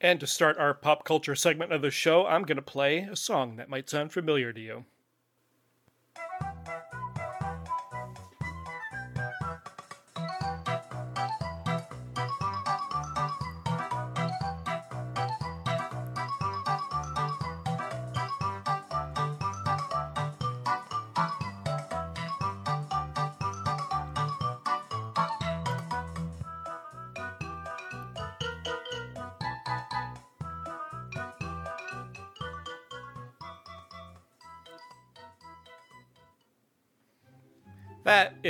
And 0.00 0.18
to 0.20 0.26
start 0.26 0.56
our 0.56 0.72
pop 0.72 1.04
culture 1.04 1.34
segment 1.34 1.72
of 1.72 1.82
the 1.82 1.90
show, 1.90 2.26
I'm 2.26 2.44
going 2.44 2.56
to 2.56 2.62
play 2.62 3.00
a 3.00 3.16
song 3.16 3.56
that 3.56 3.68
might 3.68 3.90
sound 3.90 4.12
familiar 4.12 4.50
to 4.52 4.60
you. 4.60 4.84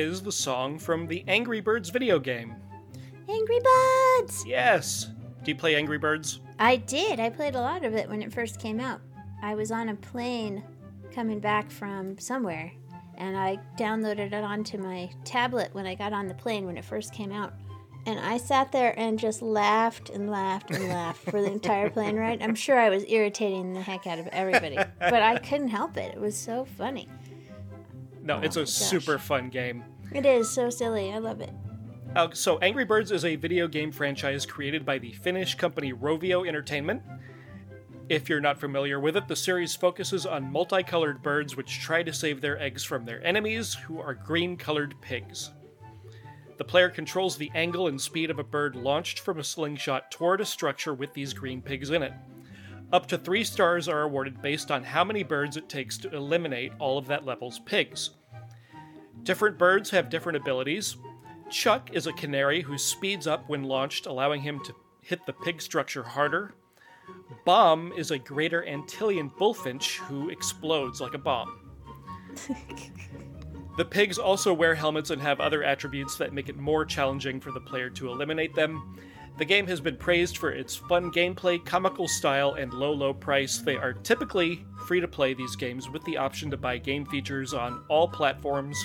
Is 0.01 0.23
the 0.23 0.33
song 0.33 0.79
from 0.79 1.07
the 1.07 1.23
Angry 1.29 1.61
Birds 1.61 1.91
video 1.91 2.19
game. 2.19 2.57
Angry 3.29 3.61
Birds! 3.61 4.43
Yes. 4.47 5.11
Do 5.45 5.51
you 5.51 5.55
play 5.55 5.77
Angry 5.77 5.99
Birds? 5.99 6.41
I 6.59 6.77
did. 6.77 7.21
I 7.21 7.29
played 7.29 7.55
a 7.55 7.61
lot 7.61 7.85
of 7.85 7.95
it 7.95 8.09
when 8.09 8.23
it 8.23 8.33
first 8.33 8.59
came 8.59 8.81
out. 8.81 9.03
I 9.43 9.55
was 9.55 9.71
on 9.71 9.91
a 9.91 9.95
plane 9.95 10.65
coming 11.13 11.39
back 11.39 11.71
from 11.71 12.19
somewhere, 12.19 12.73
and 13.19 13.37
I 13.37 13.59
downloaded 13.77 14.33
it 14.33 14.43
onto 14.43 14.79
my 14.79 15.11
tablet 15.25 15.69
when 15.73 15.87
I 15.87 15.95
got 15.95 16.15
on 16.15 16.29
the 16.29 16.35
plane 16.35 16.65
when 16.65 16.79
it 16.79 16.85
first 16.85 17.13
came 17.13 17.31
out. 17.31 17.53
And 18.07 18.19
I 18.19 18.39
sat 18.39 18.73
there 18.73 18.99
and 18.99 19.19
just 19.19 19.43
laughed 19.43 20.09
and 20.09 20.31
laughed 20.31 20.71
and 20.71 20.89
laughed 20.89 21.31
for 21.31 21.43
the 21.43 21.53
entire 21.53 21.91
plane 21.97 22.17
ride. 22.17 22.41
I'm 22.41 22.55
sure 22.55 22.79
I 22.79 22.89
was 22.89 23.05
irritating 23.07 23.75
the 23.75 23.83
heck 23.83 24.07
out 24.07 24.19
of 24.19 24.29
everybody, 24.29 24.77
but 24.99 25.23
I 25.23 25.39
couldn't 25.39 25.69
help 25.69 25.99
it. 25.99 26.15
It 26.15 26.21
was 26.21 26.35
so 26.35 26.65
funny. 26.65 27.07
No, 28.23 28.39
it's 28.39 28.57
a 28.57 28.61
oh, 28.61 28.65
gosh. 28.65 28.71
super 28.73 29.19
fun 29.19 29.51
game. 29.51 29.85
It 30.13 30.27
is 30.27 30.51
so 30.51 30.71
silly. 30.71 31.13
I 31.13 31.19
love 31.19 31.41
it. 31.41 31.53
Uh, 32.17 32.29
so, 32.33 32.59
Angry 32.59 32.85
Birds 32.85 33.13
is 33.13 33.25
a 33.25 33.37
video 33.37 33.69
game 33.69 33.93
franchise 33.93 34.45
created 34.45 34.85
by 34.85 34.99
the 34.99 35.13
Finnish 35.13 35.55
company 35.55 35.93
Rovio 35.93 36.47
Entertainment. 36.47 37.03
If 38.09 38.29
you're 38.29 38.41
not 38.41 38.59
familiar 38.59 38.99
with 38.99 39.17
it, 39.17 39.29
the 39.29 39.37
series 39.37 39.77
focuses 39.77 40.27
on 40.27 40.51
multicolored 40.51 41.23
birds 41.23 41.57
which 41.57 41.79
try 41.79 42.03
to 42.03 42.13
save 42.13 42.41
their 42.41 42.61
eggs 42.61 42.83
from 42.83 43.05
their 43.05 43.25
enemies, 43.25 43.75
who 43.75 44.01
are 44.01 44.15
green 44.15 44.57
colored 44.57 44.97
pigs. 45.01 45.51
The 46.59 46.65
player 46.65 46.91
controls 46.91 47.37
the 47.37 47.53
angle 47.55 47.87
and 47.87 48.01
speed 48.01 48.29
of 48.31 48.41
a 48.41 48.45
bird 48.45 48.75
launched 48.75 49.21
from 49.21 49.39
a 49.39 49.45
slingshot 49.45 50.11
toward 50.11 50.41
a 50.41 50.45
structure 50.45 50.93
with 50.93 51.15
these 51.15 51.33
green 51.33 51.63
pigs 51.63 51.91
in 51.91 52.03
it. 52.03 52.13
Up 52.93 53.07
to 53.07 53.17
three 53.17 53.45
stars 53.45 53.89
are 53.89 54.03
awarded 54.03 54.43
based 54.43 54.73
on 54.73 54.83
how 54.83 55.05
many 55.05 55.23
birds 55.23 55.57
it 55.57 55.69
takes 55.69 55.97
to 55.99 56.13
eliminate 56.13 56.73
all 56.81 56.99
of 56.99 57.07
that 57.07 57.25
level's 57.25 57.61
pigs. 57.61 58.11
Different 59.23 59.59
birds 59.59 59.91
have 59.91 60.11
different 60.11 60.37
abilities. 60.37 60.97
Chuck 61.51 61.91
is 61.93 62.07
a 62.07 62.13
canary 62.13 62.63
who 62.63 62.79
speeds 62.79 63.27
up 63.27 63.49
when 63.49 63.65
launched, 63.65 64.07
allowing 64.07 64.41
him 64.41 64.61
to 64.65 64.75
hit 65.03 65.25
the 65.27 65.33
pig 65.33 65.61
structure 65.61 66.03
harder. 66.03 66.55
Bomb 67.45 67.93
is 67.97 68.11
a 68.11 68.19
greater 68.19 68.63
Antillean 68.63 69.37
bullfinch 69.37 69.99
who 69.99 70.31
explodes 70.31 71.01
like 71.01 71.15
a 71.15 71.19
bomb. 71.19 71.71
the 73.77 73.85
pigs 73.85 74.19
also 74.19 74.55
wear 74.55 74.75
helmets 74.75 75.11
and 75.11 75.21
have 75.21 75.41
other 75.41 75.65
attributes 75.65 76.17
that 76.17 76.33
make 76.33 76.49
it 76.49 76.57
more 76.57 76.85
challenging 76.85 77.41
for 77.41 77.51
the 77.51 77.61
player 77.61 77.91
to 77.91 78.11
eliminate 78.11 78.55
them. 78.55 78.97
The 79.39 79.45
game 79.45 79.67
has 79.69 79.81
been 79.81 79.97
praised 79.97 80.37
for 80.37 80.51
its 80.51 80.77
fun 80.77 81.11
gameplay, 81.11 81.65
comical 81.65 82.07
style, 82.07 82.55
and 82.55 82.73
low, 82.75 82.93
low 82.93 83.15
price. 83.15 83.59
They 83.59 83.77
are 83.77 83.95
typically 83.95 84.65
free 84.87 85.01
to 85.01 85.09
play 85.09 85.35
these 85.35 85.57
games 85.57 85.89
with 85.89 86.05
the 86.05 86.17
option 86.17 86.51
to 86.51 86.57
buy 86.57 86.79
game 86.79 87.07
features 87.07 87.55
on 87.55 87.85
all 87.89 88.07
platforms. 88.07 88.77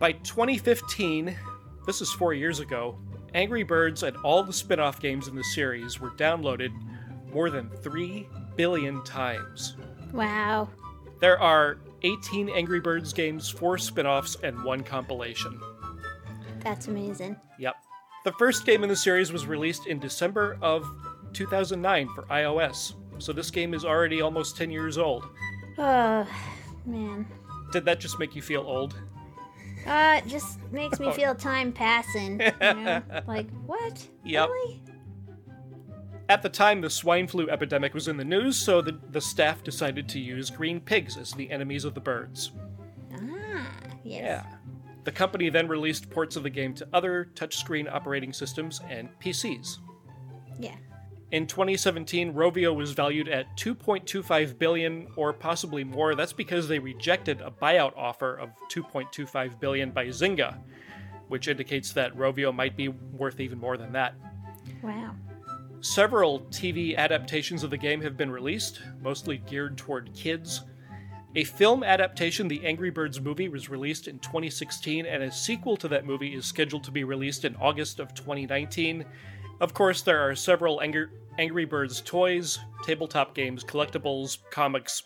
By 0.00 0.12
2015, 0.12 1.36
this 1.86 2.00
is 2.00 2.10
four 2.10 2.32
years 2.32 2.58
ago, 2.58 2.98
Angry 3.34 3.62
Birds 3.62 4.02
and 4.02 4.16
all 4.24 4.42
the 4.42 4.50
spin 4.50 4.80
off 4.80 4.98
games 4.98 5.28
in 5.28 5.36
the 5.36 5.44
series 5.44 6.00
were 6.00 6.12
downloaded 6.12 6.70
more 7.34 7.50
than 7.50 7.68
3 7.68 8.26
billion 8.56 9.04
times. 9.04 9.76
Wow. 10.14 10.70
There 11.20 11.38
are 11.38 11.80
18 12.02 12.48
Angry 12.48 12.80
Birds 12.80 13.12
games, 13.12 13.50
4 13.50 13.76
spin 13.76 14.06
offs, 14.06 14.38
and 14.42 14.64
1 14.64 14.84
compilation. 14.84 15.60
That's 16.60 16.88
amazing. 16.88 17.36
Yep. 17.58 17.74
The 18.24 18.32
first 18.32 18.64
game 18.64 18.82
in 18.82 18.88
the 18.88 18.96
series 18.96 19.30
was 19.30 19.46
released 19.46 19.86
in 19.86 19.98
December 19.98 20.56
of 20.62 20.86
2009 21.34 22.08
for 22.14 22.22
iOS, 22.22 22.94
so 23.18 23.34
this 23.34 23.50
game 23.50 23.74
is 23.74 23.84
already 23.84 24.22
almost 24.22 24.56
10 24.56 24.70
years 24.70 24.96
old. 24.96 25.28
Oh, 25.76 26.26
man. 26.86 27.26
Did 27.70 27.84
that 27.84 28.00
just 28.00 28.18
make 28.18 28.34
you 28.34 28.40
feel 28.40 28.62
old? 28.62 28.94
Uh, 29.86 30.20
it 30.24 30.28
just 30.28 30.58
makes 30.72 31.00
me 31.00 31.06
Oh. 31.08 31.12
feel 31.12 31.34
time 31.34 31.72
passing. 31.72 32.40
You 32.40 32.74
know? 32.74 33.02
like, 33.26 33.48
what? 33.66 34.06
Yep. 34.24 34.48
Really? 34.48 34.82
At 36.28 36.42
the 36.42 36.48
time, 36.48 36.80
the 36.80 36.90
swine 36.90 37.26
flu 37.26 37.48
epidemic 37.50 37.92
was 37.92 38.06
in 38.06 38.16
the 38.16 38.24
news, 38.24 38.56
so 38.56 38.80
the, 38.80 39.00
the 39.10 39.20
staff 39.20 39.64
decided 39.64 40.08
to 40.10 40.20
use 40.20 40.48
green 40.48 40.80
pigs 40.80 41.16
as 41.16 41.32
the 41.32 41.50
enemies 41.50 41.84
of 41.84 41.94
the 41.94 42.00
birds. 42.00 42.52
Ah, 43.12 43.66
yes. 44.04 44.22
Yeah. 44.22 44.46
The 45.02 45.10
company 45.12 45.48
then 45.48 45.66
released 45.66 46.08
ports 46.10 46.36
of 46.36 46.42
the 46.44 46.50
game 46.50 46.72
to 46.74 46.86
other 46.92 47.30
touchscreen 47.34 47.92
operating 47.92 48.32
systems 48.32 48.80
and 48.88 49.08
PCs. 49.18 49.78
Yeah. 50.60 50.76
In 51.32 51.46
2017, 51.46 52.34
Rovio 52.34 52.74
was 52.74 52.90
valued 52.90 53.28
at 53.28 53.56
2.25 53.56 54.58
billion 54.58 55.06
or 55.14 55.32
possibly 55.32 55.84
more. 55.84 56.16
That's 56.16 56.32
because 56.32 56.66
they 56.66 56.80
rejected 56.80 57.40
a 57.40 57.52
buyout 57.52 57.96
offer 57.96 58.34
of 58.34 58.50
2.25 58.68 59.60
billion 59.60 59.92
by 59.92 60.06
Zynga, 60.06 60.58
which 61.28 61.46
indicates 61.46 61.92
that 61.92 62.16
Rovio 62.16 62.52
might 62.52 62.76
be 62.76 62.88
worth 62.88 63.38
even 63.38 63.58
more 63.58 63.76
than 63.76 63.92
that. 63.92 64.14
Wow. 64.82 65.14
Several 65.82 66.40
TV 66.50 66.96
adaptations 66.96 67.62
of 67.62 67.70
the 67.70 67.78
game 67.78 68.00
have 68.02 68.16
been 68.16 68.30
released, 68.30 68.80
mostly 69.00 69.38
geared 69.38 69.78
toward 69.78 70.12
kids. 70.12 70.62
A 71.36 71.44
film 71.44 71.84
adaptation, 71.84 72.48
the 72.48 72.66
Angry 72.66 72.90
Birds 72.90 73.20
movie, 73.20 73.48
was 73.48 73.70
released 73.70 74.08
in 74.08 74.18
2016, 74.18 75.06
and 75.06 75.22
a 75.22 75.30
sequel 75.30 75.76
to 75.76 75.86
that 75.86 76.04
movie 76.04 76.34
is 76.34 76.44
scheduled 76.44 76.82
to 76.84 76.90
be 76.90 77.04
released 77.04 77.44
in 77.44 77.54
August 77.54 78.00
of 78.00 78.14
2019. 78.14 79.04
Of 79.60 79.74
course, 79.74 80.02
there 80.02 80.20
are 80.28 80.34
several 80.34 80.80
Angry, 80.80 81.06
Angry 81.38 81.64
Birds 81.64 82.00
toys, 82.00 82.58
tabletop 82.82 83.34
games, 83.34 83.62
collectibles, 83.62 84.38
comics, 84.50 85.02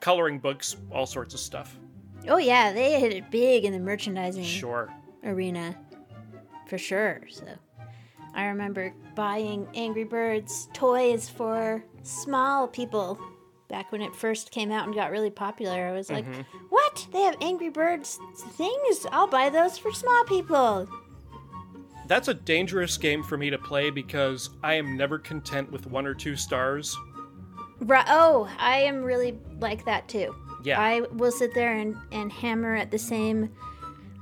coloring 0.00 0.38
books, 0.38 0.76
all 0.92 1.06
sorts 1.06 1.34
of 1.34 1.40
stuff. 1.40 1.76
Oh 2.28 2.38
yeah, 2.38 2.72
they 2.72 3.00
hit 3.00 3.12
it 3.12 3.30
big 3.30 3.64
in 3.64 3.72
the 3.72 3.78
merchandising 3.78 4.44
Sure. 4.44 4.92
arena, 5.24 5.76
for 6.68 6.78
sure. 6.78 7.22
So, 7.28 7.46
I 8.34 8.46
remember 8.46 8.92
buying 9.14 9.66
Angry 9.74 10.04
Birds 10.04 10.68
toys 10.72 11.28
for 11.28 11.82
small 12.02 12.68
people 12.68 13.18
back 13.68 13.90
when 13.92 14.00
it 14.00 14.14
first 14.14 14.50
came 14.50 14.70
out 14.70 14.86
and 14.86 14.94
got 14.94 15.10
really 15.10 15.30
popular. 15.30 15.88
I 15.88 15.92
was 15.92 16.08
like, 16.10 16.24
Mhm. 16.24 16.44
"What? 16.70 17.06
They 17.12 17.22
have 17.22 17.36
Angry 17.40 17.68
Birds 17.68 18.18
things? 18.52 19.06
I'll 19.12 19.26
buy 19.26 19.48
those 19.50 19.76
for 19.76 19.92
small 19.92 20.24
people." 20.24 20.88
That's 22.08 22.28
a 22.28 22.34
dangerous 22.34 22.96
game 22.96 23.22
for 23.22 23.36
me 23.36 23.50
to 23.50 23.58
play 23.58 23.90
because 23.90 24.50
I 24.62 24.74
am 24.74 24.96
never 24.96 25.18
content 25.18 25.70
with 25.70 25.86
one 25.86 26.06
or 26.06 26.14
two 26.14 26.36
stars. 26.36 26.96
Right. 27.80 28.06
Oh, 28.08 28.48
I 28.58 28.78
am 28.78 29.02
really 29.02 29.38
like 29.60 29.84
that 29.84 30.08
too. 30.08 30.34
Yeah. 30.64 30.80
I 30.80 31.00
will 31.12 31.30
sit 31.30 31.54
there 31.54 31.74
and, 31.74 31.96
and 32.10 32.32
hammer 32.32 32.74
at 32.74 32.90
the 32.90 32.98
same 32.98 33.50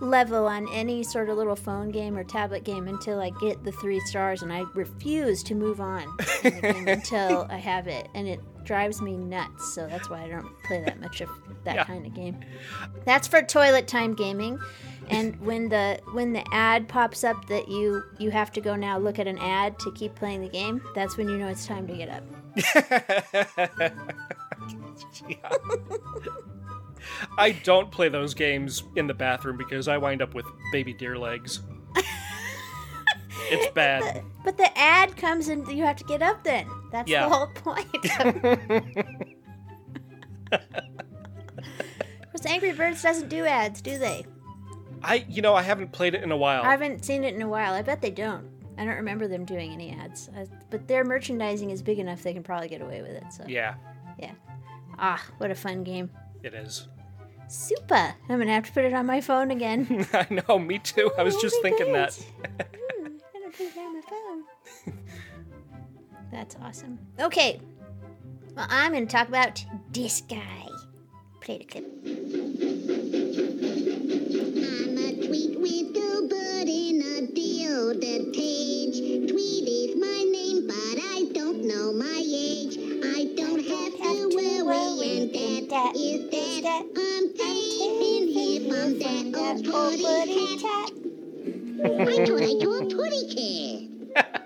level 0.00 0.46
on 0.46 0.68
any 0.74 1.02
sort 1.02 1.30
of 1.30 1.38
little 1.38 1.56
phone 1.56 1.90
game 1.90 2.18
or 2.18 2.24
tablet 2.24 2.64
game 2.64 2.86
until 2.86 3.18
I 3.18 3.30
get 3.40 3.64
the 3.64 3.72
three 3.72 4.00
stars, 4.00 4.42
and 4.42 4.52
I 4.52 4.64
refuse 4.74 5.42
to 5.44 5.54
move 5.54 5.80
on 5.80 6.02
in 6.44 6.54
the 6.54 6.60
game 6.60 6.88
until 6.88 7.46
I 7.48 7.56
have 7.56 7.86
it, 7.86 8.08
and 8.14 8.28
it 8.28 8.40
drives 8.64 9.00
me 9.00 9.16
nuts. 9.16 9.72
So 9.74 9.86
that's 9.86 10.10
why 10.10 10.24
I 10.24 10.28
don't 10.28 10.46
play 10.64 10.82
that 10.84 11.00
much 11.00 11.22
of 11.22 11.30
that 11.64 11.76
Yeah. 11.76 11.84
kind 11.84 12.04
of 12.04 12.12
game. 12.12 12.38
That's 13.06 13.26
for 13.26 13.40
toilet 13.40 13.88
time 13.88 14.12
gaming. 14.14 14.58
And 15.08 15.40
when 15.40 15.68
the 15.68 15.98
when 16.12 16.32
the 16.32 16.44
ad 16.52 16.88
pops 16.88 17.22
up 17.24 17.46
that 17.48 17.68
you 17.68 18.02
you 18.18 18.30
have 18.30 18.52
to 18.52 18.60
go 18.60 18.74
now 18.76 18.98
look 18.98 19.18
at 19.18 19.26
an 19.26 19.38
ad 19.38 19.78
to 19.80 19.92
keep 19.92 20.14
playing 20.14 20.40
the 20.42 20.48
game, 20.48 20.82
that's 20.94 21.16
when 21.16 21.28
you 21.28 21.36
know 21.38 21.48
it's 21.48 21.66
time 21.66 21.86
to 21.86 21.96
get 21.96 22.08
up. 22.08 22.22
I 27.38 27.52
don't 27.52 27.90
play 27.90 28.08
those 28.08 28.34
games 28.34 28.82
in 28.96 29.06
the 29.06 29.14
bathroom 29.14 29.56
because 29.56 29.88
I 29.88 29.96
wind 29.96 30.22
up 30.22 30.34
with 30.34 30.44
baby 30.72 30.92
deer 30.92 31.16
legs. 31.18 31.60
it's 33.50 33.72
bad. 33.74 34.24
But 34.44 34.56
the 34.56 34.76
ad 34.76 35.16
comes 35.16 35.48
and 35.48 35.66
you 35.68 35.84
have 35.84 35.96
to 35.96 36.04
get 36.04 36.20
up 36.22 36.42
then. 36.44 36.66
That's 36.90 37.08
Yeah. 37.10 37.28
the 37.28 37.34
whole 37.34 37.46
point. 37.48 37.86
Because 42.32 42.46
Angry 42.46 42.72
Birds 42.72 43.02
doesn't 43.02 43.28
do 43.28 43.44
ads, 43.46 43.80
do 43.80 43.98
they? 43.98 44.24
I, 45.02 45.24
you 45.28 45.42
know, 45.42 45.54
I 45.54 45.62
haven't 45.62 45.92
played 45.92 46.14
it 46.14 46.22
in 46.22 46.32
a 46.32 46.36
while. 46.36 46.62
I 46.62 46.70
haven't 46.70 47.04
seen 47.04 47.22
it 47.24 47.34
in 47.34 47.42
a 47.42 47.48
while. 47.48 47.74
I 47.74 47.82
bet 47.82 48.00
they 48.00 48.10
don't. 48.10 48.48
I 48.78 48.84
don't 48.84 48.96
remember 48.96 49.28
them 49.28 49.44
doing 49.44 49.72
any 49.72 49.92
ads. 49.92 50.28
Uh, 50.36 50.44
but 50.70 50.86
their 50.88 51.04
merchandising 51.04 51.70
is 51.70 51.82
big 51.82 51.98
enough 51.98 52.22
they 52.22 52.32
can 52.34 52.42
probably 52.42 52.68
get 52.68 52.80
away 52.82 53.00
with 53.02 53.12
it. 53.12 53.24
So 53.30 53.44
Yeah, 53.46 53.74
yeah. 54.18 54.32
Ah, 54.98 55.22
what 55.38 55.50
a 55.50 55.54
fun 55.54 55.82
game. 55.84 56.10
it 56.42 56.54
is. 56.54 56.88
Super. 57.48 57.94
I'm 58.28 58.38
gonna 58.38 58.52
have 58.52 58.64
to 58.66 58.72
put 58.72 58.84
it 58.84 58.92
on 58.92 59.06
my 59.06 59.20
phone 59.20 59.50
again. 59.52 60.06
I 60.12 60.26
know, 60.48 60.58
me 60.58 60.78
too. 60.80 61.10
I 61.16 61.22
was 61.22 61.36
Oh, 61.36 61.40
just 61.42 61.56
thinking 61.62 61.92
God. 61.92 62.10
that. 62.10 62.26
I'm 62.58 63.18
gonna 63.32 63.50
put 63.52 63.60
it 63.60 63.78
on 63.78 63.94
my 63.94 64.00
phone. 64.02 64.94
That's 66.32 66.56
awesome. 66.60 66.98
Okay. 67.20 67.60
Well, 68.56 68.66
I'm 68.68 68.92
gonna 68.92 69.06
talk 69.06 69.28
about 69.28 69.64
this 69.92 70.22
guy. 70.22 70.66
Play 71.40 71.58
the 71.58 71.64
clip. 71.64 71.84
A 77.76 77.78
deoded 77.78 78.32
cage. 78.32 79.30
Tweet 79.30 79.68
is 79.68 79.96
my 79.96 80.24
name, 80.32 80.66
but 80.66 80.98
I 81.12 81.28
don't 81.34 81.62
know 81.66 81.92
my 81.92 82.22
age. 82.24 82.78
I 83.04 83.34
don't 83.36 83.60
have 83.60 83.92
to 83.92 84.28
worry, 84.34 85.10
and 85.12 85.68
that 85.70 85.94
is 85.94 86.30
that. 86.30 86.84
I'm 86.96 87.34
taking 87.36 88.28
here 88.28 88.60
from 88.70 88.98
that 88.98 89.26
old 89.44 89.64
putty 89.64 90.56
cat. 90.56 90.90
I 91.84 91.88
thought 92.24 92.42
I 92.42 92.52
saw 92.58 92.72
a 92.80 92.86
putty 92.88 93.24
cat. 93.34 94.42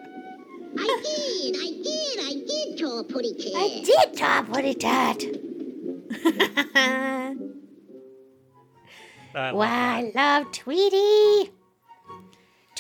I 0.77 0.87
did, 1.05 1.55
I 1.57 1.71
did, 1.85 2.16
I 2.21 2.35
did 2.47 2.79
saw 2.79 2.99
a 2.99 3.05
putty 3.05 3.35
cat. 3.35 3.55
I 3.55 3.83
did 3.85 4.16
top 4.16 4.49
what 4.49 4.64
it 4.64 4.81
tat. 4.81 5.23
I 9.33 9.53
Wow, 9.53 9.62
I 9.62 10.11
love 10.12 10.51
Tweety. 10.51 11.60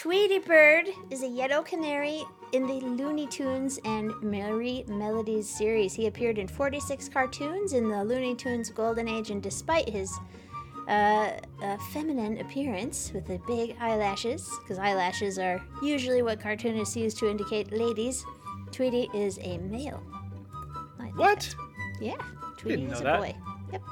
Tweety 0.00 0.38
Bird 0.38 0.88
is 1.10 1.22
a 1.22 1.28
yellow 1.28 1.60
canary 1.60 2.24
in 2.52 2.66
the 2.66 2.80
Looney 2.80 3.26
Tunes 3.26 3.78
and 3.84 4.10
Merrie 4.22 4.88
Melodies 4.88 5.46
series. 5.46 5.92
He 5.92 6.06
appeared 6.06 6.38
in 6.38 6.48
46 6.48 7.10
cartoons 7.10 7.74
in 7.74 7.90
the 7.90 8.02
Looney 8.02 8.34
Tunes 8.34 8.70
Golden 8.70 9.06
Age, 9.08 9.28
and 9.28 9.42
despite 9.42 9.86
his 9.86 10.18
uh, 10.88 11.32
uh, 11.62 11.76
feminine 11.92 12.38
appearance 12.38 13.12
with 13.12 13.26
the 13.26 13.38
big 13.46 13.76
eyelashes, 13.78 14.50
because 14.62 14.78
eyelashes 14.78 15.38
are 15.38 15.62
usually 15.82 16.22
what 16.22 16.40
cartoonists 16.40 16.96
use 16.96 17.12
to 17.12 17.28
indicate 17.28 17.70
ladies, 17.70 18.24
Tweety 18.72 19.06
is 19.12 19.38
a 19.42 19.58
male. 19.58 20.02
What? 21.16 21.54
yeah, 22.00 22.16
Tweety 22.56 22.86
is 22.86 23.00
a 23.00 23.04
that. 23.04 23.20
boy. 23.20 23.36
Yep. 23.70 23.82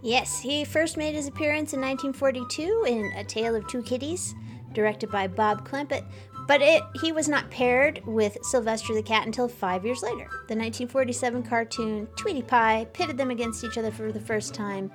Yes, 0.00 0.40
he 0.40 0.64
first 0.64 0.96
made 0.96 1.14
his 1.14 1.26
appearance 1.26 1.74
in 1.74 1.80
1942 1.82 2.84
in 2.86 3.12
A 3.16 3.24
Tale 3.24 3.54
of 3.54 3.66
Two 3.66 3.82
Kitties, 3.82 4.34
directed 4.76 5.10
by 5.10 5.26
Bob 5.26 5.66
Clampett, 5.66 6.04
but 6.46 6.62
it 6.62 6.84
he 7.00 7.10
was 7.10 7.28
not 7.28 7.50
paired 7.50 8.00
with 8.06 8.38
Sylvester 8.42 8.94
the 8.94 9.02
Cat 9.02 9.26
until 9.26 9.48
five 9.48 9.84
years 9.84 10.02
later. 10.02 10.28
The 10.48 10.54
1947 10.54 11.42
cartoon 11.42 12.06
Tweety 12.14 12.42
Pie 12.42 12.86
pitted 12.92 13.16
them 13.16 13.30
against 13.30 13.64
each 13.64 13.78
other 13.78 13.90
for 13.90 14.12
the 14.12 14.20
first 14.20 14.54
time, 14.54 14.92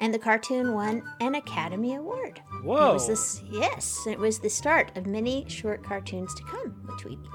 and 0.00 0.14
the 0.14 0.18
cartoon 0.18 0.72
won 0.72 1.02
an 1.20 1.34
Academy 1.34 1.96
Award. 1.96 2.40
It 2.60 2.64
Whoa. 2.64 2.94
was 2.94 3.08
this, 3.08 3.42
yes, 3.50 4.06
it 4.06 4.18
was 4.18 4.38
the 4.38 4.48
start 4.48 4.96
of 4.96 5.06
many 5.06 5.46
short 5.48 5.82
cartoons 5.82 6.34
to 6.34 6.44
come 6.44 6.82
with 6.86 6.98
Tweety. 7.00 7.28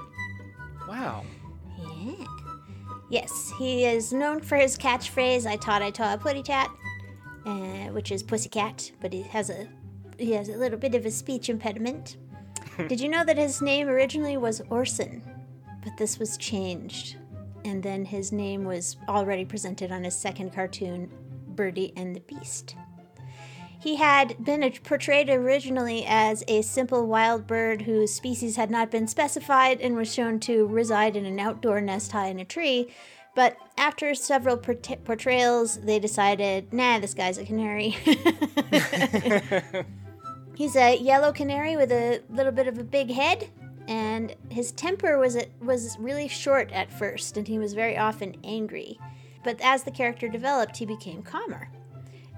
Wow. 0.88 1.22
Yeah. 1.78 2.26
Yes, 3.10 3.52
he 3.58 3.84
is 3.84 4.12
known 4.12 4.40
for 4.40 4.56
his 4.56 4.78
catchphrase 4.78 5.46
"I 5.46 5.56
taught 5.56 5.82
I 5.82 5.90
taught 5.90 6.18
a 6.18 6.22
putty 6.22 6.42
tat," 6.42 6.70
uh, 7.44 7.88
which 7.92 8.10
is 8.10 8.22
pussycat, 8.22 8.90
but 9.00 9.12
he 9.12 9.22
has 9.22 9.50
a 9.50 9.68
he 10.22 10.32
has 10.32 10.48
a 10.48 10.56
little 10.56 10.78
bit 10.78 10.94
of 10.94 11.04
a 11.04 11.10
speech 11.10 11.48
impediment. 11.48 12.16
Did 12.88 13.00
you 13.00 13.08
know 13.08 13.24
that 13.24 13.38
his 13.38 13.60
name 13.60 13.88
originally 13.88 14.36
was 14.36 14.62
Orson, 14.70 15.22
but 15.84 15.96
this 15.96 16.18
was 16.18 16.36
changed, 16.36 17.16
and 17.64 17.82
then 17.82 18.04
his 18.04 18.32
name 18.32 18.64
was 18.64 18.96
already 19.08 19.44
presented 19.44 19.92
on 19.92 20.04
his 20.04 20.16
second 20.16 20.52
cartoon, 20.52 21.10
Birdy 21.48 21.92
and 21.96 22.16
the 22.16 22.20
Beast. 22.20 22.76
He 23.82 23.96
had 23.96 24.42
been 24.44 24.70
portrayed 24.84 25.28
originally 25.28 26.04
as 26.06 26.44
a 26.46 26.62
simple 26.62 27.04
wild 27.08 27.48
bird 27.48 27.82
whose 27.82 28.14
species 28.14 28.54
had 28.54 28.70
not 28.70 28.92
been 28.92 29.08
specified 29.08 29.80
and 29.80 29.96
was 29.96 30.14
shown 30.14 30.38
to 30.40 30.68
reside 30.68 31.16
in 31.16 31.26
an 31.26 31.40
outdoor 31.40 31.80
nest 31.80 32.12
high 32.12 32.28
in 32.28 32.38
a 32.38 32.44
tree. 32.44 32.92
But 33.34 33.56
after 33.76 34.14
several 34.14 34.56
portrayals, 34.56 35.78
they 35.78 35.98
decided, 35.98 36.72
nah, 36.72 37.00
this 37.00 37.14
guy's 37.14 37.38
a 37.38 37.44
canary. 37.44 37.96
He's 40.62 40.76
a 40.76 40.96
yellow 40.96 41.32
canary 41.32 41.74
with 41.74 41.90
a 41.90 42.22
little 42.30 42.52
bit 42.52 42.68
of 42.68 42.78
a 42.78 42.84
big 42.84 43.10
head, 43.10 43.48
and 43.88 44.32
his 44.48 44.70
temper 44.70 45.18
was 45.18 45.36
was 45.60 45.98
really 45.98 46.28
short 46.28 46.70
at 46.70 46.92
first, 46.92 47.36
and 47.36 47.48
he 47.48 47.58
was 47.58 47.74
very 47.74 47.98
often 47.98 48.36
angry. 48.44 48.96
But 49.42 49.60
as 49.60 49.82
the 49.82 49.90
character 49.90 50.28
developed, 50.28 50.76
he 50.76 50.86
became 50.86 51.24
calmer. 51.24 51.68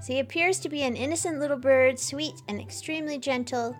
So 0.00 0.14
he 0.14 0.20
appears 0.20 0.58
to 0.60 0.70
be 0.70 0.80
an 0.84 0.96
innocent 0.96 1.38
little 1.38 1.58
bird, 1.58 1.98
sweet 1.98 2.40
and 2.48 2.58
extremely 2.58 3.18
gentle. 3.18 3.76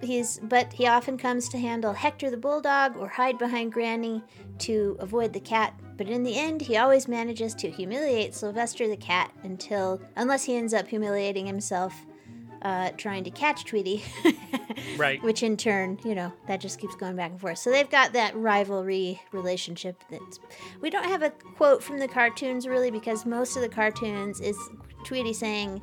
He's 0.00 0.38
but 0.38 0.72
he 0.72 0.86
often 0.86 1.18
comes 1.18 1.48
to 1.48 1.58
handle 1.58 1.92
Hector 1.92 2.30
the 2.30 2.36
bulldog 2.36 2.96
or 2.96 3.08
hide 3.08 3.38
behind 3.38 3.72
Granny 3.72 4.22
to 4.58 4.96
avoid 5.00 5.32
the 5.32 5.40
cat. 5.40 5.74
But 5.96 6.08
in 6.08 6.22
the 6.22 6.38
end, 6.38 6.60
he 6.60 6.76
always 6.76 7.08
manages 7.08 7.56
to 7.56 7.68
humiliate 7.68 8.36
Sylvester 8.36 8.86
the 8.86 8.96
cat 8.96 9.32
until 9.42 10.00
unless 10.14 10.44
he 10.44 10.56
ends 10.56 10.74
up 10.74 10.86
humiliating 10.86 11.46
himself 11.46 11.92
uh, 12.62 12.90
trying 12.96 13.24
to 13.24 13.30
catch 13.30 13.64
Tweety. 13.64 14.02
Right. 14.96 15.22
Which 15.22 15.42
in 15.42 15.56
turn, 15.56 15.98
you 16.04 16.14
know, 16.14 16.32
that 16.46 16.60
just 16.60 16.78
keeps 16.78 16.94
going 16.94 17.16
back 17.16 17.30
and 17.30 17.40
forth. 17.40 17.58
So 17.58 17.70
they've 17.70 17.88
got 17.88 18.12
that 18.12 18.36
rivalry 18.36 19.20
relationship. 19.32 20.02
That's 20.10 20.38
we 20.80 20.90
don't 20.90 21.04
have 21.04 21.22
a 21.22 21.30
quote 21.30 21.82
from 21.82 21.98
the 21.98 22.08
cartoons 22.08 22.66
really 22.66 22.90
because 22.90 23.24
most 23.26 23.56
of 23.56 23.62
the 23.62 23.68
cartoons 23.68 24.40
is 24.40 24.56
Tweety 25.04 25.32
saying, 25.32 25.80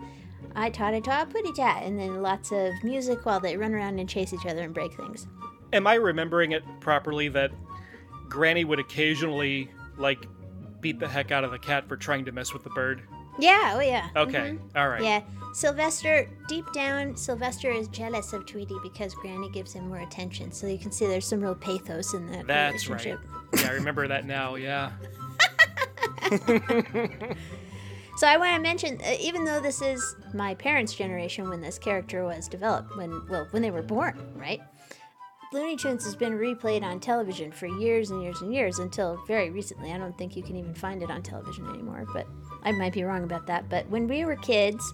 "I 0.56 0.70
taught 0.70 0.94
I 0.94 1.00
taught 1.00 1.32
putty 1.32 1.52
tat," 1.52 1.84
and 1.84 2.00
then 2.00 2.22
lots 2.22 2.52
of 2.52 2.72
music 2.84 3.26
while 3.26 3.40
they 3.40 3.58
run 3.58 3.74
around 3.74 4.00
and 4.00 4.08
chase 4.08 4.34
each 4.34 4.46
other 4.46 4.62
and 4.64 4.74
break 4.74 4.94
things. 4.94 5.28
Am 5.74 5.88
I 5.88 5.96
remembering 5.96 6.52
it 6.52 6.64
properly 6.80 7.28
that 7.30 7.52
Granny 8.30 8.66
would 8.66 8.80
occasionally, 8.80 9.70
like, 9.98 10.28
beat 10.80 11.00
the 11.00 11.08
heck 11.08 11.32
out 11.32 11.44
of 11.44 11.52
the 11.52 11.60
cat 11.60 11.88
for 11.88 11.98
trying 11.98 12.26
to 12.26 12.32
mess 12.32 12.54
with 12.54 12.64
the 12.64 12.70
bird? 12.70 13.02
Yeah, 13.40 13.74
oh 13.76 13.80
yeah. 13.82 14.10
Okay, 14.16 14.52
Mhm. 14.58 14.60
all 14.76 14.90
right. 14.90 15.04
Yeah. 15.04 15.22
Sylvester, 15.54 16.28
deep 16.48 16.72
down, 16.74 17.16
Sylvester 17.16 17.72
is 17.72 17.88
jealous 17.88 18.32
of 18.34 18.46
Tweety 18.46 18.76
because 18.84 19.16
Granny 19.16 19.50
gives 19.50 19.74
him 19.74 19.88
more 19.88 20.00
attention. 20.00 20.52
So 20.52 20.68
you 20.68 20.78
can 20.78 20.92
see 20.92 21.08
there's 21.08 21.26
some 21.26 21.42
real 21.42 21.56
pathos 21.56 22.14
in 22.14 22.32
that 22.32 22.46
That's 22.46 22.88
right. 22.90 23.18
Yeah, 23.54 23.68
I 23.70 23.72
remember 23.72 24.08
that 24.08 24.26
now. 24.26 24.56
Yeah. 24.56 24.92
So 28.18 28.26
I 28.26 28.36
want 28.38 28.56
to 28.56 28.60
mention, 28.64 29.00
uh, 29.06 29.16
even 29.20 29.46
though 29.46 29.60
this 29.60 29.80
is 29.80 30.16
my 30.34 30.56
parents' 30.56 30.96
generation 30.96 31.50
when 31.50 31.62
this 31.62 31.78
character 31.78 32.24
was 32.26 32.48
developed, 32.48 32.98
when 32.98 33.22
well, 33.30 33.46
when 33.52 33.62
they 33.62 33.70
were 33.70 33.84
born, 33.84 34.18
right? 34.36 34.60
Looney 35.54 35.76
Tunes 35.78 36.04
has 36.04 36.16
been 36.16 36.34
replayed 36.34 36.82
on 36.82 37.00
television 37.00 37.52
for 37.52 37.68
years 37.68 38.10
and 38.10 38.24
years 38.24 38.42
and 38.42 38.52
years 38.52 38.80
until 38.80 39.24
very 39.28 39.52
recently. 39.52 39.92
I 39.94 40.00
don't 40.00 40.18
think 40.18 40.36
you 40.36 40.42
can 40.42 40.56
even 40.56 40.74
find 40.74 41.04
it 41.04 41.12
on 41.12 41.22
television 41.22 41.70
anymore, 41.70 42.08
but 42.12 42.26
I 42.68 42.74
might 42.74 42.92
be 42.92 43.06
wrong 43.06 43.24
about 43.24 43.48
that. 43.48 43.70
But 43.70 43.88
when 43.90 44.10
we 44.10 44.26
were 44.26 44.36
kids, 44.36 44.94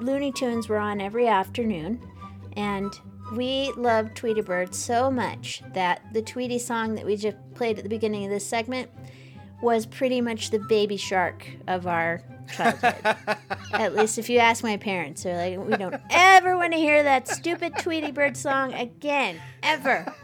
Looney 0.00 0.30
Tunes 0.30 0.68
were 0.68 0.78
on 0.78 1.00
every 1.00 1.26
afternoon, 1.26 2.00
and 2.56 2.94
we 3.34 3.72
loved 3.72 4.14
Tweety 4.14 4.40
Bird 4.40 4.72
so 4.72 5.10
much 5.10 5.64
that 5.74 6.00
the 6.12 6.22
Tweety 6.22 6.60
song 6.60 6.94
that 6.94 7.04
we 7.04 7.16
just 7.16 7.36
played 7.56 7.76
at 7.76 7.82
the 7.82 7.90
beginning 7.90 8.24
of 8.24 8.30
this 8.30 8.46
segment 8.46 8.88
was 9.60 9.84
pretty 9.84 10.20
much 10.20 10.50
the 10.50 10.60
baby 10.60 10.96
shark 10.96 11.44
of 11.66 11.88
our 11.88 12.22
childhood. 12.54 12.94
At 13.72 13.96
least 13.96 14.18
if 14.18 14.30
you 14.30 14.38
ask 14.38 14.62
my 14.62 14.76
parents, 14.76 15.24
they're 15.24 15.56
like, 15.58 15.68
we 15.68 15.76
don't 15.76 16.00
ever 16.10 16.56
want 16.56 16.72
to 16.72 16.78
hear 16.78 17.02
that 17.02 17.26
stupid 17.26 17.76
Tweety 17.78 18.12
Bird 18.12 18.36
song 18.36 18.72
again, 18.74 19.40
ever. 19.64 20.14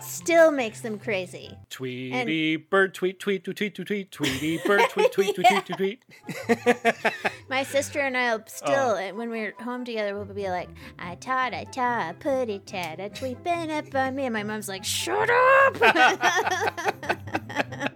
Still 0.00 0.50
makes 0.50 0.80
them 0.80 0.98
crazy. 0.98 1.56
Tweety 1.70 2.56
bird, 2.56 2.94
tweet, 2.94 3.18
tweet, 3.18 3.44
tweet, 3.44 3.56
tweet, 3.56 3.74
tweet, 3.74 3.86
tweet, 3.86 4.10
Tweety 4.10 4.58
bird, 4.66 4.82
tweet, 4.90 5.12
tweet, 5.12 5.34
tweet, 5.34 5.46
tweet, 5.46 5.66
tweet, 5.76 6.00
tweet. 6.48 7.04
My 7.48 7.62
sister 7.62 8.00
and 8.00 8.16
I'll 8.16 8.42
still, 8.46 8.90
uh, 8.96 9.12
when 9.12 9.30
we're 9.30 9.54
home 9.60 9.84
together, 9.84 10.14
we'll 10.14 10.24
be 10.24 10.48
like, 10.48 10.68
I 10.98 11.14
taught, 11.16 11.54
I 11.54 11.64
taught, 11.64 12.20
putty 12.20 12.58
tat, 12.60 13.00
a 13.00 13.08
tweet 13.08 13.42
been 13.44 13.70
up 13.70 13.94
on 13.94 14.14
me. 14.14 14.24
And 14.24 14.32
my 14.32 14.42
mom's 14.42 14.68
like, 14.68 14.84
shut 14.84 15.30
up! 15.30 15.76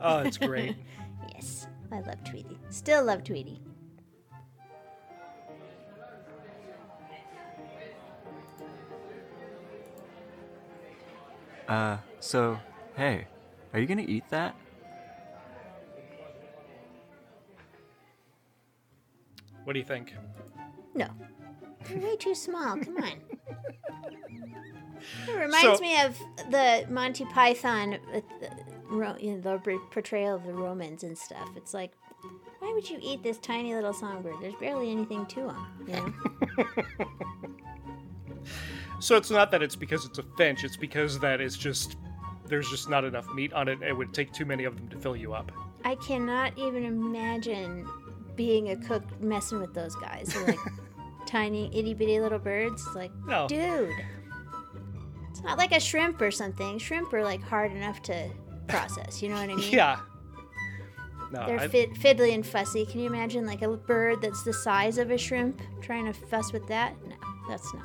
Oh, 0.00 0.18
it's 0.18 0.38
great. 0.38 0.76
yes, 1.34 1.66
I 1.90 2.00
love 2.00 2.22
Tweety. 2.24 2.58
Still 2.70 3.04
love 3.04 3.24
Tweety. 3.24 3.60
Uh, 11.68 11.98
so, 12.20 12.58
hey, 12.96 13.26
are 13.72 13.80
you 13.80 13.86
gonna 13.86 14.04
eat 14.06 14.28
that? 14.30 14.54
What 19.64 19.72
do 19.72 19.78
you 19.80 19.84
think? 19.84 20.14
No. 20.94 21.08
They're 21.88 21.98
way 21.98 22.16
too 22.16 22.34
small. 22.34 22.76
Come 22.78 22.96
on. 22.98 23.12
It 25.28 25.36
reminds 25.38 25.78
So- 25.78 25.82
me 25.82 26.00
of 26.02 26.18
the 26.50 26.84
Monty 26.90 27.24
Python, 27.26 27.98
uh, 28.12 28.16
uh, 28.16 28.48
ro- 28.88 29.14
you 29.20 29.32
know, 29.34 29.40
the 29.40 29.58
re- 29.58 29.78
portrayal 29.92 30.34
of 30.34 30.44
the 30.44 30.52
Romans 30.52 31.04
and 31.04 31.16
stuff. 31.16 31.48
It's 31.56 31.72
like, 31.74 31.92
why 32.58 32.72
would 32.72 32.88
you 32.90 32.98
eat 33.00 33.22
this 33.22 33.38
tiny 33.38 33.72
little 33.74 33.92
songbird? 33.92 34.34
There's 34.40 34.54
barely 34.56 34.90
anything 34.90 35.24
to 35.26 35.48
him, 35.50 35.66
you 35.86 35.92
know? 35.94 36.12
So 39.00 39.16
it's 39.16 39.30
not 39.30 39.50
that 39.50 39.62
it's 39.62 39.76
because 39.76 40.04
it's 40.04 40.18
a 40.18 40.22
finch, 40.36 40.64
it's 40.64 40.76
because 40.76 41.18
that 41.20 41.40
it's 41.40 41.56
just 41.56 41.96
there's 42.46 42.68
just 42.70 42.88
not 42.88 43.04
enough 43.04 43.28
meat 43.34 43.52
on 43.52 43.68
it. 43.68 43.82
It 43.82 43.92
would 43.96 44.14
take 44.14 44.32
too 44.32 44.44
many 44.44 44.64
of 44.64 44.76
them 44.76 44.88
to 44.88 44.98
fill 44.98 45.16
you 45.16 45.34
up. 45.34 45.50
I 45.84 45.96
cannot 45.96 46.56
even 46.58 46.84
imagine 46.84 47.86
being 48.36 48.70
a 48.70 48.76
cook 48.76 49.02
messing 49.20 49.60
with 49.60 49.74
those 49.74 49.94
guys. 49.96 50.32
They're 50.32 50.46
like 50.46 50.58
tiny, 51.26 51.66
itty 51.76 51.94
bitty 51.94 52.20
little 52.20 52.38
birds. 52.38 52.84
It's 52.86 52.94
like, 52.96 53.10
No. 53.26 53.46
dude. 53.48 53.92
It's 55.30 55.42
not 55.42 55.58
like 55.58 55.72
a 55.72 55.80
shrimp 55.80 56.20
or 56.22 56.30
something. 56.30 56.78
Shrimp 56.78 57.12
are 57.12 57.22
like 57.24 57.42
hard 57.42 57.72
enough 57.72 58.00
to 58.04 58.30
process. 58.68 59.22
You 59.22 59.28
know 59.28 59.34
what 59.36 59.50
I 59.50 59.54
mean? 59.54 59.72
Yeah. 59.72 59.98
No, 61.32 61.46
They're 61.46 61.60
I- 61.60 61.68
fit, 61.68 61.92
fiddly 61.94 62.32
and 62.34 62.46
fussy. 62.46 62.86
Can 62.86 63.00
you 63.00 63.06
imagine 63.06 63.44
like 63.46 63.62
a 63.62 63.68
bird 63.76 64.22
that's 64.22 64.42
the 64.44 64.52
size 64.52 64.98
of 64.98 65.10
a 65.10 65.18
shrimp 65.18 65.60
trying 65.82 66.06
to 66.06 66.12
fuss 66.12 66.52
with 66.52 66.66
that? 66.68 66.94
No, 67.06 67.16
that's 67.48 67.72
not. 67.74 67.84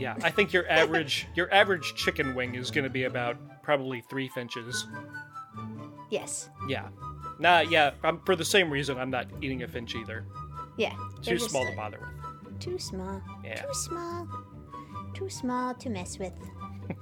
Yeah. 0.00 0.16
I 0.22 0.30
think 0.30 0.52
your 0.52 0.68
average 0.68 1.26
your 1.34 1.52
average 1.52 1.94
chicken 1.94 2.34
wing 2.34 2.54
is 2.54 2.70
going 2.70 2.84
to 2.84 2.90
be 2.90 3.04
about 3.04 3.36
probably 3.62 4.02
three 4.10 4.28
finches. 4.28 4.86
Yes. 6.10 6.48
Yeah. 6.68 6.88
Nah, 7.38 7.60
yeah. 7.60 7.92
Um, 8.04 8.20
for 8.24 8.34
the 8.36 8.44
same 8.44 8.70
reason, 8.70 8.98
I'm 8.98 9.10
not 9.10 9.26
eating 9.40 9.62
a 9.62 9.68
finch 9.68 9.94
either. 9.94 10.26
Yeah. 10.76 10.94
Too 11.22 11.38
small 11.38 11.64
to 11.66 11.76
bother 11.76 12.00
with. 12.00 12.60
Too 12.60 12.78
small. 12.78 13.22
Yeah. 13.44 13.62
Too 13.62 13.72
small. 13.72 14.28
Too 15.14 15.28
small 15.28 15.74
to 15.74 15.88
mess 15.88 16.18
with. 16.18 16.32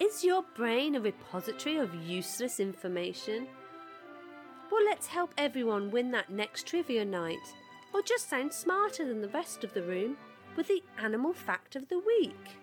Is 0.00 0.22
your 0.24 0.44
brain 0.54 0.94
a 0.94 1.00
repository 1.00 1.78
of 1.78 1.94
useless 1.94 2.60
information? 2.60 3.48
Well, 4.70 4.84
let's 4.84 5.06
help 5.06 5.34
everyone 5.36 5.90
win 5.90 6.10
that 6.12 6.30
next 6.30 6.66
trivia 6.66 7.04
night, 7.04 7.38
or 7.92 8.02
just 8.02 8.28
sound 8.28 8.52
smarter 8.52 9.06
than 9.06 9.20
the 9.20 9.28
rest 9.28 9.64
of 9.64 9.74
the 9.74 9.82
room 9.82 10.16
with 10.56 10.68
the 10.68 10.82
animal 10.98 11.32
fact 11.32 11.76
of 11.76 11.88
the 11.88 11.98
week. 11.98 12.58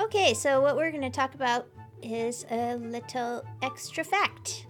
Okay, 0.00 0.34
so 0.34 0.60
what 0.60 0.76
we're 0.76 0.90
going 0.90 1.02
to 1.02 1.10
talk 1.10 1.34
about 1.34 1.66
is 2.02 2.44
a 2.50 2.76
little 2.76 3.44
extra 3.62 4.04
fact. 4.04 4.66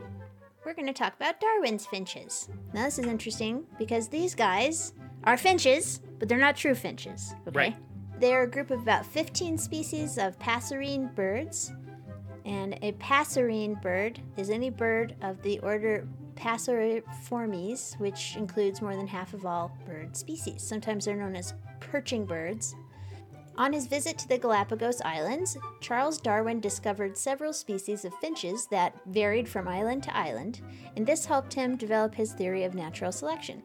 We're 0.64 0.74
going 0.74 0.86
to 0.86 0.92
talk 0.92 1.14
about 1.14 1.40
Darwin's 1.40 1.86
finches. 1.86 2.48
Now, 2.72 2.84
this 2.84 2.98
is 2.98 3.06
interesting 3.06 3.66
because 3.78 4.08
these 4.08 4.34
guys 4.34 4.92
are 5.24 5.36
finches, 5.36 6.00
but 6.18 6.28
they're 6.28 6.38
not 6.38 6.56
true 6.56 6.74
finches. 6.74 7.34
Okay? 7.48 7.58
Right. 7.58 7.76
They're 8.20 8.44
a 8.44 8.50
group 8.50 8.70
of 8.70 8.80
about 8.80 9.04
15 9.04 9.58
species 9.58 10.18
of 10.18 10.38
passerine 10.38 11.14
birds. 11.14 11.72
And 12.44 12.78
a 12.82 12.92
passerine 12.92 13.80
bird 13.80 14.20
is 14.36 14.50
any 14.50 14.70
bird 14.70 15.14
of 15.22 15.40
the 15.42 15.58
order 15.60 16.06
Passeriformes, 16.34 17.98
which 17.98 18.36
includes 18.36 18.82
more 18.82 18.96
than 18.96 19.06
half 19.06 19.34
of 19.34 19.46
all 19.46 19.76
bird 19.86 20.16
species. 20.16 20.62
Sometimes 20.62 21.04
they're 21.04 21.16
known 21.16 21.36
as 21.36 21.54
perching 21.80 22.26
birds. 22.26 22.74
On 23.56 23.72
his 23.72 23.86
visit 23.86 24.18
to 24.18 24.28
the 24.28 24.38
Galapagos 24.38 25.00
Islands, 25.02 25.56
Charles 25.80 26.20
Darwin 26.20 26.58
discovered 26.58 27.16
several 27.16 27.52
species 27.52 28.04
of 28.04 28.12
finches 28.14 28.66
that 28.66 28.94
varied 29.06 29.48
from 29.48 29.68
island 29.68 30.02
to 30.02 30.16
island, 30.16 30.60
and 30.96 31.06
this 31.06 31.24
helped 31.24 31.54
him 31.54 31.76
develop 31.76 32.16
his 32.16 32.32
theory 32.32 32.64
of 32.64 32.74
natural 32.74 33.12
selection. 33.12 33.62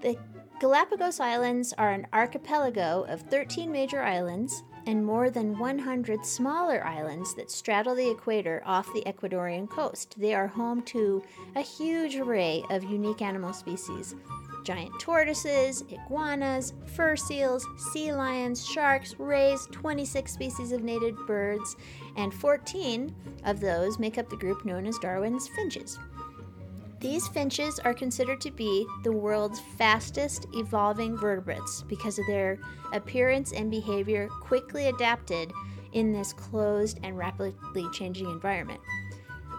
The 0.00 0.16
Galapagos 0.60 1.18
Islands 1.18 1.72
are 1.76 1.90
an 1.90 2.06
archipelago 2.12 3.04
of 3.08 3.22
13 3.22 3.72
major 3.72 4.00
islands 4.02 4.62
and 4.90 5.06
more 5.06 5.30
than 5.30 5.56
100 5.56 6.26
smaller 6.26 6.84
islands 6.84 7.32
that 7.36 7.48
straddle 7.48 7.94
the 7.94 8.10
equator 8.10 8.60
off 8.66 8.92
the 8.92 9.04
Ecuadorian 9.06 9.70
coast. 9.70 10.16
They 10.18 10.34
are 10.34 10.48
home 10.48 10.82
to 10.86 11.22
a 11.54 11.60
huge 11.60 12.16
array 12.16 12.64
of 12.70 12.82
unique 12.82 13.22
animal 13.22 13.52
species 13.52 14.16
giant 14.64 14.92
tortoises, 14.98 15.84
iguanas, 15.88 16.74
fur 16.94 17.16
seals, 17.16 17.66
sea 17.92 18.12
lions, 18.12 18.66
sharks, 18.66 19.14
rays, 19.18 19.66
26 19.70 20.30
species 20.30 20.72
of 20.72 20.82
native 20.82 21.16
birds, 21.26 21.76
and 22.16 22.34
14 22.34 23.14
of 23.44 23.60
those 23.60 23.98
make 23.98 24.18
up 24.18 24.28
the 24.28 24.36
group 24.36 24.64
known 24.64 24.86
as 24.86 24.98
Darwin's 24.98 25.48
finches. 25.48 25.98
These 27.00 27.28
finches 27.28 27.78
are 27.78 27.94
considered 27.94 28.42
to 28.42 28.50
be 28.50 28.86
the 29.04 29.12
world's 29.12 29.60
fastest 29.78 30.46
evolving 30.52 31.16
vertebrates 31.16 31.82
because 31.88 32.18
of 32.18 32.26
their 32.26 32.58
appearance 32.92 33.52
and 33.52 33.70
behavior 33.70 34.28
quickly 34.28 34.88
adapted 34.88 35.50
in 35.92 36.12
this 36.12 36.34
closed 36.34 37.00
and 37.02 37.16
rapidly 37.16 37.86
changing 37.94 38.30
environment. 38.30 38.80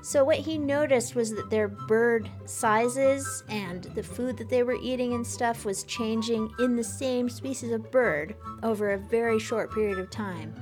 So, 0.03 0.23
what 0.23 0.37
he 0.37 0.57
noticed 0.57 1.15
was 1.15 1.31
that 1.35 1.49
their 1.49 1.67
bird 1.67 2.29
sizes 2.45 3.43
and 3.49 3.83
the 3.95 4.03
food 4.03 4.37
that 4.37 4.49
they 4.49 4.63
were 4.63 4.77
eating 4.81 5.13
and 5.13 5.25
stuff 5.25 5.65
was 5.65 5.83
changing 5.83 6.51
in 6.59 6.75
the 6.75 6.83
same 6.83 7.29
species 7.29 7.71
of 7.71 7.91
bird 7.91 8.35
over 8.63 8.91
a 8.91 8.97
very 8.97 9.39
short 9.39 9.71
period 9.71 9.99
of 9.99 10.09
time 10.09 10.55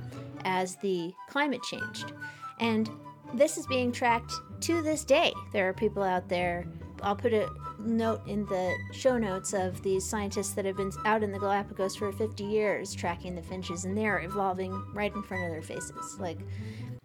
as 0.44 0.76
the 0.76 1.12
climate 1.28 1.62
changed. 1.62 2.12
And 2.58 2.90
this 3.34 3.56
is 3.56 3.66
being 3.66 3.92
tracked 3.92 4.32
to 4.62 4.82
this 4.82 5.04
day. 5.04 5.32
There 5.52 5.68
are 5.68 5.72
people 5.72 6.02
out 6.02 6.28
there, 6.28 6.66
I'll 7.02 7.16
put 7.16 7.32
a 7.32 7.48
note 7.78 8.26
in 8.26 8.44
the 8.46 8.74
show 8.92 9.16
notes 9.16 9.52
of 9.54 9.82
these 9.82 10.04
scientists 10.04 10.50
that 10.52 10.64
have 10.66 10.76
been 10.76 10.92
out 11.04 11.22
in 11.22 11.32
the 11.32 11.38
Galapagos 11.38 11.96
for 11.96 12.12
50 12.12 12.44
years 12.44 12.94
tracking 12.94 13.34
the 13.34 13.42
finches, 13.42 13.84
and 13.84 13.96
they're 13.96 14.20
evolving 14.20 14.72
right 14.92 15.14
in 15.14 15.22
front 15.22 15.44
of 15.44 15.50
their 15.50 15.62
faces. 15.62 16.18
Like, 16.18 16.38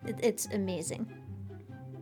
it's 0.05 0.47
amazing. 0.47 1.07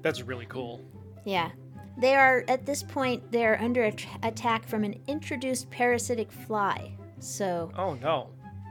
That's 0.01 0.21
really 0.21 0.47
cool. 0.47 0.81
Yeah. 1.25 1.51
They 1.99 2.15
are, 2.15 2.43
at 2.47 2.65
this 2.65 2.81
point, 2.81 3.31
they're 3.31 3.61
under 3.61 3.83
at- 3.83 4.03
attack 4.23 4.65
from 4.65 4.83
an 4.83 4.99
introduced 5.07 5.69
parasitic 5.69 6.31
fly. 6.31 6.97
So, 7.19 7.71
Oh 7.77 7.93
no. 7.93 8.29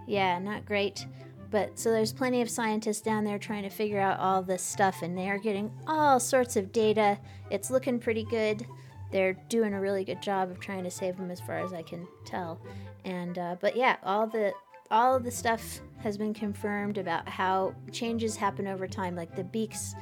yeah, 0.09 0.39
not 0.41 0.66
great. 0.66 1.07
But 1.53 1.79
so 1.79 1.93
there's 1.93 2.13
plenty 2.13 2.41
of 2.41 2.51
scientists 2.51 3.03
down 3.03 3.23
there 3.23 3.39
trying 3.39 3.63
to 3.63 3.69
figure 3.69 4.01
out 4.01 4.19
all 4.19 4.43
this 4.43 4.63
stuff, 4.63 5.03
and 5.03 5.17
they 5.17 5.29
are 5.29 5.39
getting 5.39 5.71
all 5.87 6.19
sorts 6.19 6.57
of 6.57 6.73
data. 6.73 7.19
It's 7.51 7.71
looking 7.71 8.01
pretty 8.01 8.25
good. 8.25 8.67
They're 9.13 9.35
doing 9.51 9.75
a 9.75 9.81
really 9.81 10.05
good 10.05 10.23
job 10.23 10.51
of 10.51 10.59
trying 10.59 10.83
to 10.85 10.91
save 10.91 11.19
them, 11.19 11.31
as 11.31 11.41
far 11.41 11.59
as 11.59 11.75
I 11.75 11.83
can 11.83 12.09
tell. 12.25 12.59
And 13.05 13.39
uh, 13.39 13.57
but 13.61 13.77
yeah, 13.77 13.97
all 14.03 14.27
the 14.27 14.53
all 14.91 15.15
of 15.15 15.25
the 15.25 15.31
stuff 15.31 15.81
has 15.99 16.17
been 16.17 16.35
confirmed 16.35 16.99
about 16.99 17.29
how 17.29 17.75
changes 17.93 18.35
happen 18.37 18.67
over 18.67 18.89
time, 18.89 19.15
like 19.15 19.37
the 19.37 19.45
beaks 19.45 19.95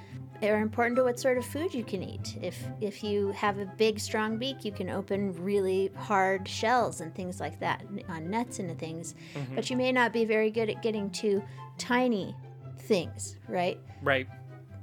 are 0.49 0.61
important 0.61 0.97
to 0.97 1.05
what 1.05 1.20
sort 1.20 1.36
of 1.38 1.45
food 1.45 1.74
you 1.74 1.84
can 1.84 2.03
eat. 2.03 2.38
If 2.41 2.57
if 2.80 3.05
you 3.05 3.32
have 3.32 3.59
a 3.59 3.66
big 3.66 4.01
strong 4.01 4.38
beak, 4.38 4.64
you 4.64 4.72
can 4.72 4.88
open 4.88 5.32
really 5.43 5.91
hard 5.97 6.49
shells 6.49 7.01
and 7.03 7.14
things 7.14 7.41
like 7.41 7.61
that 7.61 7.84
on 8.09 8.30
nuts 8.30 8.59
and 8.59 8.78
things. 8.78 9.14
Mhm. 9.34 9.55
But 9.55 9.68
you 9.70 9.76
may 9.76 9.93
not 9.93 10.12
be 10.12 10.24
very 10.24 10.51
good 10.51 10.70
at 10.70 10.82
getting 10.82 11.11
to 11.11 11.43
tiny 11.78 12.34
things, 12.78 13.36
right? 13.49 13.78
Right. 14.03 14.26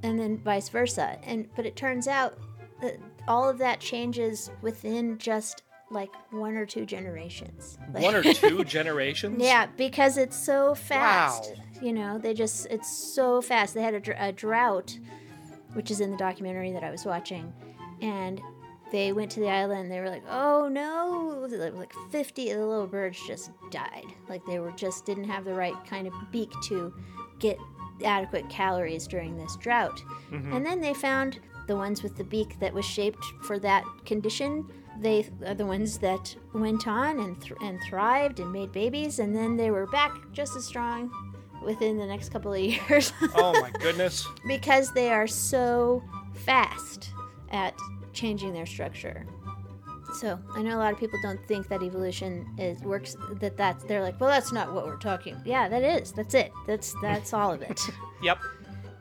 And 0.04 0.20
then 0.20 0.38
vice 0.38 0.70
versa. 0.70 1.18
And 1.24 1.48
but 1.56 1.66
it 1.66 1.76
turns 1.76 2.08
out 2.08 2.38
that 2.82 2.98
all 3.28 3.50
of 3.50 3.58
that 3.58 3.80
changes 3.80 4.52
within 4.62 5.18
just 5.18 5.64
like 5.90 6.12
one 6.32 6.56
or 6.56 6.66
two 6.66 6.86
generations. 6.86 7.78
Like- 7.94 8.04
One 8.04 8.14
or 8.16 8.22
two 8.34 8.64
generations? 8.66 9.42
yeah, 9.42 9.68
because 9.78 10.18
it's 10.18 10.36
so 10.38 10.76
fast. 10.76 11.54
Wow. 11.56 11.64
You 11.82 11.94
know, 11.94 12.18
they 12.18 12.34
just, 12.34 12.66
it's 12.70 12.90
so 12.92 13.40
fast. 13.42 13.74
They 13.74 13.82
had 13.84 13.94
a, 13.94 14.00
dr- 14.00 14.18
a 14.20 14.32
drought, 14.34 14.98
which 15.78 15.92
is 15.92 16.02
in 16.02 16.10
the 16.10 16.18
documentary 16.18 16.72
that 16.72 16.84
I 16.84 16.90
was 16.90 17.06
watching. 17.06 17.54
And 18.02 18.42
they 18.92 19.12
went 19.14 19.30
to 19.32 19.40
the 19.40 19.50
island 19.50 19.82
and 19.82 19.92
they 19.92 20.00
were 20.00 20.10
like, 20.10 20.24
oh 20.28 20.68
no. 20.68 21.46
Like 21.48 21.76
like 21.76 21.94
50 22.10 22.50
of 22.50 22.58
the 22.58 22.66
little 22.66 22.88
birds 22.88 23.20
just 23.28 23.52
died. 23.70 24.06
Like 24.28 24.42
they 24.48 24.58
were 24.58 24.72
just 24.72 25.06
didn't 25.06 25.26
have 25.26 25.46
the 25.46 25.54
right 25.54 25.76
kind 25.88 26.08
of 26.08 26.14
beak 26.32 26.50
to 26.64 26.92
get 27.38 27.58
adequate 28.04 28.50
calories 28.50 29.08
during 29.08 29.38
this 29.38 29.56
drought. 29.58 30.02
Mhm. 30.32 30.56
And 30.56 30.66
then 30.66 30.82
they 30.82 30.96
found 30.96 31.40
the 31.68 31.76
ones 31.76 32.02
with 32.02 32.16
the 32.16 32.24
beak 32.24 32.60
that 32.60 32.74
was 32.74 32.86
shaped 32.86 33.24
for 33.44 33.60
that 33.60 33.84
condition. 34.06 34.68
They 35.00 35.30
are 35.46 35.54
the 35.54 35.66
ones 35.66 36.00
that 36.00 36.36
went 36.54 36.88
on 36.88 37.20
and, 37.20 37.40
thr 37.40 37.54
and 37.62 37.80
thrived 37.88 38.40
and 38.40 38.52
made 38.52 38.72
babies, 38.72 39.20
and 39.20 39.36
then 39.36 39.58
they 39.58 39.70
were 39.70 39.86
back 39.86 40.12
just 40.32 40.56
as 40.56 40.66
strong 40.66 41.12
within 41.68 41.98
the 42.00 42.06
next 42.08 42.30
couple 42.30 42.54
of 42.54 42.60
years. 42.90 43.14
Oh 43.36 43.54
my 43.62 43.70
goodness. 43.70 44.26
because 44.48 44.92
they 44.94 45.12
are 45.12 45.28
so 45.28 46.02
fast 46.34 47.12
at 47.52 47.76
changing 48.14 48.54
their 48.54 48.66
structure. 48.66 49.28
So 50.16 50.40
I 50.56 50.64
know 50.64 50.76
a 50.76 50.80
lot 50.80 50.94
of 50.94 51.00
people 51.00 51.20
don't 51.22 51.46
think 51.48 51.68
that 51.68 51.84
evolution 51.84 52.48
is 52.58 52.82
works. 52.82 53.16
That 53.42 53.58
that's 53.58 53.84
they're 53.84 54.02
like, 54.02 54.20
well, 54.20 54.30
that's 54.30 54.52
not 54.52 54.74
what 54.74 54.86
we're 54.86 54.96
talking. 54.98 55.36
Yeah, 55.46 55.68
that 55.68 55.84
is. 55.84 56.12
That's 56.14 56.34
it. 56.34 56.52
That's 56.66 56.96
that's 57.02 57.34
all 57.34 57.52
of 57.54 57.62
it. 57.62 57.80
Yep. 58.24 58.40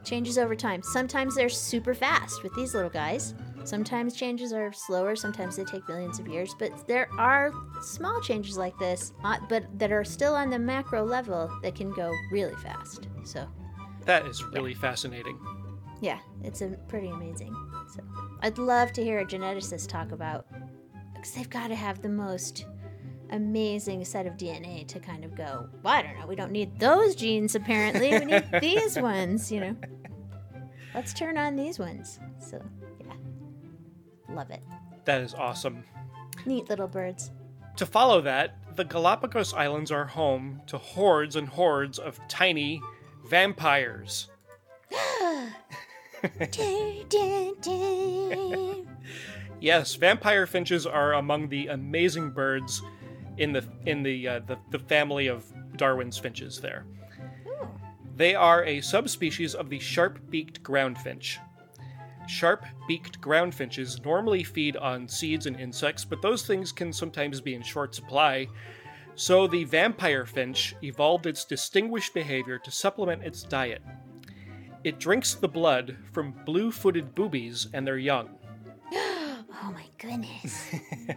changes 0.05 0.37
over 0.37 0.55
time. 0.55 0.83
Sometimes 0.83 1.35
they're 1.37 1.49
super 1.49 1.95
fast 1.95 2.43
with 2.43 2.55
these 2.55 2.75
little 2.75 2.91
guys. 2.91 3.33
Sometimes 3.67 4.15
changes 4.15 4.53
are 4.53 4.73
slower. 4.73 5.17
Sometimes 5.17 5.57
they 5.57 5.65
take 5.65 5.87
millions 5.89 6.19
of 6.19 6.29
years. 6.29 6.55
But 6.59 6.87
there 6.87 7.09
are 7.19 7.53
small 7.83 8.21
changes 8.21 8.57
like 8.57 8.79
this, 8.79 9.13
uh, 9.25 9.39
but 9.49 9.65
that 9.79 9.91
are 9.93 10.05
still 10.05 10.35
on 10.35 10.51
the 10.51 10.59
macro 10.59 11.05
level 11.05 11.51
that 11.63 11.75
can 11.75 11.91
go 11.93 12.13
really 12.31 12.55
fast. 12.57 13.09
So 13.25 13.47
That 14.05 14.25
is 14.27 14.45
really 14.45 14.75
fascinating. 14.75 15.39
yeah, 16.01 16.19
it's 16.45 16.63
a 16.63 16.69
pretty 16.89 17.09
amazing. 17.09 17.55
So 17.95 18.03
I'd 18.43 18.59
love 18.59 18.93
to 18.93 19.03
hear 19.05 19.19
a 19.19 19.27
geneticist 19.27 19.89
talk 19.89 20.13
about 20.13 20.47
because 21.15 21.33
they've 21.33 21.51
got 21.51 21.69
to 21.69 21.75
have 21.75 22.03
the 22.03 22.09
most 22.09 22.67
amazing 23.31 24.05
set 24.05 24.27
of 24.27 24.35
DNA 24.35 24.87
to 24.87 25.01
kind 25.01 25.25
of 25.25 25.35
go. 25.35 25.69
Well, 25.83 25.95
I 25.95 26.03
don't 26.03 26.19
know. 26.21 26.27
We 26.29 26.37
don't 26.37 26.53
need 26.53 26.79
those 26.79 27.17
genes 27.17 27.57
apparently. 27.57 28.11
We 28.17 28.25
need 28.27 28.45
these 28.61 28.97
ones. 28.99 29.51
You 29.51 29.61
know. 29.61 29.77
Let's 30.95 31.13
turn 31.13 31.37
on 31.37 31.57
these 31.57 31.79
ones. 31.81 32.21
So 32.39 32.63
yeah, 32.81 32.86
love 34.29 34.51
it. 34.51 34.63
That 35.05 35.21
is 35.21 35.35
awesome. 35.35 35.85
Neat 36.45 36.69
little 36.69 36.89
birds. 36.89 37.31
To 37.77 37.87
follow 37.87 38.21
that, 38.23 38.77
the 38.77 38.85
Galapagos 38.85 39.55
Islands 39.55 39.91
are 39.91 40.07
home 40.07 40.61
to 40.67 40.79
hordes 40.79 41.37
and 41.37 41.49
hordes 41.49 41.99
of 41.99 42.19
tiny 42.29 42.81
vampires. 43.27 44.29
Yes, 49.61 49.95
vampire 49.95 50.47
finches 50.47 50.87
are 50.87 51.15
among 51.15 51.49
the 51.49 51.69
amazing 51.69 52.31
birds 52.31 52.83
in 53.39 53.53
the 53.53 53.65
in 53.87 54.03
the 54.03 54.29
uh, 54.29 54.41
the, 54.41 54.59
the 54.71 54.79
family 54.79 55.29
of 55.29 55.45
Darwin's 55.77 56.19
finches. 56.19 56.61
There, 56.61 56.85
they 58.17 58.35
are 58.35 58.65
a 58.65 58.81
subspecies 58.81 59.55
of 59.55 59.71
the 59.71 59.79
sharp-beaked 59.79 60.63
groundfinch. 60.63 61.39
Sharp-beaked 62.27 63.21
ground 63.21 63.55
finches 63.55 64.01
normally 64.05 64.43
feed 64.43 64.77
on 64.77 65.09
seeds 65.09 65.47
and 65.47 65.59
insects, 65.59 66.05
but 66.05 66.23
those 66.23 66.47
things 66.47 66.73
can 66.73 66.93
sometimes 66.93 67.41
be 67.41 67.55
in 67.55 67.63
short 67.63 67.95
supply. 67.95 68.49
So 69.15 69.47
the 69.47 69.65
vampire 69.65 70.27
finch 70.27 70.75
evolved 70.83 71.27
its 71.27 71.45
distinguished 71.45 72.15
behavior 72.15 72.59
to 72.59 72.71
supplement 72.71 73.23
its 73.23 73.43
diet. 73.43 73.83
It 74.85 74.99
drinks 74.99 75.35
the 75.35 75.49
blood 75.49 75.97
from 76.13 76.35
blue-footed 76.45 77.15
boobies 77.15 77.69
and 77.73 77.87
their 77.87 77.99
young. 77.99 78.31
oh 78.93 79.73
my 79.73 79.87
goodness. 79.99 80.75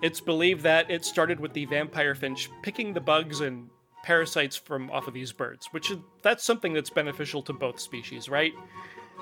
It's 0.00 0.20
believed 0.20 0.62
that 0.62 0.90
it 0.90 1.04
started 1.04 1.40
with 1.40 1.52
the 1.52 1.64
vampire 1.64 2.14
finch 2.14 2.48
picking 2.62 2.92
the 2.92 3.00
bugs 3.00 3.40
and 3.40 3.68
parasites 4.04 4.56
from 4.56 4.90
off 4.92 5.08
of 5.08 5.14
these 5.14 5.32
birds, 5.32 5.66
which 5.72 5.90
is, 5.90 5.98
that's 6.22 6.44
something 6.44 6.72
that's 6.72 6.90
beneficial 6.90 7.42
to 7.42 7.52
both 7.52 7.80
species, 7.80 8.28
right? 8.28 8.52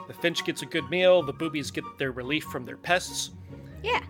The 0.07 0.15
finch 0.15 0.45
gets 0.45 0.63
a 0.63 0.67
good 0.67 0.89
meal, 0.91 1.23
the 1.23 1.33
boobies 1.33 1.71
get 1.71 1.85
their 1.99 2.13
relief 2.13 2.45
from 2.45 2.65
their 2.65 2.77
pests. 2.77 3.31
Yeah. 3.83 4.03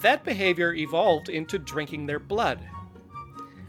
That 0.00 0.24
behavior 0.24 0.74
evolved 0.74 1.28
into 1.28 1.58
drinking 1.58 2.06
their 2.06 2.18
blood. 2.18 2.60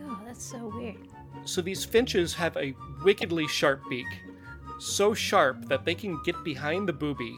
Oh, 0.04 0.20
that's 0.26 0.44
so 0.44 0.72
weird. 0.76 0.98
So 1.46 1.62
these 1.62 1.86
finches 1.86 2.34
have 2.34 2.58
a 2.58 2.76
wickedly 3.04 3.48
sharp 3.48 3.82
beak, 3.90 4.08
so 4.80 5.14
sharp 5.14 5.68
that 5.68 5.86
they 5.86 5.96
can 5.96 6.22
get 6.24 6.44
behind 6.44 6.88
the 6.88 6.94
booby, 6.94 7.38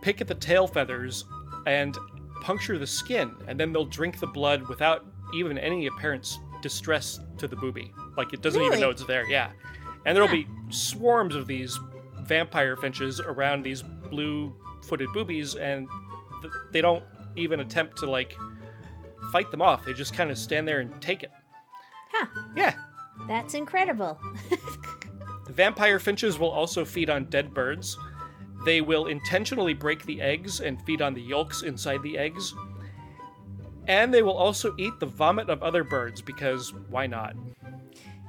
pick 0.00 0.20
at 0.20 0.28
the 0.28 0.34
tail 0.34 0.66
feathers, 0.66 1.24
and 1.66 1.96
puncture 2.40 2.78
the 2.78 2.86
skin, 2.86 3.34
and 3.46 3.58
then 3.58 3.72
they'll 3.72 3.84
drink 3.84 4.18
the 4.18 4.26
blood 4.26 4.68
without 4.68 5.06
even 5.34 5.58
any 5.58 5.86
apparent 5.86 6.38
distress 6.62 7.20
to 7.38 7.46
the 7.46 7.56
booby. 7.56 7.92
Like 8.16 8.32
it 8.32 8.42
doesn't 8.42 8.62
even 8.62 8.80
know 8.80 8.90
it's 8.90 9.04
there, 9.04 9.28
yeah. 9.28 9.50
And 10.04 10.16
there'll 10.16 10.30
be 10.30 10.48
swarms 10.70 11.34
of 11.34 11.46
these 11.46 11.78
vampire 12.30 12.76
finches 12.76 13.18
around 13.18 13.64
these 13.64 13.82
blue 13.82 14.54
footed 14.84 15.08
boobies, 15.12 15.56
and 15.56 15.88
th- 16.40 16.54
they 16.72 16.80
don't 16.80 17.02
even 17.34 17.58
attempt 17.58 17.98
to, 17.98 18.06
like, 18.08 18.36
fight 19.32 19.50
them 19.50 19.60
off. 19.60 19.84
They 19.84 19.92
just 19.92 20.14
kind 20.14 20.30
of 20.30 20.38
stand 20.38 20.66
there 20.66 20.78
and 20.78 21.02
take 21.02 21.24
it. 21.24 21.32
Huh. 22.12 22.26
Yeah. 22.56 22.74
That's 23.26 23.54
incredible. 23.54 24.16
Vampire 25.48 25.98
finches 25.98 26.38
will 26.38 26.50
also 26.50 26.84
feed 26.84 27.10
on 27.10 27.24
dead 27.24 27.52
birds. 27.52 27.98
They 28.64 28.80
will 28.80 29.06
intentionally 29.06 29.74
break 29.74 30.04
the 30.06 30.20
eggs 30.20 30.60
and 30.60 30.80
feed 30.82 31.02
on 31.02 31.14
the 31.14 31.20
yolks 31.20 31.62
inside 31.62 32.00
the 32.04 32.16
eggs. 32.16 32.54
And 33.88 34.14
they 34.14 34.22
will 34.22 34.36
also 34.36 34.72
eat 34.78 35.00
the 35.00 35.06
vomit 35.06 35.50
of 35.50 35.64
other 35.64 35.82
birds 35.82 36.22
because 36.22 36.72
why 36.90 37.08
not? 37.08 37.34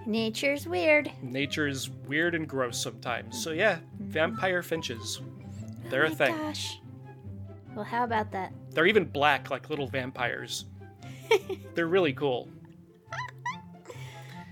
Nature's 0.08 0.68
weird. 0.68 1.12
Nature 1.22 1.68
is 1.68 1.90
weird 2.08 2.34
and 2.34 2.48
gross 2.48 2.82
sometimes. 2.82 3.42
So, 3.44 3.52
yeah, 3.52 3.80
vampire 4.12 4.62
finches. 4.62 5.22
They're 5.90 6.04
oh 6.04 6.08
a 6.08 6.10
my 6.10 6.16
thing. 6.16 6.38
Gosh. 6.38 6.80
Well, 7.76 7.86
how 7.86 8.04
about 8.04 8.32
that? 8.32 8.54
They're 8.72 8.88
even 8.88 9.06
black 9.06 9.50
like 9.50 9.70
little 9.70 9.88
vampires. 9.88 10.66
They're 11.76 11.88
really 11.88 12.14
cool. 12.14 12.50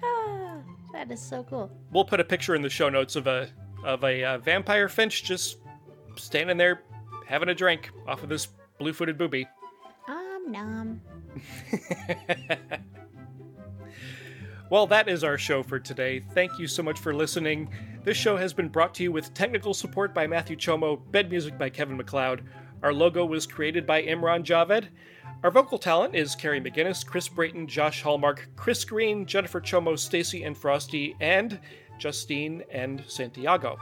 Ah, 0.01 0.57
that 0.93 1.11
is 1.11 1.21
so 1.21 1.43
cool. 1.43 1.69
We'll 1.91 2.05
put 2.05 2.19
a 2.21 2.23
picture 2.23 2.55
in 2.55 2.61
the 2.61 2.69
show 2.69 2.87
notes 2.89 3.15
of 3.17 3.27
a 3.27 3.49
of 3.83 4.03
a 4.03 4.23
uh, 4.23 4.37
vampire 4.37 4.87
finch 4.87 5.23
just 5.23 5.57
standing 6.15 6.57
there 6.57 6.83
having 7.25 7.49
a 7.49 7.55
drink 7.55 7.91
off 8.07 8.23
of 8.23 8.29
this 8.29 8.47
blue-footed 8.79 9.17
booby. 9.17 9.47
Um, 10.07 10.45
nom. 10.47 11.01
Well, 14.69 14.85
that 14.87 15.09
is 15.09 15.23
our 15.23 15.39
show 15.39 15.63
for 15.63 15.79
today. 15.79 16.19
Thank 16.35 16.59
you 16.59 16.67
so 16.67 16.83
much 16.83 16.99
for 16.99 17.11
listening. 17.11 17.69
This 18.03 18.17
show 18.17 18.37
has 18.37 18.53
been 18.53 18.69
brought 18.69 18.93
to 18.95 19.03
you 19.03 19.11
with 19.11 19.33
technical 19.33 19.73
support 19.73 20.13
by 20.13 20.27
Matthew 20.27 20.55
Chomo, 20.55 21.01
bed 21.11 21.31
music 21.31 21.57
by 21.57 21.71
Kevin 21.71 21.97
MacLeod. 21.97 22.43
Our 22.83 22.93
logo 22.93 23.25
was 23.25 23.47
created 23.47 23.87
by 23.87 24.03
Imran 24.03 24.43
Javed. 24.43 24.89
Our 25.43 25.49
vocal 25.49 25.79
talent 25.79 26.13
is 26.13 26.35
Carrie 26.35 26.61
McGinnis, 26.61 27.03
Chris 27.03 27.27
Brayton, 27.27 27.65
Josh 27.65 28.03
Hallmark, 28.03 28.47
Chris 28.55 28.85
Green, 28.85 29.25
Jennifer 29.25 29.59
Chomo, 29.59 29.97
Stacy 29.97 30.43
and 30.43 30.55
Frosty, 30.55 31.15
and 31.19 31.59
Justine 31.97 32.61
and 32.69 33.03
Santiago. 33.07 33.75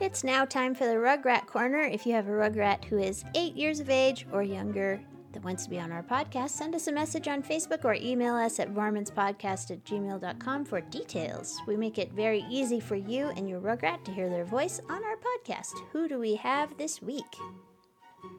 It's 0.00 0.24
now 0.24 0.46
time 0.46 0.74
for 0.74 0.86
the 0.86 0.94
Rugrat 0.94 1.46
Corner. 1.46 1.80
If 1.80 2.06
you 2.06 2.14
have 2.14 2.28
a 2.28 2.30
Rugrat 2.30 2.84
who 2.86 2.96
is 2.96 3.24
eight 3.34 3.54
years 3.54 3.80
of 3.80 3.90
age 3.90 4.26
or 4.32 4.42
younger, 4.42 5.02
that 5.36 5.44
wants 5.44 5.64
to 5.64 5.70
be 5.70 5.78
on 5.78 5.92
our 5.92 6.02
podcast, 6.02 6.50
send 6.50 6.74
us 6.74 6.86
a 6.86 6.92
message 6.92 7.28
on 7.28 7.42
Facebook 7.42 7.84
or 7.84 7.92
email 7.92 8.34
us 8.34 8.58
at 8.58 8.72
varmintspodcast 8.72 9.70
at 9.70 9.84
gmail.com 9.84 10.64
for 10.64 10.80
details. 10.80 11.60
We 11.66 11.76
make 11.76 11.98
it 11.98 12.10
very 12.12 12.46
easy 12.48 12.80
for 12.80 12.96
you 12.96 13.26
and 13.36 13.46
your 13.46 13.60
Rugrat 13.60 14.02
to 14.06 14.12
hear 14.12 14.30
their 14.30 14.46
voice 14.46 14.80
on 14.88 15.04
our 15.04 15.16
podcast. 15.16 15.74
Who 15.92 16.08
do 16.08 16.18
we 16.18 16.36
have 16.36 16.78
this 16.78 17.02
week? 17.02 17.36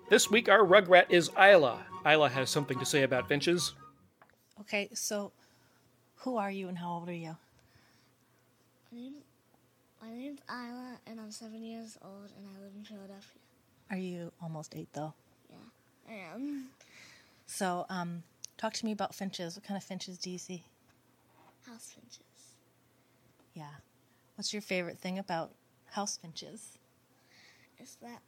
This 0.09 0.31
week, 0.31 0.49
our 0.49 0.65
Rugrat 0.65 1.05
is 1.09 1.29
Isla. 1.39 1.85
Isla 2.03 2.29
has 2.29 2.49
something 2.49 2.79
to 2.79 2.85
say 2.85 3.03
about 3.03 3.27
finches. 3.27 3.75
Okay, 4.61 4.89
so 4.95 5.31
who 6.15 6.37
are 6.37 6.49
you 6.49 6.67
and 6.67 6.79
how 6.79 6.93
old 6.93 7.09
are 7.09 7.13
you? 7.13 7.37
My, 8.91 8.97
name, 8.97 9.13
my 10.01 10.09
name's 10.09 10.41
Isla, 10.49 10.97
and 11.05 11.19
I'm 11.19 11.29
seven 11.29 11.61
years 11.61 11.95
old, 12.03 12.31
and 12.35 12.47
I 12.47 12.59
live 12.59 12.71
in 12.75 12.83
Philadelphia. 12.83 13.41
Are 13.91 13.97
you 13.97 14.31
almost 14.41 14.75
eight 14.75 14.89
though? 14.93 15.13
Yeah, 15.47 16.11
I 16.11 16.33
am. 16.33 16.69
So, 17.47 17.85
um, 17.89 18.23
talk 18.57 18.73
to 18.73 18.85
me 18.85 18.91
about 18.91 19.15
finches. 19.15 19.55
What 19.55 19.65
kind 19.65 19.77
of 19.77 19.83
finches 19.83 20.17
do 20.17 20.29
you 20.29 20.37
see? 20.37 20.63
House 21.65 21.91
finches. 21.93 22.21
Yeah. 23.53 23.65
What's 24.35 24.53
your 24.53 24.61
favorite 24.61 24.99
thing 24.99 25.17
about 25.17 25.51
house 25.91 26.17
finches? 26.17 26.77
Is 27.79 27.97
that 28.01 28.21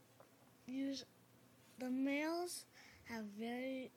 the 1.80 1.90
males 1.90 2.66
have 3.06 3.26
very 3.40 3.92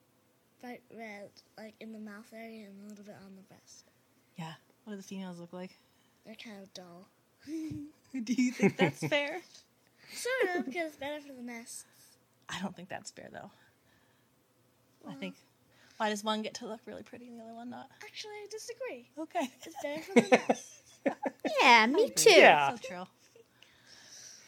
bright 0.61 0.83
red, 0.97 1.31
like 1.59 1.75
in 1.81 1.93
the 1.93 1.99
mouth 1.99 2.31
area 2.33 2.67
and 2.67 2.87
a 2.87 2.89
little 2.89 3.05
bit 3.05 3.17
on 3.25 3.37
the 3.37 3.43
breast. 3.43 3.91
Yeah. 4.37 4.53
What 4.85 4.93
do 4.93 4.97
the 4.97 5.03
females 5.03 5.39
look 5.39 5.53
like? 5.53 5.79
They're 6.25 6.35
kind 6.35 6.63
of 6.63 6.73
dull. 6.73 7.09
do 7.47 8.33
you 8.33 8.53
think 8.53 8.77
that's 8.77 9.07
fair? 9.09 9.41
Sort 10.13 10.57
of, 10.57 10.67
because 10.67 10.89
it's 10.89 10.97
better 10.97 11.21
for 11.21 11.33
the 11.33 11.43
nests. 11.43 11.85
I 12.49 12.61
don't 12.61 12.75
think 12.75 12.89
that's 12.89 13.11
fair 13.11 13.29
though. 13.33 13.51
I 15.09 15.15
think 15.15 15.35
why 15.97 16.09
does 16.11 16.25
one 16.25 16.43
get 16.43 16.55
to 16.55 16.67
look 16.67 16.81
really 16.87 17.03
pretty 17.03 17.29
and 17.29 17.39
the 17.39 17.45
other 17.45 17.55
one 17.55 17.71
not? 17.71 17.89
Actually, 18.03 18.33
I 18.33 18.47
disagree. 18.51 19.09
Okay. 19.19 19.51
It's 19.65 19.77
better 19.83 20.03
for 20.03 20.15
the 20.15 20.29
nests. 20.37 20.79
Yeah, 21.61 21.87
me 21.87 22.11
too. 22.11 22.31
Yeah. 22.31 22.77
So 22.77 22.89
true. 22.89 23.05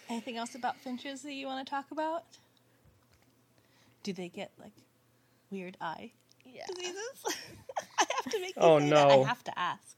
Anything 0.08 0.36
else 0.36 0.54
about 0.54 0.76
finches 0.76 1.22
that 1.22 1.32
you 1.32 1.46
want 1.46 1.66
to 1.66 1.70
talk 1.70 1.90
about? 1.90 2.24
Do 4.02 4.12
they 4.12 4.28
get 4.28 4.52
like 4.58 4.72
weird 5.50 5.76
eye 5.80 6.12
Yeah. 6.44 6.62
diseases? 6.68 6.96
I 7.98 8.04
have 8.22 8.32
to 8.32 8.40
make 8.40 8.54
you 8.54 8.62
Oh, 8.62 8.78
say 8.78 8.90
that. 8.90 9.08
no. 9.08 9.22
I 9.22 9.26
have 9.26 9.42
to 9.44 9.58
ask. 9.58 9.96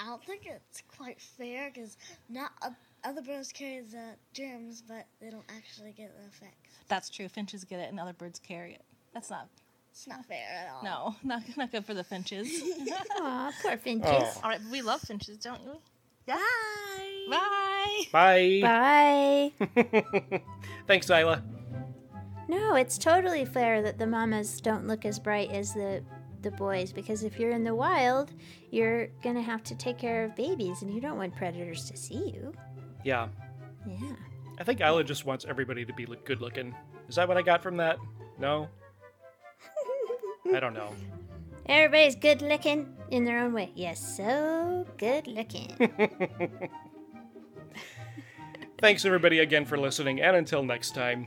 I 0.00 0.06
don't 0.06 0.22
think 0.24 0.42
it's 0.46 0.82
quite 0.96 1.20
fair 1.20 1.70
because 1.72 1.96
not 2.28 2.52
uh, 2.62 2.70
other 3.04 3.22
birds 3.22 3.50
carry 3.52 3.80
the 3.80 4.14
germs, 4.34 4.82
but 4.86 5.06
they 5.20 5.30
don't 5.30 5.46
actually 5.48 5.92
get 5.92 6.12
the 6.16 6.26
effects. 6.26 6.74
That's 6.88 7.08
true. 7.10 7.28
Finches 7.28 7.64
get 7.64 7.80
it 7.80 7.88
and 7.90 7.98
other 7.98 8.12
birds 8.12 8.38
carry 8.38 8.74
it. 8.74 8.82
That's 9.18 9.30
not 9.30 9.48
It's 9.90 10.06
not 10.06 10.24
fair 10.26 10.46
at 10.48 10.72
all. 10.72 10.84
no, 10.84 11.16
not 11.28 11.42
not 11.56 11.72
good 11.72 11.84
for 11.84 11.92
the 11.92 12.04
finches. 12.04 12.48
Aw, 13.20 13.52
poor 13.60 13.72
oh. 13.72 13.76
finches. 13.76 14.12
Oh. 14.12 14.40
All 14.44 14.50
right, 14.50 14.60
we 14.70 14.80
love 14.80 15.00
finches, 15.00 15.38
don't 15.38 15.60
we? 15.64 15.72
Bye. 16.24 17.26
Bye. 17.28 18.02
Bye. 18.12 19.52
Bye. 19.74 20.42
Thanks, 20.86 21.10
Isla. 21.10 21.42
No, 22.46 22.76
it's 22.76 22.96
totally 22.96 23.44
fair 23.44 23.82
that 23.82 23.98
the 23.98 24.06
mamas 24.06 24.60
don't 24.60 24.86
look 24.86 25.04
as 25.04 25.18
bright 25.18 25.50
as 25.50 25.74
the 25.74 26.04
the 26.42 26.52
boys 26.52 26.92
because 26.92 27.24
if 27.24 27.36
you're 27.40 27.50
in 27.50 27.64
the 27.64 27.74
wild, 27.74 28.30
you're 28.70 29.08
gonna 29.24 29.42
have 29.42 29.64
to 29.64 29.74
take 29.74 29.98
care 29.98 30.22
of 30.26 30.36
babies, 30.36 30.82
and 30.82 30.94
you 30.94 31.00
don't 31.00 31.18
want 31.18 31.34
predators 31.34 31.90
to 31.90 31.96
see 31.96 32.30
you. 32.30 32.52
Yeah. 33.04 33.26
Yeah. 33.84 34.12
I 34.60 34.62
think 34.62 34.80
Isla 34.80 35.02
just 35.02 35.26
wants 35.26 35.44
everybody 35.44 35.84
to 35.84 35.92
be 35.92 36.06
look- 36.06 36.24
good 36.24 36.40
looking. 36.40 36.72
Is 37.08 37.16
that 37.16 37.26
what 37.26 37.36
I 37.36 37.42
got 37.42 37.64
from 37.64 37.78
that? 37.78 37.98
No? 38.38 38.68
I 40.54 40.60
don't 40.60 40.74
know. 40.74 40.92
Everybody's 41.66 42.16
good 42.16 42.40
looking 42.42 42.94
in 43.10 43.24
their 43.24 43.40
own 43.40 43.52
way. 43.52 43.70
Yes, 43.74 44.16
so 44.16 44.86
good 44.96 45.26
looking. 45.26 45.70
Thanks, 48.80 49.04
everybody, 49.04 49.40
again 49.40 49.64
for 49.64 49.76
listening, 49.76 50.20
and 50.20 50.36
until 50.36 50.62
next 50.62 50.94
time. 50.94 51.26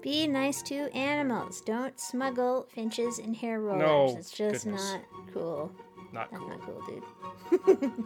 Be 0.00 0.26
nice 0.28 0.62
to 0.62 0.88
animals. 0.96 1.60
Don't 1.60 1.98
smuggle 1.98 2.66
finches 2.72 3.18
and 3.18 3.36
hair 3.36 3.60
rollers. 3.60 3.80
No, 3.80 4.16
it's 4.18 4.30
just 4.30 4.64
goodness. 4.64 4.92
not 4.92 5.02
cool. 5.34 5.72
Not 6.12 6.30
That's 6.30 6.40
cool. 6.40 6.48
not 6.48 6.60
cool, 6.62 6.82
dude. 6.86 7.92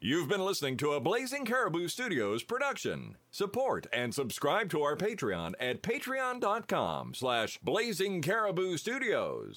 You've 0.00 0.28
been 0.28 0.44
listening 0.44 0.76
to 0.76 0.92
a 0.92 1.00
Blazing 1.00 1.44
Caribou 1.44 1.88
Studios 1.88 2.44
production. 2.44 3.16
Support 3.32 3.88
and 3.92 4.14
subscribe 4.14 4.70
to 4.70 4.80
our 4.82 4.94
Patreon 4.94 5.54
at 5.58 5.82
patreon.com 5.82 7.14
slash 7.14 7.58
Blazing 7.64 8.22
Caribou 8.22 8.76
Studios. 8.76 9.56